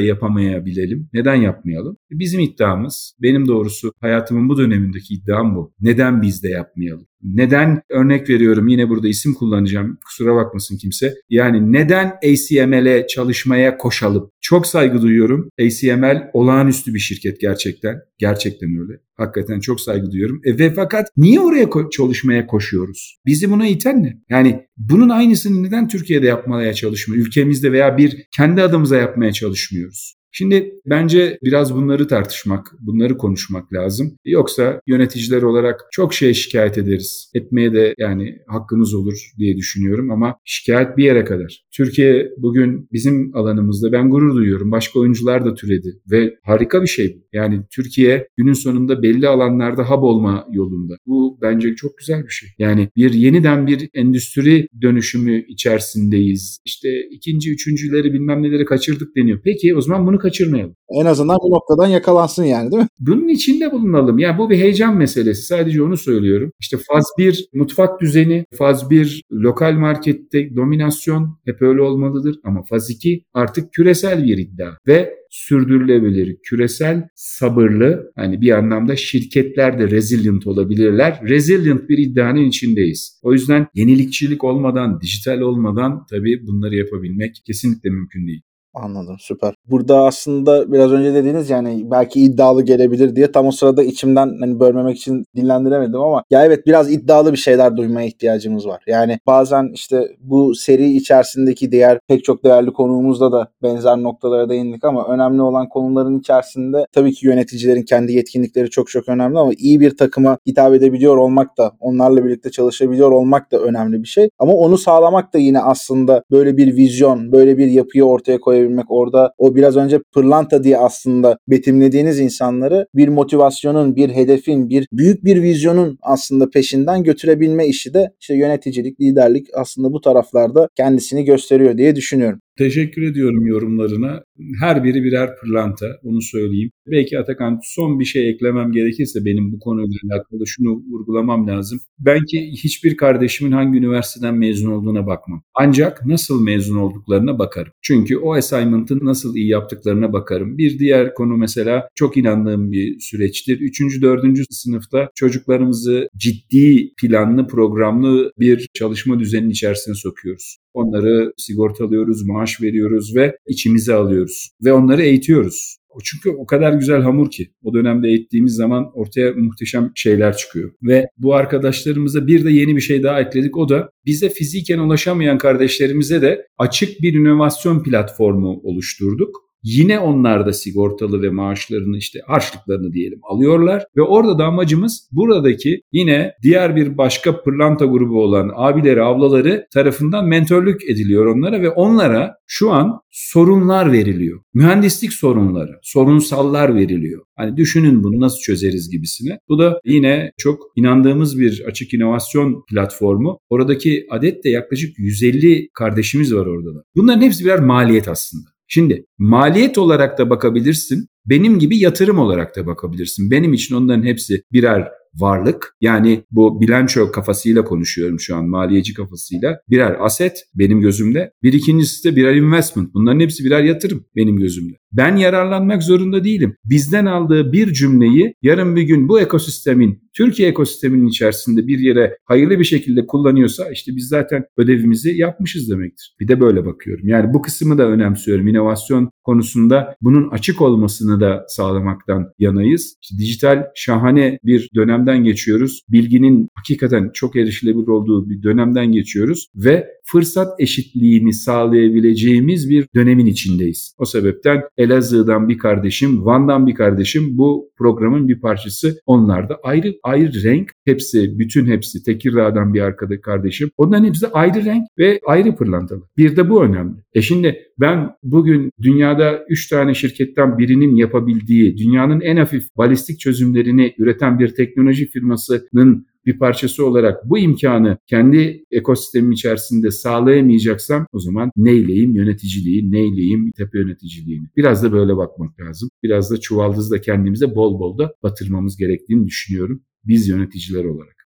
yapamayabilirim? 0.82 1.10
Neden 1.14 1.36
yapmayalım? 1.36 1.98
E, 2.14 2.20
bizim 2.20 2.40
iddiamız, 2.40 3.16
benim 3.22 3.48
doğrusu 3.48 3.94
hayatımın 4.02 4.50
bu 4.50 4.58
dönemindeki 4.58 5.14
iddiam 5.14 5.56
bu. 5.56 5.74
Neden 5.82 6.22
biz 6.22 6.44
de 6.44 6.50
yapmayalım? 6.50 7.08
Neden 7.24 7.82
örnek 7.90 8.30
veriyorum 8.30 8.68
yine 8.68 8.90
burada 8.90 9.08
isim 9.08 9.34
kullanacağım 9.34 9.98
kusura 10.06 10.36
bakmasın 10.36 10.78
kimse. 10.78 11.14
Yani 11.30 11.72
neden 11.72 12.06
ACML'e 12.24 13.08
çalışmaya 13.08 13.78
koşalım? 13.78 14.32
Çok 14.42 14.68
saygı 14.68 15.02
duyuyorum. 15.02 15.50
ACML 15.60 16.30
olağanüstü 16.34 16.94
bir 16.94 17.00
şirket 17.00 17.40
gerçekten. 17.42 17.96
Gerçekten 18.18 18.70
öyle. 18.70 19.00
Hakikaten 19.18 19.60
çok 19.60 19.82
saygı 19.82 20.12
duyuyorum. 20.12 20.42
E, 20.46 20.60
ve 20.60 20.74
fakat 20.74 21.08
niye 21.18 21.40
oraya 21.40 21.64
ko- 21.64 21.92
çalışmaya 21.92 22.48
koşuyoruz? 22.48 23.18
Bizi 23.26 23.52
buna 23.52 23.68
iten 23.68 24.04
ne? 24.04 24.18
Yani 24.30 24.66
bunun 24.78 25.10
aynısını 25.10 25.64
neden 25.64 25.88
Türkiye'de 25.88 26.26
yapmaya 26.26 26.74
çalışmıyor? 26.74 27.26
Ülkemizde 27.26 27.72
veya 27.72 27.98
bir 27.98 28.28
kendi 28.38 28.62
adımıza 28.62 28.98
yapmaya 28.98 29.32
çalışmıyoruz? 29.32 30.21
Şimdi 30.32 30.74
bence 30.86 31.38
biraz 31.44 31.76
bunları 31.76 32.08
tartışmak, 32.08 32.68
bunları 32.80 33.18
konuşmak 33.18 33.74
lazım. 33.74 34.18
Yoksa 34.26 34.82
yöneticiler 34.88 35.42
olarak 35.42 35.82
çok 35.92 36.14
şey 36.14 36.34
şikayet 36.34 36.78
ederiz. 36.78 37.32
Etmeye 37.34 37.74
de 37.74 37.96
yani 37.98 38.38
hakkımız 38.48 38.94
olur 38.94 39.32
diye 39.38 39.58
düşünüyorum 39.58 40.12
ama 40.12 40.36
şikayet 40.46 40.98
bir 40.98 41.04
yere 41.04 41.26
kadar. 41.26 41.64
Türkiye 41.78 42.30
bugün 42.38 42.88
bizim 42.92 43.36
alanımızda 43.36 43.92
ben 43.92 44.10
gurur 44.10 44.36
duyuyorum. 44.36 44.72
Başka 44.72 45.00
oyuncular 45.00 45.46
da 45.46 45.54
türedi 45.54 46.00
ve 46.12 46.36
harika 46.44 46.82
bir 46.82 46.88
şey 46.88 47.16
bu. 47.16 47.22
Yani 47.34 47.62
Türkiye 47.76 48.28
günün 48.38 48.54
sonunda 48.54 49.04
belli 49.04 49.28
alanlarda 49.28 49.84
hub 49.84 50.04
olma 50.04 50.48
yolunda. 50.52 50.96
Bu 51.06 51.40
bence 51.42 51.76
çok 51.76 51.98
güzel 51.98 52.24
bir 52.24 52.30
şey. 52.30 52.50
Yani 52.60 52.90
bir 52.96 53.14
yeniden 53.14 53.68
bir 53.68 53.90
endüstri 53.94 54.68
dönüşümü 54.82 55.46
içerisindeyiz. 55.48 56.60
İşte 56.66 56.90
ikinci, 57.12 57.52
üçüncüleri 57.52 58.14
bilmem 58.14 58.44
neleri 58.44 58.66
kaçırdık 58.66 59.16
deniyor. 59.16 59.40
Peki 59.44 59.76
o 59.76 59.82
zaman 59.82 60.08
bunu 60.08 60.20
kaçırmayalım. 60.22 60.76
En 61.02 61.06
azından 61.06 61.38
bu 61.44 61.56
noktadan 61.56 61.88
yakalansın 61.88 62.44
yani 62.44 62.72
değil 62.72 62.82
mi? 62.84 62.88
Bunun 63.00 63.28
içinde 63.28 63.72
bulunalım. 63.72 64.20
Yani 64.20 64.38
bu 64.38 64.50
bir 64.50 64.58
heyecan 64.58 64.98
meselesi. 64.98 65.42
Sadece 65.42 65.84
onu 65.84 65.98
söylüyorum. 65.98 66.52
İşte 66.60 66.78
faz 66.78 67.06
1 67.18 67.46
mutfak 67.54 68.02
düzeni, 68.02 68.46
faz 68.58 68.90
1 68.90 69.22
lokal 69.32 69.74
markette 69.74 70.56
dominasyon 70.56 71.40
hep 71.46 71.62
öyle 71.62 71.82
olmalıdır. 71.82 72.36
Ama 72.44 72.64
faz 72.64 72.90
2 72.90 73.24
artık 73.34 73.74
küresel 73.74 74.24
bir 74.24 74.38
iddia. 74.38 74.72
Ve 74.88 75.14
sürdürülebilir, 75.32 76.38
küresel, 76.44 77.08
sabırlı, 77.16 78.12
hani 78.16 78.42
bir 78.42 78.52
anlamda 78.52 78.96
şirketler 78.96 79.80
de 79.80 79.90
resilient 79.90 80.48
olabilirler. 80.48 81.20
Resilient 81.24 81.90
bir 81.90 81.98
iddianın 81.98 82.46
içindeyiz. 82.46 83.20
O 83.24 83.34
yüzden 83.34 83.68
yenilikçilik 83.76 84.44
olmadan, 84.44 85.02
dijital 85.02 85.42
olmadan 85.42 86.06
tabii 86.10 86.48
bunları 86.48 86.76
yapabilmek 86.76 87.42
kesinlikle 87.46 87.90
mümkün 87.90 88.28
değil. 88.28 88.42
Anladım 88.74 89.16
süper. 89.20 89.54
Burada 89.66 90.04
aslında 90.06 90.72
biraz 90.72 90.92
önce 90.92 91.14
dediğiniz 91.14 91.50
yani 91.50 91.92
belki 91.92 92.22
iddialı 92.22 92.64
gelebilir 92.64 93.16
diye 93.16 93.32
tam 93.32 93.46
o 93.48 93.52
sırada 93.52 93.84
içimden 93.84 94.38
hani 94.40 94.60
bölmemek 94.60 94.98
için 94.98 95.26
dinlendiremedim 95.36 96.02
ama 96.02 96.24
ya 96.30 96.46
evet 96.46 96.66
biraz 96.66 96.92
iddialı 96.92 97.32
bir 97.32 97.38
şeyler 97.38 97.78
duymaya 97.78 98.08
ihtiyacımız 98.08 98.68
var. 98.68 98.84
Yani 98.88 99.20
bazen 99.28 99.70
işte 99.74 100.08
bu 100.20 100.56
seri 100.56 100.92
içerisindeki 100.94 101.72
diğer 101.72 102.00
pek 102.08 102.24
çok 102.24 102.44
değerli 102.44 102.74
konuğumuzda 102.74 103.32
da 103.32 103.48
benzer 103.64 103.98
noktalara 103.98 104.50
değindik 104.50 104.84
ama 104.84 105.08
önemli 105.08 105.42
olan 105.42 105.70
konuların 105.70 106.20
içerisinde 106.20 106.86
tabii 106.94 107.14
ki 107.14 107.28
yöneticilerin 107.28 107.84
kendi 107.84 108.14
yetkinlikleri 108.14 108.70
çok 108.70 108.90
çok 108.90 109.10
önemli 109.10 109.40
ama 109.40 109.52
iyi 109.58 109.80
bir 109.80 109.98
takıma 109.98 110.38
hitap 110.48 110.74
edebiliyor 110.74 111.18
olmak 111.18 111.58
da 111.58 111.72
onlarla 111.80 112.26
birlikte 112.26 112.52
çalışabiliyor 112.52 113.12
olmak 113.12 113.52
da 113.52 113.58
önemli 113.60 114.02
bir 114.04 114.08
şey. 114.08 114.30
Ama 114.40 114.54
onu 114.54 114.78
sağlamak 114.78 115.34
da 115.34 115.38
yine 115.38 115.60
aslında 115.60 116.24
böyle 116.32 116.58
bir 116.58 116.78
vizyon, 116.78 117.32
böyle 117.32 117.58
bir 117.58 117.68
yapıyı 117.68 118.06
ortaya 118.06 118.40
koyabilmek 118.62 118.92
orada 118.92 119.34
o 119.38 119.56
biraz 119.56 119.78
önce 119.78 120.00
pırlanta 120.14 120.64
diye 120.64 120.78
aslında 120.78 121.38
betimlediğiniz 121.48 122.20
insanları 122.20 122.88
bir 122.96 123.08
motivasyonun, 123.08 123.96
bir 123.96 124.10
hedefin, 124.10 124.70
bir 124.70 124.88
büyük 124.92 125.26
bir 125.26 125.42
vizyonun 125.42 125.98
aslında 126.02 126.50
peşinden 126.50 127.04
götürebilme 127.04 127.68
işi 127.68 127.94
de 127.94 128.12
işte 128.20 128.36
yöneticilik, 128.36 129.02
liderlik 129.02 129.48
aslında 129.54 129.94
bu 129.94 130.02
taraflarda 130.02 130.70
kendisini 130.76 131.26
gösteriyor 131.26 131.78
diye 131.78 131.96
düşünüyorum. 131.96 132.40
Teşekkür 132.58 133.02
ediyorum 133.02 133.46
yorumlarına. 133.46 134.24
Her 134.60 134.84
biri 134.84 135.04
birer 135.04 135.30
pırlanta, 135.42 135.86
onu 136.04 136.22
söyleyeyim. 136.22 136.72
Belki 136.88 137.20
Atakan 137.20 137.60
son 137.64 138.00
bir 138.00 138.06
şey 138.06 138.30
eklemem 138.30 138.72
gerekirse 138.72 139.26
benim 139.26 139.52
bu 139.52 139.60
konuyla 139.60 139.98
alakalı 140.12 140.48
şunu 140.48 140.84
vurgulamam 140.90 141.48
lazım. 141.48 141.80
Ben 142.00 142.26
ki 142.26 142.52
hiçbir 142.52 142.98
kardeşimin 142.98 143.52
hangi 143.52 143.78
üniversiteden 143.78 144.36
mezun 144.36 144.72
olduğuna 144.72 145.08
bakmam. 145.08 145.44
Ancak 145.56 146.06
nasıl 146.06 146.44
mezun 146.44 146.78
olduklarına 146.78 147.40
bakarım. 147.40 147.72
Çünkü 147.82 148.18
o 148.18 148.34
assignment'ı 148.34 149.06
nasıl 149.06 149.36
iyi 149.36 149.48
yaptıklarına 149.48 150.14
bakarım. 150.14 150.58
Bir 150.58 150.80
diğer 150.80 151.14
konu 151.14 151.38
mesela 151.38 151.88
çok 151.96 152.18
inandığım 152.18 152.72
bir 152.72 153.00
süreçtir. 153.00 153.60
Üçüncü, 153.60 154.02
dördüncü 154.02 154.44
sınıfta 154.50 155.10
çocuklarımızı 155.16 156.08
ciddi 156.18 156.94
planlı, 157.02 157.48
programlı 157.48 158.32
bir 158.40 158.68
çalışma 158.74 159.20
düzeninin 159.20 159.50
içerisine 159.50 159.96
sokuyoruz. 159.96 160.61
Onları 160.74 161.34
sigortalıyoruz, 161.38 162.28
maaş 162.28 162.62
veriyoruz 162.62 163.16
ve 163.16 163.38
içimize 163.48 163.94
alıyoruz. 163.94 164.50
Ve 164.66 164.74
onları 164.74 165.04
eğitiyoruz. 165.04 165.78
Çünkü 166.04 166.30
o 166.30 166.46
kadar 166.46 166.74
güzel 166.74 167.02
hamur 167.02 167.32
ki 167.32 167.52
o 167.64 167.74
dönemde 167.74 168.08
eğittiğimiz 168.08 168.54
zaman 168.54 168.92
ortaya 168.94 169.34
muhteşem 169.34 169.92
şeyler 169.96 170.38
çıkıyor. 170.38 170.72
Ve 170.84 171.08
bu 171.18 171.36
arkadaşlarımıza 171.36 172.28
bir 172.28 172.46
de 172.46 172.52
yeni 172.52 172.76
bir 172.76 172.82
şey 172.82 173.04
daha 173.04 173.22
ekledik. 173.22 173.58
O 173.58 173.70
da 173.70 173.90
bize 174.06 174.30
fiziken 174.30 174.80
ulaşamayan 174.80 175.38
kardeşlerimize 175.38 176.22
de 176.22 176.48
açık 176.58 177.02
bir 177.02 177.14
inovasyon 177.14 177.84
platformu 177.84 178.62
oluşturduk. 178.64 179.51
Yine 179.64 180.00
onlar 180.00 180.46
da 180.46 180.54
sigortalı 180.54 181.22
ve 181.22 181.30
maaşlarını 181.30 181.98
işte 181.98 182.20
harçlıklarını 182.28 182.94
diyelim 182.94 183.20
alıyorlar 183.24 183.84
ve 183.98 184.02
orada 184.02 184.40
da 184.40 184.46
amacımız 184.46 185.10
buradaki 185.12 185.82
yine 185.92 186.34
diğer 186.44 186.76
bir 186.76 186.98
başka 186.98 187.42
pırlanta 187.42 187.86
grubu 187.86 188.24
olan 188.24 188.52
abileri 188.56 189.04
ablaları 189.04 189.68
tarafından 189.74 190.26
mentörlük 190.26 190.90
ediliyor 190.90 191.26
onlara 191.26 191.62
ve 191.62 191.70
onlara 191.70 192.36
şu 192.48 192.72
an 192.72 193.00
sorunlar 193.12 193.92
veriliyor. 193.92 194.42
Mühendislik 194.54 195.14
sorunları, 195.14 195.80
sorunsallar 195.82 196.76
veriliyor. 196.76 197.22
Hani 197.36 197.58
düşünün 197.58 198.04
bunu 198.04 198.20
nasıl 198.20 198.40
çözeriz 198.40 198.90
gibisine. 198.90 199.40
Bu 199.50 199.60
da 199.60 199.80
yine 199.86 200.32
çok 200.38 200.62
inandığımız 200.76 201.40
bir 201.40 201.64
açık 201.68 201.94
inovasyon 201.94 202.64
platformu. 202.70 203.40
Oradaki 203.50 204.08
adet 204.10 204.44
de 204.44 204.50
yaklaşık 204.50 205.00
150 205.00 205.70
kardeşimiz 205.74 206.34
var 206.34 206.46
orada 206.46 206.76
da. 206.76 206.84
Bunların 206.96 207.22
hepsi 207.22 207.46
birer 207.46 207.60
maliyet 207.60 208.08
aslında. 208.08 208.51
Şimdi 208.74 209.06
maliyet 209.18 209.78
olarak 209.78 210.18
da 210.18 210.30
bakabilirsin. 210.30 211.08
Benim 211.26 211.60
gibi 211.60 211.78
yatırım 211.78 212.20
olarak 212.20 212.56
da 212.56 212.68
bakabilirsin. 212.68 213.32
Benim 213.32 213.54
için 213.54 213.76
onların 213.76 214.04
hepsi 214.04 214.44
birer 214.52 214.88
varlık. 215.16 215.76
Yani 215.82 216.24
bu 216.32 216.62
bilanço 216.62 217.12
kafasıyla 217.12 217.64
konuşuyorum 217.64 218.20
şu 218.20 218.36
an 218.36 218.50
maliyeci 218.50 218.94
kafasıyla. 218.94 219.60
Birer 219.70 219.96
aset 220.00 220.44
benim 220.56 220.82
gözümde. 220.82 221.32
Bir 221.44 221.54
ikincisi 221.54 222.04
de 222.04 222.16
birer 222.16 222.36
investment. 222.36 222.94
Bunların 222.94 223.20
hepsi 223.20 223.44
birer 223.44 223.64
yatırım 223.64 224.06
benim 224.16 224.38
gözümde. 224.38 224.74
Ben 224.92 225.16
yararlanmak 225.16 225.84
zorunda 225.84 226.24
değilim. 226.24 226.56
Bizden 226.66 227.06
aldığı 227.06 227.52
bir 227.52 227.74
cümleyi 227.74 228.34
yarın 228.42 228.76
bir 228.76 228.82
gün 228.82 229.10
bu 229.10 229.20
ekosistemin, 229.22 230.01
Türkiye 230.18 230.50
ekosisteminin 230.50 231.08
içerisinde 231.08 231.68
bir 231.68 231.80
yere 231.80 232.18
hayırlı 232.26 232.60
bir 232.60 232.64
şekilde 232.64 233.08
kullanıyorsa 233.08 233.72
işte 233.72 233.96
biz 233.96 234.08
zaten 234.08 234.46
ödevimizi 234.58 235.18
yapmışız 235.18 235.70
demektir. 235.70 236.16
Bir 236.20 236.28
de 236.28 236.40
böyle 236.40 236.66
bakıyorum. 236.66 237.08
Yani 237.08 237.34
bu 237.34 237.42
kısmı 237.42 237.78
da 237.78 237.88
önemsiyorum. 237.88 238.48
İnovasyon 238.48 239.10
konusunda 239.24 239.96
bunun 240.02 240.30
açık 240.30 240.62
olmasını 240.62 241.22
da 241.22 241.46
sağlamaktan 241.48 242.28
yanayız. 242.40 242.96
İşte 243.02 243.18
dijital 243.18 243.64
şahane 243.76 244.40
bir 244.44 244.70
dönemden 244.76 245.24
geçiyoruz. 245.24 245.82
Bilginin 245.90 246.48
hakikaten 246.56 247.10
çok 247.14 247.36
erişilebilir 247.36 247.88
olduğu 247.88 248.30
bir 248.30 248.44
dönemden 248.44 248.92
geçiyoruz 248.92 249.48
ve 249.56 249.88
fırsat 250.06 250.60
eşitliğini 250.60 251.34
sağlayabileceğimiz 251.34 252.70
bir 252.70 252.88
dönemin 252.96 253.26
içindeyiz. 253.26 253.96
O 253.98 254.06
sebepten 254.06 254.62
Elazığ'dan 254.78 255.50
bir 255.50 255.58
kardeşim, 255.58 256.26
Van'dan 256.26 256.68
bir 256.68 256.74
kardeşim 256.74 257.38
bu 257.38 257.72
programın 257.78 258.28
bir 258.28 258.42
parçası. 258.42 259.00
Onlar 259.06 259.50
da 259.50 259.60
ayrı 259.64 259.94
ayrı 260.04 260.44
renk. 260.44 260.72
Hepsi, 260.86 261.40
bütün 261.40 261.66
hepsi 261.66 262.04
Tekirdağ'dan 262.04 262.74
bir 262.74 262.82
arkadaş 262.82 263.20
kardeşim. 263.20 263.72
Onların 263.78 264.06
hepsi 264.06 264.28
ayrı 264.28 264.66
renk 264.66 264.88
ve 264.98 265.20
ayrı 265.26 265.56
pırlantalı. 265.56 266.02
Bir 266.18 266.36
de 266.36 266.50
bu 266.50 266.64
önemli. 266.64 266.96
E 267.14 267.22
şimdi 267.22 267.60
ben 267.80 268.10
bugün 268.24 268.72
dünyada 268.82 269.46
3 269.50 269.70
tane 269.70 269.94
şirketten 269.94 270.58
birinin 270.58 270.96
yapabildiği, 270.96 271.78
dünyanın 271.78 272.22
en 272.22 272.38
hafif 272.38 272.64
balistik 272.78 273.20
çözümlerini 273.20 273.94
üreten 273.98 274.40
bir 274.40 274.48
teknoloji 274.48 275.08
firmasının 275.08 276.06
bir 276.26 276.40
parçası 276.40 276.86
olarak 276.86 277.30
bu 277.30 277.38
imkanı 277.38 277.98
kendi 278.08 278.66
ekosistemim 278.72 279.32
içerisinde 279.32 279.92
sağlayamayacaksam 279.92 281.08
o 281.14 281.20
zaman 281.20 281.52
neyleyim 281.56 282.16
yöneticiliği, 282.16 282.92
neyleyim 282.92 283.52
tepe 283.52 283.80
yöneticiliğini. 283.80 284.48
Biraz 284.58 284.84
da 284.84 284.92
böyle 284.92 285.18
bakmak 285.18 285.60
lazım. 285.60 285.90
Biraz 286.04 286.32
da 286.32 286.38
çuvaldızla 286.40 287.02
kendimize 287.02 287.56
bol 287.56 287.80
bol 287.80 287.98
da 287.98 288.14
batırmamız 288.24 288.78
gerektiğini 288.78 289.28
düşünüyorum 289.28 289.82
biz 290.04 290.28
yöneticiler 290.28 290.84
olarak. 290.84 291.21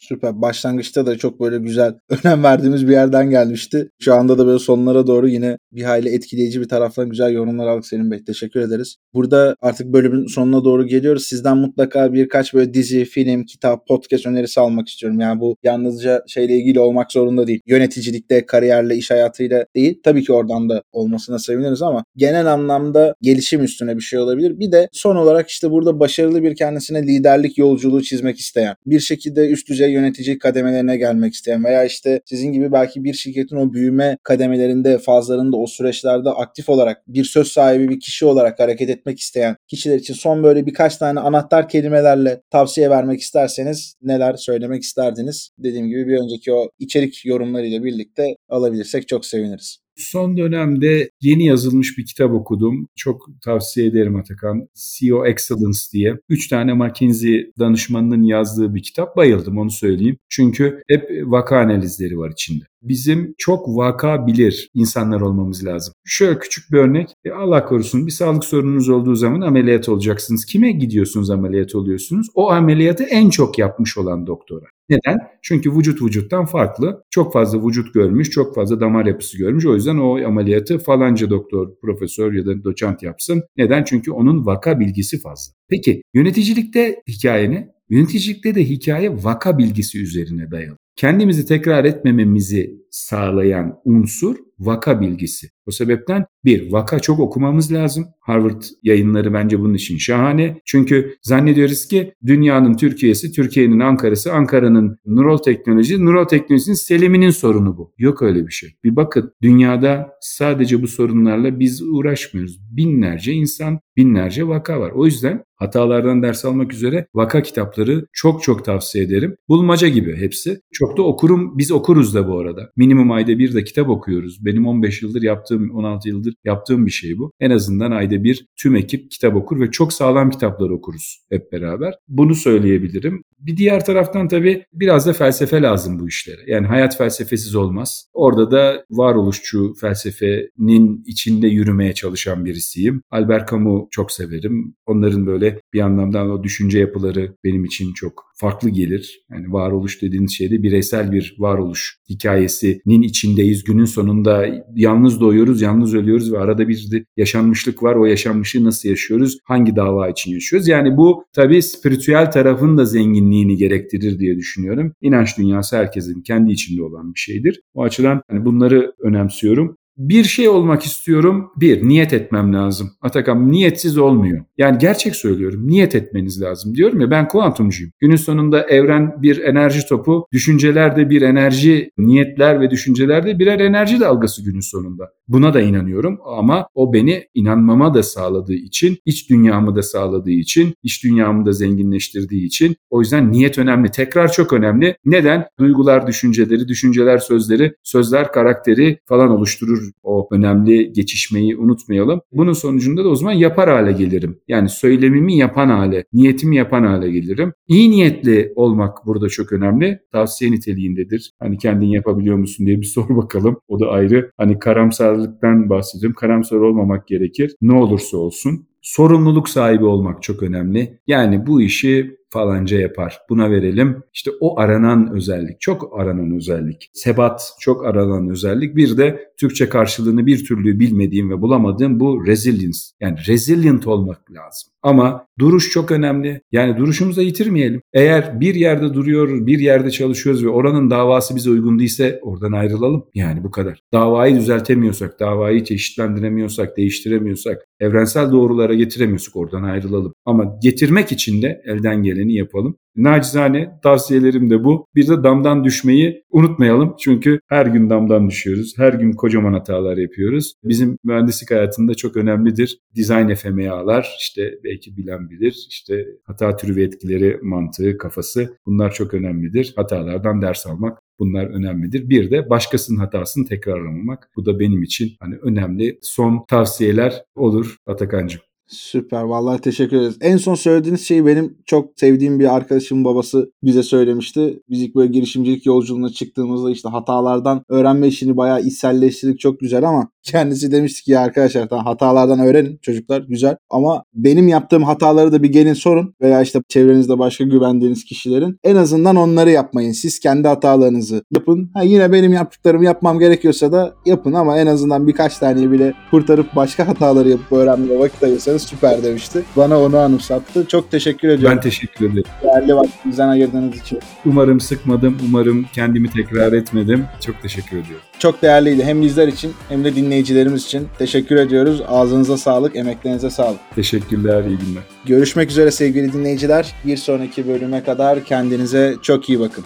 Süper. 0.00 0.42
Başlangıçta 0.42 1.06
da 1.06 1.18
çok 1.18 1.40
böyle 1.40 1.58
güzel 1.58 1.94
önem 2.24 2.42
verdiğimiz 2.42 2.88
bir 2.88 2.92
yerden 2.92 3.30
gelmişti. 3.30 3.90
Şu 3.98 4.14
anda 4.14 4.38
da 4.38 4.46
böyle 4.46 4.58
sonlara 4.58 5.06
doğru 5.06 5.28
yine 5.28 5.58
bir 5.72 5.82
hayli 5.82 6.14
etkileyici 6.14 6.60
bir 6.60 6.68
taraftan 6.68 7.08
güzel 7.08 7.32
yorumlar 7.32 7.66
aldık 7.66 7.86
Selim 7.86 8.10
Bey. 8.10 8.24
Teşekkür 8.24 8.60
ederiz. 8.60 8.96
Burada 9.14 9.56
artık 9.60 9.86
bölümün 9.86 10.26
sonuna 10.26 10.64
doğru 10.64 10.86
geliyoruz. 10.86 11.24
Sizden 11.26 11.56
mutlaka 11.56 12.12
birkaç 12.12 12.54
böyle 12.54 12.74
dizi, 12.74 13.04
film, 13.04 13.44
kitap, 13.44 13.86
podcast 13.86 14.26
önerisi 14.26 14.60
almak 14.60 14.88
istiyorum. 14.88 15.20
Yani 15.20 15.40
bu 15.40 15.56
yalnızca 15.62 16.22
şeyle 16.26 16.56
ilgili 16.56 16.80
olmak 16.80 17.12
zorunda 17.12 17.46
değil. 17.46 17.60
Yöneticilikte, 17.66 18.46
kariyerle, 18.46 18.96
iş 18.96 19.10
hayatıyla 19.10 19.64
değil. 19.76 20.00
Tabii 20.04 20.24
ki 20.24 20.32
oradan 20.32 20.68
da 20.68 20.82
olmasına 20.92 21.38
seviniriz 21.38 21.82
ama 21.82 22.04
genel 22.16 22.52
anlamda 22.52 23.14
gelişim 23.22 23.64
üstüne 23.64 23.96
bir 23.96 24.02
şey 24.02 24.18
olabilir. 24.18 24.58
Bir 24.58 24.72
de 24.72 24.88
son 24.92 25.16
olarak 25.16 25.48
işte 25.48 25.70
burada 25.70 26.00
başarılı 26.00 26.42
bir 26.42 26.56
kendisine 26.56 27.02
liderlik 27.02 27.58
yolculuğu 27.58 28.02
çizmek 28.02 28.38
isteyen, 28.38 28.74
bir 28.86 29.00
şekilde 29.00 29.48
üst 29.48 29.68
düzey 29.68 29.89
yönetici 29.90 30.38
kademelerine 30.38 30.96
gelmek 30.96 31.34
isteyen 31.34 31.64
veya 31.64 31.84
işte 31.84 32.20
sizin 32.24 32.52
gibi 32.52 32.72
belki 32.72 33.04
bir 33.04 33.14
şirketin 33.14 33.56
o 33.56 33.72
büyüme 33.72 34.16
kademelerinde, 34.22 34.98
fazlarında 34.98 35.56
o 35.56 35.66
süreçlerde 35.66 36.30
aktif 36.30 36.68
olarak 36.68 37.02
bir 37.08 37.24
söz 37.24 37.48
sahibi 37.48 37.88
bir 37.88 38.00
kişi 38.00 38.26
olarak 38.26 38.60
hareket 38.60 38.90
etmek 38.90 39.20
isteyen 39.20 39.56
kişiler 39.68 39.96
için 39.96 40.14
son 40.14 40.42
böyle 40.42 40.66
birkaç 40.66 40.96
tane 40.96 41.20
anahtar 41.20 41.68
kelimelerle 41.68 42.40
tavsiye 42.50 42.90
vermek 42.90 43.20
isterseniz 43.20 43.94
neler 44.02 44.34
söylemek 44.34 44.82
isterdiniz? 44.82 45.50
Dediğim 45.58 45.88
gibi 45.88 46.06
bir 46.06 46.18
önceki 46.18 46.52
o 46.52 46.68
içerik 46.78 47.26
yorumlarıyla 47.26 47.84
birlikte 47.84 48.24
alabilirsek 48.48 49.08
çok 49.08 49.26
seviniriz. 49.26 49.78
Son 50.00 50.36
dönemde 50.36 51.10
yeni 51.20 51.46
yazılmış 51.46 51.98
bir 51.98 52.06
kitap 52.06 52.32
okudum. 52.32 52.88
Çok 52.96 53.28
tavsiye 53.44 53.86
ederim 53.86 54.16
Atakan. 54.16 54.68
CEO 54.74 55.26
Excellence 55.26 55.78
diye. 55.92 56.14
Üç 56.28 56.48
tane 56.48 56.74
McKinsey 56.74 57.52
danışmanının 57.58 58.22
yazdığı 58.22 58.74
bir 58.74 58.82
kitap. 58.82 59.16
Bayıldım 59.16 59.58
onu 59.58 59.70
söyleyeyim. 59.70 60.16
Çünkü 60.28 60.82
hep 60.88 61.10
vaka 61.24 61.58
analizleri 61.58 62.18
var 62.18 62.30
içinde 62.30 62.64
bizim 62.82 63.34
çok 63.38 63.68
vaka 63.68 64.26
bilir 64.26 64.70
insanlar 64.74 65.20
olmamız 65.20 65.66
lazım. 65.66 65.94
Şöyle 66.04 66.38
küçük 66.38 66.72
bir 66.72 66.78
örnek. 66.78 67.14
E, 67.24 67.30
Allah 67.30 67.64
korusun 67.64 68.06
bir 68.06 68.12
sağlık 68.12 68.44
sorununuz 68.44 68.88
olduğu 68.88 69.14
zaman 69.14 69.40
ameliyat 69.40 69.88
olacaksınız. 69.88 70.44
Kime 70.44 70.72
gidiyorsunuz 70.72 71.30
ameliyat 71.30 71.74
oluyorsunuz? 71.74 72.26
O 72.34 72.50
ameliyatı 72.50 73.04
en 73.04 73.30
çok 73.30 73.58
yapmış 73.58 73.98
olan 73.98 74.26
doktora. 74.26 74.66
Neden? 74.88 75.18
Çünkü 75.42 75.76
vücut 75.76 76.02
vücuttan 76.02 76.46
farklı. 76.46 77.04
Çok 77.10 77.32
fazla 77.32 77.66
vücut 77.66 77.94
görmüş, 77.94 78.30
çok 78.30 78.54
fazla 78.54 78.80
damar 78.80 79.06
yapısı 79.06 79.38
görmüş. 79.38 79.66
O 79.66 79.74
yüzden 79.74 79.98
o 79.98 80.26
ameliyatı 80.26 80.78
falanca 80.78 81.30
doktor, 81.30 81.68
profesör 81.82 82.32
ya 82.32 82.46
da 82.46 82.64
doçent 82.64 83.02
yapsın. 83.02 83.42
Neden? 83.56 83.84
Çünkü 83.84 84.10
onun 84.10 84.46
vaka 84.46 84.80
bilgisi 84.80 85.20
fazla. 85.20 85.52
Peki 85.68 86.02
yöneticilikte 86.14 87.02
hikaye 87.08 87.50
ne? 87.50 87.68
Yöneticilikte 87.90 88.54
de 88.54 88.64
hikaye 88.64 89.24
vaka 89.24 89.58
bilgisi 89.58 90.02
üzerine 90.02 90.50
dayalı. 90.50 90.76
Kendimizi 91.00 91.46
tekrar 91.46 91.84
etmememizi 91.84 92.84
sağlayan 92.90 93.80
unsur 93.84 94.36
vaka 94.60 95.00
bilgisi. 95.00 95.48
O 95.66 95.70
sebepten 95.70 96.24
bir, 96.44 96.72
vaka 96.72 96.98
çok 96.98 97.20
okumamız 97.20 97.72
lazım. 97.72 98.06
Harvard 98.20 98.62
yayınları 98.82 99.34
bence 99.34 99.60
bunun 99.60 99.74
için 99.74 99.98
şahane. 99.98 100.60
Çünkü 100.64 101.16
zannediyoruz 101.22 101.88
ki 101.88 102.14
dünyanın 102.26 102.74
Türkiye'si, 102.74 103.32
Türkiye'nin 103.32 103.80
Ankara'sı, 103.80 104.32
Ankara'nın 104.32 104.98
nöral 105.06 105.36
teknoloji, 105.36 106.04
nöral 106.04 106.24
teknolojisinin 106.24 106.74
Selim'inin 106.76 107.30
sorunu 107.30 107.76
bu. 107.76 107.92
Yok 107.98 108.22
öyle 108.22 108.46
bir 108.46 108.52
şey. 108.52 108.70
Bir 108.84 108.96
bakın 108.96 109.32
dünyada 109.42 110.08
sadece 110.20 110.82
bu 110.82 110.88
sorunlarla 110.88 111.60
biz 111.60 111.82
uğraşmıyoruz. 111.82 112.60
Binlerce 112.76 113.32
insan, 113.32 113.80
binlerce 113.96 114.48
vaka 114.48 114.80
var. 114.80 114.90
O 114.90 115.06
yüzden 115.06 115.44
hatalardan 115.56 116.22
ders 116.22 116.44
almak 116.44 116.72
üzere 116.72 117.06
vaka 117.14 117.42
kitapları 117.42 118.06
çok 118.12 118.42
çok 118.42 118.64
tavsiye 118.64 119.04
ederim. 119.04 119.36
Bulmaca 119.48 119.88
gibi 119.88 120.16
hepsi. 120.16 120.60
Çok 120.72 120.96
da 120.96 121.02
okurum, 121.02 121.58
biz 121.58 121.72
okuruz 121.72 122.14
da 122.14 122.28
bu 122.28 122.38
arada. 122.38 122.70
Minimum 122.76 123.12
ayda 123.12 123.38
bir 123.38 123.54
de 123.54 123.64
kitap 123.64 123.88
okuyoruz. 123.88 124.44
Benim 124.50 124.66
15 124.66 125.02
yıldır 125.02 125.22
yaptığım, 125.22 125.70
16 125.70 126.08
yıldır 126.08 126.34
yaptığım 126.44 126.86
bir 126.86 126.90
şey 126.90 127.18
bu. 127.18 127.32
En 127.40 127.50
azından 127.50 127.90
ayda 127.90 128.24
bir 128.24 128.46
tüm 128.56 128.76
ekip 128.76 129.10
kitap 129.10 129.36
okur 129.36 129.60
ve 129.60 129.70
çok 129.70 129.92
sağlam 129.92 130.30
kitaplar 130.30 130.70
okuruz 130.70 131.18
hep 131.30 131.52
beraber. 131.52 131.94
Bunu 132.08 132.34
söyleyebilirim. 132.34 133.22
Bir 133.40 133.56
diğer 133.56 133.84
taraftan 133.84 134.28
tabii 134.28 134.64
biraz 134.72 135.06
da 135.06 135.12
felsefe 135.12 135.62
lazım 135.62 135.98
bu 135.98 136.08
işlere. 136.08 136.40
Yani 136.46 136.66
hayat 136.66 136.98
felsefesiz 136.98 137.54
olmaz. 137.54 138.06
Orada 138.12 138.50
da 138.50 138.84
varoluşçu 138.90 139.74
felsefenin 139.80 141.02
içinde 141.06 141.46
yürümeye 141.46 141.92
çalışan 141.92 142.44
birisiyim. 142.44 143.02
Albert 143.10 143.50
Camus 143.50 143.88
çok 143.90 144.12
severim. 144.12 144.74
Onların 144.86 145.26
böyle 145.26 145.60
bir 145.72 145.80
anlamda 145.80 146.24
o 146.24 146.42
düşünce 146.42 146.78
yapıları 146.78 147.34
benim 147.44 147.64
için 147.64 147.92
çok 147.92 148.30
farklı 148.40 148.70
gelir. 148.70 149.20
Yani 149.30 149.52
varoluş 149.52 150.02
dediğiniz 150.02 150.32
şeyde 150.32 150.62
bireysel 150.62 151.12
bir 151.12 151.36
varoluş 151.38 151.96
hikayesinin 152.08 153.02
içindeyiz. 153.02 153.64
Günün 153.64 153.84
sonunda 153.84 154.46
yalnız 154.74 155.20
doğuyoruz, 155.20 155.62
yalnız 155.62 155.94
ölüyoruz 155.94 156.32
ve 156.32 156.38
arada 156.38 156.68
bir 156.68 156.90
de 156.90 157.04
yaşanmışlık 157.16 157.82
var. 157.82 157.96
O 157.96 158.06
yaşanmışlığı 158.06 158.64
nasıl 158.64 158.88
yaşıyoruz? 158.88 159.38
Hangi 159.44 159.76
dava 159.76 160.08
için 160.08 160.32
yaşıyoruz? 160.32 160.68
Yani 160.68 160.96
bu 160.96 161.24
tabii 161.32 161.62
spiritüel 161.62 162.30
tarafın 162.30 162.76
da 162.76 162.84
zenginliğini 163.30 163.56
gerektirir 163.56 164.18
diye 164.18 164.36
düşünüyorum. 164.36 164.92
İnanç 165.00 165.38
dünyası 165.38 165.76
herkesin 165.76 166.22
kendi 166.22 166.52
içinde 166.52 166.82
olan 166.82 167.14
bir 167.14 167.18
şeydir. 167.20 167.60
O 167.74 167.82
açıdan 167.82 168.22
hani 168.30 168.44
bunları 168.44 168.92
önemsiyorum 169.02 169.76
bir 170.00 170.24
şey 170.24 170.48
olmak 170.48 170.82
istiyorum. 170.82 171.50
Bir, 171.56 171.88
niyet 171.88 172.12
etmem 172.12 172.54
lazım. 172.54 172.90
Atakan 173.00 173.52
niyetsiz 173.52 173.98
olmuyor. 173.98 174.44
Yani 174.58 174.78
gerçek 174.78 175.16
söylüyorum. 175.16 175.66
Niyet 175.66 175.94
etmeniz 175.94 176.42
lazım. 176.42 176.74
Diyorum 176.74 177.00
ya 177.00 177.10
ben 177.10 177.28
kuantumcuyum. 177.28 177.92
Günün 177.98 178.16
sonunda 178.16 178.62
evren 178.62 179.22
bir 179.22 179.38
enerji 179.38 179.86
topu. 179.86 180.26
Düşünceler 180.32 180.96
de 180.96 181.10
bir 181.10 181.22
enerji, 181.22 181.90
niyetler 181.98 182.60
ve 182.60 182.70
düşünceler 182.70 183.26
de 183.26 183.38
birer 183.38 183.60
enerji 183.60 184.00
dalgası 184.00 184.44
günün 184.44 184.60
sonunda. 184.60 185.10
Buna 185.28 185.54
da 185.54 185.60
inanıyorum 185.60 186.18
ama 186.26 186.66
o 186.74 186.92
beni 186.92 187.24
inanmama 187.34 187.94
da 187.94 188.02
sağladığı 188.02 188.54
için, 188.54 188.98
iç 189.04 189.30
dünyamı 189.30 189.76
da 189.76 189.82
sağladığı 189.82 190.30
için, 190.30 190.74
iç 190.82 191.04
dünyamı 191.04 191.46
da 191.46 191.52
zenginleştirdiği 191.52 192.46
için 192.46 192.76
o 192.90 193.00
yüzden 193.00 193.32
niyet 193.32 193.58
önemli. 193.58 193.90
Tekrar 193.90 194.32
çok 194.32 194.52
önemli. 194.52 194.96
Neden? 195.04 195.46
Duygular 195.58 196.06
düşünceleri, 196.06 196.68
düşünceler 196.68 197.18
sözleri, 197.18 197.74
sözler 197.82 198.32
karakteri 198.32 198.98
falan 199.06 199.30
oluşturur 199.30 199.89
o 200.02 200.28
önemli 200.30 200.92
geçişmeyi 200.92 201.56
unutmayalım. 201.56 202.20
Bunun 202.32 202.52
sonucunda 202.52 203.04
da 203.04 203.08
o 203.08 203.16
zaman 203.16 203.32
yapar 203.32 203.70
hale 203.70 203.92
gelirim. 203.92 204.38
Yani 204.48 204.68
söylemimi 204.68 205.36
yapan 205.36 205.68
hale, 205.68 206.04
niyetimi 206.12 206.56
yapan 206.56 206.84
hale 206.84 207.10
gelirim. 207.10 207.52
İyi 207.68 207.90
niyetli 207.90 208.52
olmak 208.56 209.06
burada 209.06 209.28
çok 209.28 209.52
önemli. 209.52 210.00
Tavsiye 210.12 210.50
niteliğindedir. 210.50 211.32
Hani 211.38 211.58
kendin 211.58 211.86
yapabiliyor 211.86 212.36
musun 212.36 212.66
diye 212.66 212.80
bir 212.80 212.86
sor 212.94 213.16
bakalım. 213.16 213.56
O 213.68 213.80
da 213.80 213.88
ayrı. 213.88 214.30
Hani 214.36 214.58
karamsarlıktan 214.58 215.70
bahsediyorum. 215.70 216.16
Karamsar 216.20 216.56
olmamak 216.56 217.06
gerekir. 217.06 217.54
Ne 217.62 217.72
olursa 217.72 218.16
olsun 218.16 218.66
sorumluluk 218.82 219.48
sahibi 219.48 219.84
olmak 219.84 220.22
çok 220.22 220.42
önemli. 220.42 220.98
Yani 221.06 221.46
bu 221.46 221.62
işi 221.62 222.19
falanca 222.30 222.80
yapar. 222.80 223.18
Buna 223.28 223.50
verelim. 223.50 224.02
İşte 224.14 224.30
o 224.40 224.60
aranan 224.60 225.12
özellik, 225.14 225.60
çok 225.60 226.00
aranan 226.00 226.36
özellik. 226.36 226.90
Sebat 226.92 227.54
çok 227.60 227.86
aranan 227.86 228.30
özellik. 228.30 228.76
Bir 228.76 228.96
de 228.96 229.32
Türkçe 229.36 229.68
karşılığını 229.68 230.26
bir 230.26 230.44
türlü 230.44 230.80
bilmediğim 230.80 231.30
ve 231.30 231.42
bulamadığım 231.42 232.00
bu 232.00 232.26
resilience. 232.26 232.78
Yani 233.00 233.18
resilient 233.26 233.86
olmak 233.86 234.32
lazım. 234.32 234.70
Ama 234.82 235.26
duruş 235.38 235.70
çok 235.70 235.90
önemli. 235.90 236.40
Yani 236.52 236.76
duruşumuzu 236.76 237.22
yitirmeyelim. 237.22 237.82
Eğer 237.92 238.40
bir 238.40 238.54
yerde 238.54 238.94
duruyor, 238.94 239.46
bir 239.46 239.58
yerde 239.58 239.90
çalışıyoruz 239.90 240.44
ve 240.44 240.48
oranın 240.48 240.90
davası 240.90 241.36
bize 241.36 241.50
uygun 241.50 241.78
değilse 241.78 242.20
oradan 242.22 242.52
ayrılalım. 242.52 243.04
Yani 243.14 243.44
bu 243.44 243.50
kadar. 243.50 243.80
Davayı 243.92 244.36
düzeltemiyorsak, 244.36 245.20
davayı 245.20 245.64
çeşitlendiremiyorsak, 245.64 246.76
değiştiremiyorsak, 246.76 247.64
evrensel 247.80 248.32
doğrulara 248.32 248.74
getiremiyorsak 248.74 249.36
oradan 249.36 249.62
ayrılalım. 249.62 250.12
Ama 250.24 250.56
getirmek 250.62 251.12
için 251.12 251.42
de 251.42 251.62
elden 251.64 252.02
geleni 252.02 252.34
yapalım. 252.34 252.76
Nacizane 252.96 253.70
tavsiyelerim 253.82 254.50
de 254.50 254.64
bu. 254.64 254.86
Bir 254.94 255.08
de 255.08 255.24
damdan 255.24 255.64
düşmeyi 255.64 256.24
unutmayalım. 256.30 256.96
Çünkü 256.98 257.40
her 257.48 257.66
gün 257.66 257.90
damdan 257.90 258.30
düşüyoruz. 258.30 258.74
Her 258.76 258.92
gün 258.92 259.12
kocaman 259.12 259.52
hatalar 259.52 259.96
yapıyoruz. 259.96 260.52
Bizim 260.64 260.98
mühendislik 261.04 261.50
hayatında 261.50 261.94
çok 261.94 262.16
önemlidir. 262.16 262.78
Design 262.96 263.34
FMA'lar 263.34 264.16
işte 264.18 264.54
belki 264.64 264.96
bilen 264.96 265.30
bilir. 265.30 265.66
İşte 265.68 266.06
hata 266.24 266.56
türü 266.56 266.82
etkileri 266.82 267.38
mantığı, 267.42 267.98
kafası 267.98 268.56
bunlar 268.66 268.92
çok 268.92 269.14
önemlidir. 269.14 269.72
Hatalardan 269.76 270.42
ders 270.42 270.66
almak 270.66 270.98
Bunlar 271.20 271.46
önemlidir. 271.46 272.08
Bir 272.08 272.30
de 272.30 272.50
başkasının 272.50 272.98
hatasını 272.98 273.46
tekrarlamamak. 273.46 274.30
Bu 274.36 274.46
da 274.46 274.60
benim 274.60 274.82
için 274.82 275.10
hani 275.20 275.36
önemli 275.36 275.98
son 276.02 276.44
tavsiyeler 276.48 277.24
olur 277.34 277.76
Atakan'cığım. 277.86 278.49
Süper 278.70 279.22
vallahi 279.22 279.60
teşekkür 279.60 279.96
ederiz. 279.96 280.16
En 280.20 280.36
son 280.36 280.54
söylediğiniz 280.54 281.06
şeyi 281.06 281.26
benim 281.26 281.58
çok 281.66 281.90
sevdiğim 281.96 282.40
bir 282.40 282.54
arkadaşımın 282.56 283.04
babası 283.04 283.52
bize 283.62 283.82
söylemişti. 283.82 284.62
Biz 284.68 284.82
ilk 284.82 284.94
böyle 284.94 285.12
girişimcilik 285.12 285.66
yolculuğuna 285.66 286.08
çıktığımızda 286.08 286.70
işte 286.70 286.88
hatalardan 286.88 287.62
öğrenme 287.68 288.08
işini 288.08 288.36
bayağı 288.36 288.60
içselleştirdik 288.62 289.40
çok 289.40 289.60
güzel 289.60 289.88
ama 289.88 290.08
kendisi 290.22 290.72
demişti 290.72 291.02
ki 291.02 291.12
ya 291.12 291.20
arkadaşlar 291.20 291.68
tamam 291.68 291.84
hatalardan 291.84 292.38
öğrenin 292.38 292.78
çocuklar 292.82 293.20
güzel 293.28 293.56
ama 293.70 294.02
benim 294.14 294.48
yaptığım 294.48 294.82
hataları 294.82 295.32
da 295.32 295.42
bir 295.42 295.52
gelin 295.52 295.74
sorun 295.74 296.14
veya 296.20 296.42
işte 296.42 296.62
çevrenizde 296.68 297.18
başka 297.18 297.44
güvendiğiniz 297.44 298.04
kişilerin 298.04 298.58
en 298.64 298.76
azından 298.76 299.16
onları 299.16 299.50
yapmayın. 299.50 299.92
Siz 299.92 300.20
kendi 300.20 300.48
hatalarınızı 300.48 301.22
yapın. 301.34 301.70
Ha 301.74 301.82
yine 301.82 302.12
benim 302.12 302.32
yaptıklarımı 302.32 302.84
yapmam 302.84 303.18
gerekiyorsa 303.18 303.72
da 303.72 303.94
yapın 304.06 304.32
ama 304.32 304.58
en 304.58 304.66
azından 304.66 305.06
birkaç 305.06 305.38
tane 305.38 305.70
bile 305.70 305.94
kurtarıp 306.10 306.56
başka 306.56 306.88
hataları 306.88 307.28
yapıp 307.28 307.52
öğrenmeye 307.52 307.98
vakit 307.98 308.22
ayırsanız 308.22 308.59
süper 308.60 309.02
demişti. 309.02 309.42
Bana 309.56 309.80
onu 309.80 309.98
anımsattı. 309.98 310.66
Çok 310.68 310.90
teşekkür 310.90 311.28
ediyorum. 311.28 311.56
Ben 311.56 311.62
teşekkür 311.62 312.10
ederim. 312.10 312.24
Değerli 312.42 312.76
vaktinizden 312.76 313.28
ayırdığınız 313.28 313.80
için. 313.80 313.98
Umarım 314.26 314.60
sıkmadım, 314.60 315.18
umarım 315.28 315.66
kendimi 315.72 316.10
tekrar 316.10 316.52
etmedim. 316.52 317.04
Çok 317.26 317.42
teşekkür 317.42 317.78
ediyorum. 317.78 318.04
Çok 318.18 318.42
değerliydi 318.42 318.84
hem 318.84 319.02
bizler 319.02 319.28
için 319.28 319.52
hem 319.68 319.84
de 319.84 319.94
dinleyicilerimiz 319.96 320.64
için. 320.64 320.88
Teşekkür 320.98 321.36
ediyoruz. 321.36 321.82
Ağzınıza 321.88 322.36
sağlık, 322.36 322.76
emeklerinize 322.76 323.30
sağlık. 323.30 323.60
Teşekkürler, 323.74 324.44
iyi 324.44 324.58
günler. 324.58 324.82
Görüşmek 325.06 325.50
üzere 325.50 325.70
sevgili 325.70 326.12
dinleyiciler. 326.12 326.72
Bir 326.84 326.96
sonraki 326.96 327.48
bölüme 327.48 327.84
kadar 327.84 328.24
kendinize 328.24 328.94
çok 329.02 329.28
iyi 329.28 329.40
bakın. 329.40 329.64